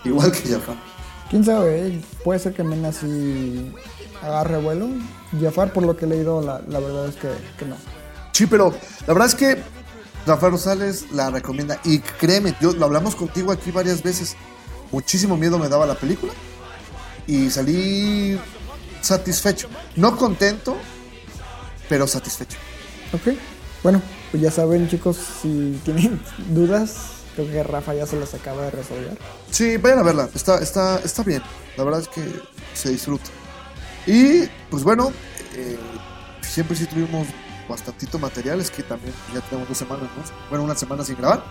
igual 0.05 0.32
que 0.32 0.49
Jafar. 0.49 0.98
Quién 1.30 1.43
sabe, 1.43 1.88
eh? 1.88 2.01
puede 2.23 2.39
ser 2.39 2.53
que 2.53 2.63
Mena 2.63 2.91
sí 2.91 3.73
agarre 4.21 4.57
vuelo. 4.57 4.88
Jafar, 5.39 5.71
por 5.73 5.84
lo 5.84 5.95
que 5.95 6.05
he 6.05 6.07
leído, 6.07 6.41
la, 6.41 6.61
la 6.67 6.80
verdad 6.80 7.07
es 7.07 7.15
que, 7.15 7.30
que 7.57 7.65
no. 7.65 7.75
Sí, 8.32 8.47
pero 8.47 8.73
la 9.05 9.13
verdad 9.13 9.27
es 9.27 9.36
que 9.36 9.57
Rafael 10.25 10.53
Rosales 10.53 11.11
la 11.11 11.30
recomienda. 11.30 11.80
Y 11.84 11.99
créeme, 11.99 12.55
yo 12.59 12.73
lo 12.73 12.86
hablamos 12.86 13.15
contigo 13.15 13.51
aquí 13.51 13.71
varias 13.71 14.01
veces. 14.01 14.36
Muchísimo 14.91 15.38
miedo 15.38 15.59
me 15.59 15.69
daba 15.69 15.86
la 15.86 15.95
película. 15.95 16.34
Y 17.27 17.49
salí 17.49 18.39
satisfecho. 19.01 19.69
No 19.95 20.17
contento, 20.17 20.77
pero 21.88 22.07
satisfecho. 22.07 22.57
Ok, 23.13 23.36
bueno, 23.84 24.01
pues 24.32 24.43
ya 24.43 24.51
saben 24.51 24.88
chicos, 24.88 25.17
si 25.41 25.80
tienen 25.84 26.19
dudas, 26.49 27.18
creo 27.45 27.63
que 27.63 27.63
Rafa 27.63 27.93
ya 27.93 28.05
se 28.05 28.19
las 28.19 28.33
acaba 28.33 28.63
de 28.63 28.71
resolver. 28.71 29.17
Sí, 29.51 29.77
vayan 29.77 29.99
a 29.99 30.03
verla. 30.03 30.29
Está, 30.33 30.59
está, 30.59 30.99
está 30.99 31.23
bien. 31.23 31.41
La 31.77 31.83
verdad 31.83 32.01
es 32.01 32.07
que 32.07 32.23
se 32.73 32.89
disfruta. 32.89 33.29
Y 34.05 34.43
pues 34.69 34.83
bueno, 34.83 35.11
eh, 35.55 35.77
siempre 36.41 36.75
sí 36.75 36.85
tuvimos 36.85 37.27
bastantito 37.67 38.19
material. 38.19 38.59
Es 38.59 38.71
que 38.71 38.83
también 38.83 39.13
ya 39.33 39.41
tenemos 39.41 39.69
dos 39.69 39.77
semanas, 39.77 40.03
¿no? 40.03 40.23
Bueno, 40.49 40.63
una 40.63 40.75
semana 40.75 41.03
sin 41.03 41.15
grabar. 41.15 41.43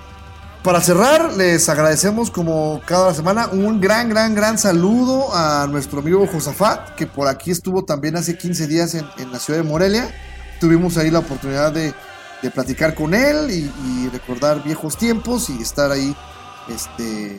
Para 0.62 0.80
cerrar, 0.80 1.34
les 1.34 1.68
agradecemos 1.68 2.30
como 2.30 2.82
cada 2.84 3.14
semana 3.14 3.46
un 3.46 3.80
gran, 3.80 4.08
gran, 4.08 4.34
gran 4.34 4.58
saludo 4.58 5.32
a 5.32 5.66
nuestro 5.68 6.00
amigo 6.00 6.26
Josafat, 6.26 6.96
que 6.96 7.06
por 7.06 7.28
aquí 7.28 7.52
estuvo 7.52 7.84
también 7.84 8.16
hace 8.16 8.36
15 8.36 8.66
días 8.66 8.94
en, 8.94 9.06
en 9.18 9.30
la 9.30 9.38
ciudad 9.38 9.60
de 9.60 9.68
Morelia. 9.68 10.12
Tuvimos 10.60 10.98
ahí 10.98 11.12
la 11.12 11.20
oportunidad 11.20 11.72
de, 11.72 11.94
de 12.42 12.50
platicar 12.50 12.94
con 12.94 13.14
él 13.14 13.50
y, 13.50 13.72
y 14.04 14.08
recordar 14.12 14.62
viejos 14.62 14.96
tiempos 14.96 15.50
y 15.50 15.60
estar 15.62 15.90
ahí, 15.90 16.14
este, 16.68 17.36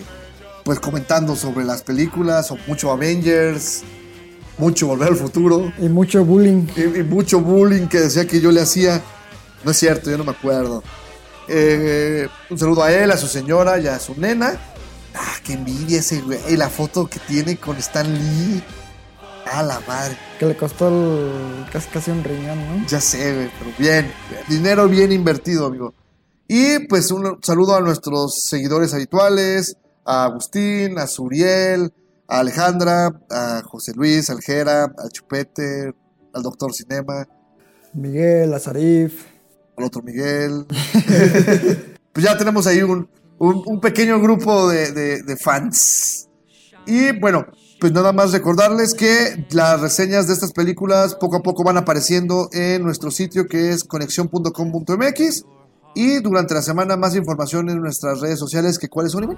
pues 0.63 0.79
comentando 0.79 1.35
sobre 1.35 1.65
las 1.65 1.81
películas, 1.83 2.51
o 2.51 2.57
mucho 2.67 2.91
Avengers, 2.91 3.83
mucho 4.57 4.87
Volver 4.87 5.09
al 5.09 5.15
Futuro 5.15 5.71
Y 5.79 5.87
mucho 5.87 6.25
bullying. 6.25 6.67
y, 6.75 6.99
y 6.99 7.03
mucho 7.03 7.39
bullying 7.39 7.87
que 7.87 7.99
decía 7.99 8.27
que 8.27 8.41
yo 8.41 8.51
le 8.51 8.61
hacía. 8.61 9.01
No 9.63 9.71
es 9.71 9.77
cierto, 9.77 10.09
yo 10.09 10.17
no 10.17 10.23
me 10.25 10.31
acuerdo. 10.31 10.83
Eh, 11.47 12.27
un 12.49 12.57
saludo 12.59 12.83
a 12.83 12.91
él, 12.91 13.09
a 13.11 13.17
su 13.17 13.27
señora 13.27 13.79
y 13.79 13.87
a 13.87 13.99
su 13.99 14.19
nena. 14.19 14.59
Ah, 15.15 15.35
qué 15.43 15.53
envidia 15.53 15.99
ese 15.99 16.21
güey. 16.21 16.39
Y 16.49 16.57
la 16.57 16.69
foto 16.69 17.07
que 17.07 17.19
tiene 17.19 17.57
con 17.57 17.77
Stan 17.77 18.05
Lee. 18.13 18.61
A 19.51 19.63
la 19.63 19.79
madre. 19.87 20.15
Que 20.37 20.45
le 20.45 20.55
costó 20.55 20.87
el- 20.89 21.65
casi, 21.71 21.89
casi 21.89 22.11
un 22.11 22.23
riñón, 22.23 22.57
¿no? 22.81 22.87
Ya 22.87 23.01
sé, 23.01 23.33
güey, 23.33 23.49
pero 23.59 23.71
bien. 23.77 24.11
Dinero 24.47 24.87
bien 24.87 25.11
invertido, 25.11 25.65
amigo. 25.67 25.93
Y 26.47 26.79
pues 26.87 27.11
un 27.11 27.37
saludo 27.41 27.75
a 27.75 27.81
nuestros 27.81 28.43
seguidores 28.47 28.93
habituales, 28.93 29.75
a 30.05 30.25
Agustín, 30.25 30.97
a 30.99 31.07
Suriel, 31.07 31.91
a 32.27 32.39
Alejandra, 32.39 33.11
a 33.29 33.61
José 33.65 33.93
Luis, 33.95 34.29
al 34.29 34.41
Jera, 34.41 34.83
al 34.97 35.09
Chupete, 35.11 35.93
al 36.33 36.43
Doctor 36.43 36.73
Cinema, 36.73 37.27
Miguel, 37.93 38.53
Azarif. 38.53 39.25
al 39.77 39.83
otro 39.85 40.01
Miguel. 40.03 40.65
pues 42.13 42.25
ya 42.25 42.37
tenemos 42.37 42.67
ahí 42.67 42.81
un, 42.81 43.09
un- 43.39 43.63
un 43.65 43.79
pequeño 43.79 44.19
grupo 44.19 44.69
de, 44.69 44.91
de- 44.91 45.23
de 45.23 45.37
fans. 45.37 46.27
Y 46.85 47.17
bueno, 47.19 47.45
pues 47.79 47.93
nada 47.93 48.11
más 48.11 48.31
recordarles 48.33 48.93
que 48.93 49.45
las 49.51 49.79
reseñas 49.79 50.27
de 50.27 50.33
estas 50.33 50.51
películas 50.51 51.15
poco 51.15 51.37
a 51.37 51.41
poco 51.41 51.63
van 51.63 51.77
apareciendo 51.77 52.49
en 52.51 52.83
nuestro 52.83 53.09
sitio 53.09 53.47
que 53.47 53.71
es 53.71 53.83
conexión.com.mx. 53.83 55.45
Y 55.95 56.19
durante 56.19 56.53
la 56.53 56.61
semana 56.61 56.97
más 56.97 57.15
información 57.15 57.69
en 57.69 57.81
nuestras 57.81 58.19
redes 58.19 58.37
sociales 58.37 58.77
que 58.77 58.89
cuáles 58.89 59.13
son, 59.13 59.23
Iván? 59.23 59.37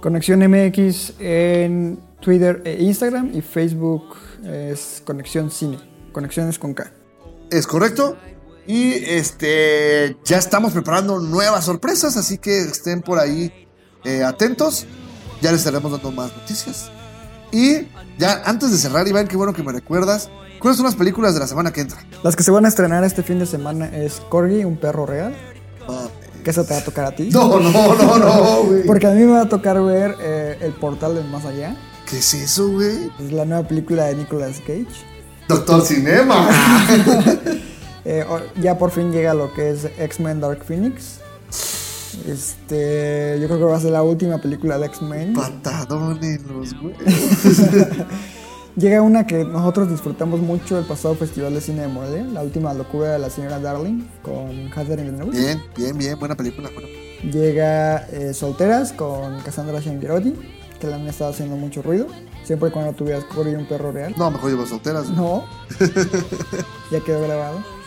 Conexión 0.00 0.40
MX 0.40 1.14
en 1.18 1.98
Twitter 2.20 2.62
e 2.64 2.82
Instagram 2.82 3.34
y 3.34 3.42
Facebook 3.42 4.16
es 4.44 5.02
Conexión 5.04 5.50
Cine. 5.50 5.78
Conexiones 6.12 6.58
con 6.58 6.74
K. 6.74 6.92
Es 7.50 7.66
correcto. 7.66 8.16
Y 8.66 8.92
este 8.92 10.16
ya 10.24 10.36
estamos 10.36 10.72
preparando 10.72 11.20
nuevas 11.20 11.64
sorpresas, 11.64 12.16
así 12.16 12.38
que 12.38 12.60
estén 12.60 13.02
por 13.02 13.18
ahí 13.18 13.52
eh, 14.04 14.22
atentos. 14.22 14.86
Ya 15.40 15.52
les 15.52 15.60
estaremos 15.60 15.90
dando 15.90 16.12
más 16.12 16.36
noticias. 16.36 16.90
Y 17.52 17.86
ya 18.18 18.42
antes 18.44 18.70
de 18.70 18.78
cerrar, 18.78 19.06
Iván, 19.08 19.26
qué 19.28 19.36
bueno 19.36 19.52
que 19.52 19.62
me 19.62 19.72
recuerdas. 19.72 20.30
¿Cuáles 20.58 20.76
son 20.76 20.86
las 20.86 20.96
películas 20.96 21.34
de 21.34 21.40
la 21.40 21.46
semana 21.46 21.72
que 21.72 21.80
entra? 21.82 21.98
Las 22.22 22.34
que 22.34 22.42
se 22.42 22.50
van 22.50 22.64
a 22.64 22.68
estrenar 22.68 23.04
este 23.04 23.22
fin 23.22 23.38
de 23.38 23.46
semana 23.46 23.86
es 23.96 24.20
Corgi, 24.28 24.64
un 24.64 24.76
perro 24.76 25.06
real. 25.06 25.34
Ah, 25.88 26.08
Que 26.42 26.50
esa 26.50 26.64
te 26.64 26.74
va 26.74 26.80
a 26.80 26.84
tocar 26.84 27.04
a 27.04 27.12
ti. 27.14 27.30
No, 27.32 27.60
no, 27.60 27.70
no, 27.70 28.18
no, 28.18 28.62
güey. 28.64 28.84
Porque 28.84 29.06
a 29.06 29.10
mí 29.10 29.22
me 29.22 29.32
va 29.32 29.42
a 29.42 29.48
tocar 29.48 29.80
ver 29.82 30.16
eh, 30.20 30.58
El 30.60 30.72
Portal 30.72 31.14
del 31.14 31.24
Más 31.28 31.44
Allá. 31.44 31.76
¿Qué 32.10 32.18
es 32.18 32.34
eso, 32.34 32.68
güey? 32.70 33.10
Es 33.20 33.32
la 33.32 33.44
nueva 33.44 33.68
película 33.68 34.06
de 34.06 34.16
Nicolas 34.16 34.58
Cage. 34.60 34.86
Doctor 35.48 35.82
Cinema. 35.82 36.48
Eh, 38.10 38.24
ya 38.62 38.78
por 38.78 38.90
fin 38.90 39.12
llega 39.12 39.34
lo 39.34 39.52
que 39.52 39.68
es 39.70 39.84
X-Men 39.98 40.40
Dark 40.40 40.64
Phoenix. 40.64 41.18
Este, 42.26 43.38
yo 43.40 43.46
creo 43.46 43.58
que 43.58 43.64
va 43.64 43.76
a 43.76 43.80
ser 43.80 43.92
la 43.92 44.02
última 44.02 44.38
película 44.38 44.78
de 44.78 44.86
X-Men. 44.86 45.34
Patadón 45.34 46.22
en 46.22 46.46
los 46.48 46.74
güeyes. 46.80 47.62
Llega 48.76 49.02
una 49.02 49.26
que 49.26 49.44
nosotros 49.44 49.90
disfrutamos 49.90 50.38
mucho 50.40 50.78
el 50.78 50.84
pasado 50.84 51.16
Festival 51.16 51.52
de 51.52 51.60
Cine 51.60 51.82
de 51.82 51.88
Morelia, 51.88 52.22
la 52.24 52.42
última 52.42 52.72
locura 52.74 53.12
de 53.12 53.18
la 53.18 53.28
señora 53.28 53.58
Darling 53.58 54.04
con 54.22 54.70
Catherine 54.70 55.10
Deneuve. 55.10 55.36
Bien, 55.36 55.62
bien, 55.76 55.98
bien. 55.98 56.18
Buena 56.18 56.36
película. 56.36 56.70
buena. 56.72 56.88
Llega 57.24 58.06
eh, 58.12 58.32
Solteras 58.32 58.92
con 58.92 59.40
Cassandra 59.40 59.80
Shangirotti, 59.80 60.32
que 60.80 60.86
le 60.86 60.94
han 60.94 61.08
estado 61.08 61.30
haciendo 61.30 61.56
mucho 61.56 61.82
ruido. 61.82 62.06
Siempre 62.44 62.70
cuando 62.70 62.92
tuvieras 62.92 63.24
Cory 63.24 63.50
y 63.50 63.54
un 63.56 63.66
perro 63.66 63.90
real. 63.90 64.14
No, 64.16 64.30
mejor 64.30 64.50
llevo 64.50 64.64
solteras. 64.64 65.10
No. 65.10 65.44
ya 66.92 67.00
quedó 67.00 67.20
grabado. 67.22 67.77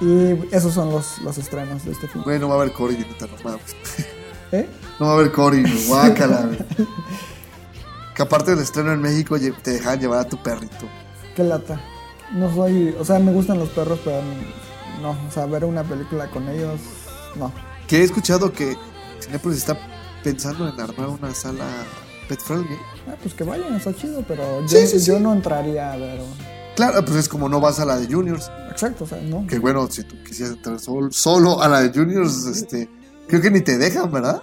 Y 0.00 0.54
esos 0.54 0.72
son 0.72 0.90
los, 0.90 1.18
los 1.20 1.36
estrenos 1.38 1.84
de 1.84 1.92
este 1.92 2.08
film. 2.08 2.24
Güey, 2.24 2.38
no 2.38 2.48
va 2.48 2.54
a 2.54 2.60
haber 2.62 2.72
Cory, 2.72 2.96
no 2.98 3.28
mames. 3.44 3.76
¿Eh? 4.52 4.68
No 4.98 5.06
va 5.06 5.12
a 5.12 5.14
haber 5.16 5.32
Cory, 5.32 5.62
guácala, 5.86 6.42
güey. 6.46 6.58
Que 8.14 8.22
aparte 8.24 8.50
del 8.50 8.60
estreno 8.60 8.92
en 8.92 9.00
México 9.00 9.36
te 9.62 9.70
dejan 9.70 9.98
llevar 10.00 10.20
a 10.20 10.24
tu 10.28 10.36
perrito. 10.42 10.86
Qué 11.34 11.42
lata. 11.44 11.80
No 12.32 12.52
soy. 12.54 12.94
O 12.98 13.04
sea, 13.04 13.18
me 13.18 13.32
gustan 13.32 13.58
los 13.58 13.70
perros, 13.70 13.98
pero 14.04 14.20
no. 15.00 15.10
O 15.10 15.30
sea, 15.32 15.46
ver 15.46 15.64
una 15.64 15.84
película 15.84 16.28
con 16.30 16.48
ellos, 16.48 16.80
no. 17.36 17.52
Que 17.86 17.98
he 17.98 18.02
escuchado 18.02 18.52
que 18.52 18.76
Cinepolis 19.20 19.58
está 19.58 19.78
pensando 20.22 20.68
en 20.68 20.78
armar 20.78 21.08
una 21.08 21.34
sala 21.34 21.64
pet 22.28 22.40
friendly. 22.40 22.76
Ah, 23.08 23.14
pues 23.22 23.32
que 23.32 23.44
vayan, 23.44 23.74
está 23.74 23.94
chido, 23.94 24.22
pero 24.26 24.60
yo, 24.62 24.68
Sí, 24.68 24.86
sí, 24.86 25.04
yo 25.06 25.16
sí. 25.16 25.22
no 25.22 25.32
entraría 25.32 25.92
a 25.92 25.96
ver. 25.96 26.20
Claro, 26.80 27.04
pues 27.04 27.18
es 27.18 27.28
como 27.28 27.46
no 27.48 27.60
vas 27.60 27.78
a 27.78 27.84
la 27.84 27.98
de 27.98 28.06
Juniors. 28.12 28.50
Exacto, 28.70 29.04
o 29.04 29.06
sea, 29.06 29.20
no. 29.20 29.46
Que 29.46 29.58
bueno, 29.58 29.86
si 29.90 30.02
tú 30.04 30.16
quisieras 30.24 30.54
entrar 30.56 30.78
sol- 30.80 31.12
solo 31.12 31.60
a 31.62 31.68
la 31.68 31.82
de 31.82 31.90
Juniors, 31.90 32.46
este, 32.46 32.88
creo 33.28 33.42
que 33.42 33.50
ni 33.50 33.60
te 33.60 33.76
dejan, 33.76 34.10
¿verdad? 34.10 34.40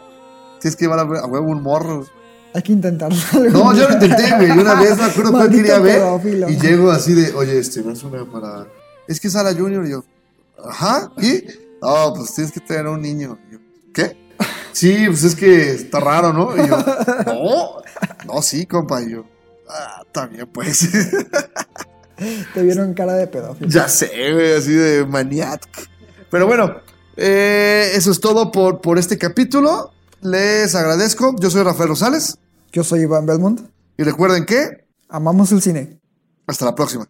Tienes 0.62 0.76
que 0.76 0.86
llevar 0.86 1.00
a, 1.00 1.02
a 1.02 1.26
huevo 1.26 1.48
un 1.50 1.64
morro. 1.64 2.06
Hay 2.54 2.62
que 2.62 2.74
intentarlo. 2.74 3.18
No, 3.52 3.74
yo 3.74 3.88
lo 3.88 3.94
intenté, 3.96 4.36
güey. 4.36 4.52
Una 4.52 4.76
vez 4.76 4.98
me 4.98 5.06
acuerdo 5.06 5.32
cuál 5.32 5.50
quería 5.50 5.80
ver. 5.80 5.98
pedófilo. 6.00 6.48
Y 6.50 6.58
llego 6.60 6.92
así 6.92 7.14
de, 7.16 7.34
oye, 7.34 7.58
este, 7.58 7.82
no 7.82 7.92
es 7.92 8.04
una 8.04 8.24
para. 8.26 8.68
Es 9.08 9.20
que 9.20 9.30
es 9.30 9.36
a 9.36 9.42
la 9.42 9.54
Junior. 9.56 9.84
Y 9.88 9.90
yo, 9.92 10.04
ajá, 10.64 11.12
¿y? 11.18 11.44
No, 11.82 12.14
pues 12.16 12.34
tienes 12.36 12.52
que 12.54 12.60
tener 12.60 12.86
a 12.86 12.92
un 12.92 13.02
niño. 13.02 13.40
Y 13.50 13.54
yo, 13.54 13.60
¿qué? 13.94 14.16
Sí, 14.74 15.06
pues 15.08 15.24
es 15.24 15.36
que 15.36 15.72
está 15.72 16.00
raro, 16.00 16.32
¿no? 16.34 16.56
Y 16.56 16.68
yo, 16.68 16.78
no, 17.26 17.82
no, 18.32 18.42
sí, 18.44 18.68
compa. 18.68 19.02
Y 19.02 19.12
yo, 19.14 19.26
ah, 19.70 20.04
también, 20.12 20.48
pues. 20.54 20.88
Te 22.54 22.62
vieron 22.64 22.94
cara 22.94 23.14
de 23.14 23.28
pedófilo. 23.28 23.70
ya 23.70 23.88
sé, 23.88 24.10
güey, 24.34 24.54
así 24.54 24.74
de 24.74 25.06
maniac. 25.06 25.62
Pero 26.30 26.48
bueno, 26.48 26.76
eh, 27.16 27.92
eso 27.94 28.12
es 28.12 28.20
todo 28.20 28.52
por, 28.52 28.82
por 28.82 28.98
este 28.98 29.18
capítulo. 29.18 29.92
Les 30.22 30.74
agradezco. 30.76 31.36
Yo 31.40 31.50
soy 31.50 31.64
Rafael 31.64 31.90
Rosales. 31.90 32.38
Yo 32.72 32.84
soy 32.84 33.02
Iván 33.02 33.26
Belmont. 33.26 33.62
Y 33.98 34.04
recuerden 34.04 34.46
que, 34.46 34.86
Amamos 35.10 35.52
el 35.52 35.62
cine. 35.62 36.00
hasta 36.48 36.66
la 36.66 36.76
próxima. 36.76 37.08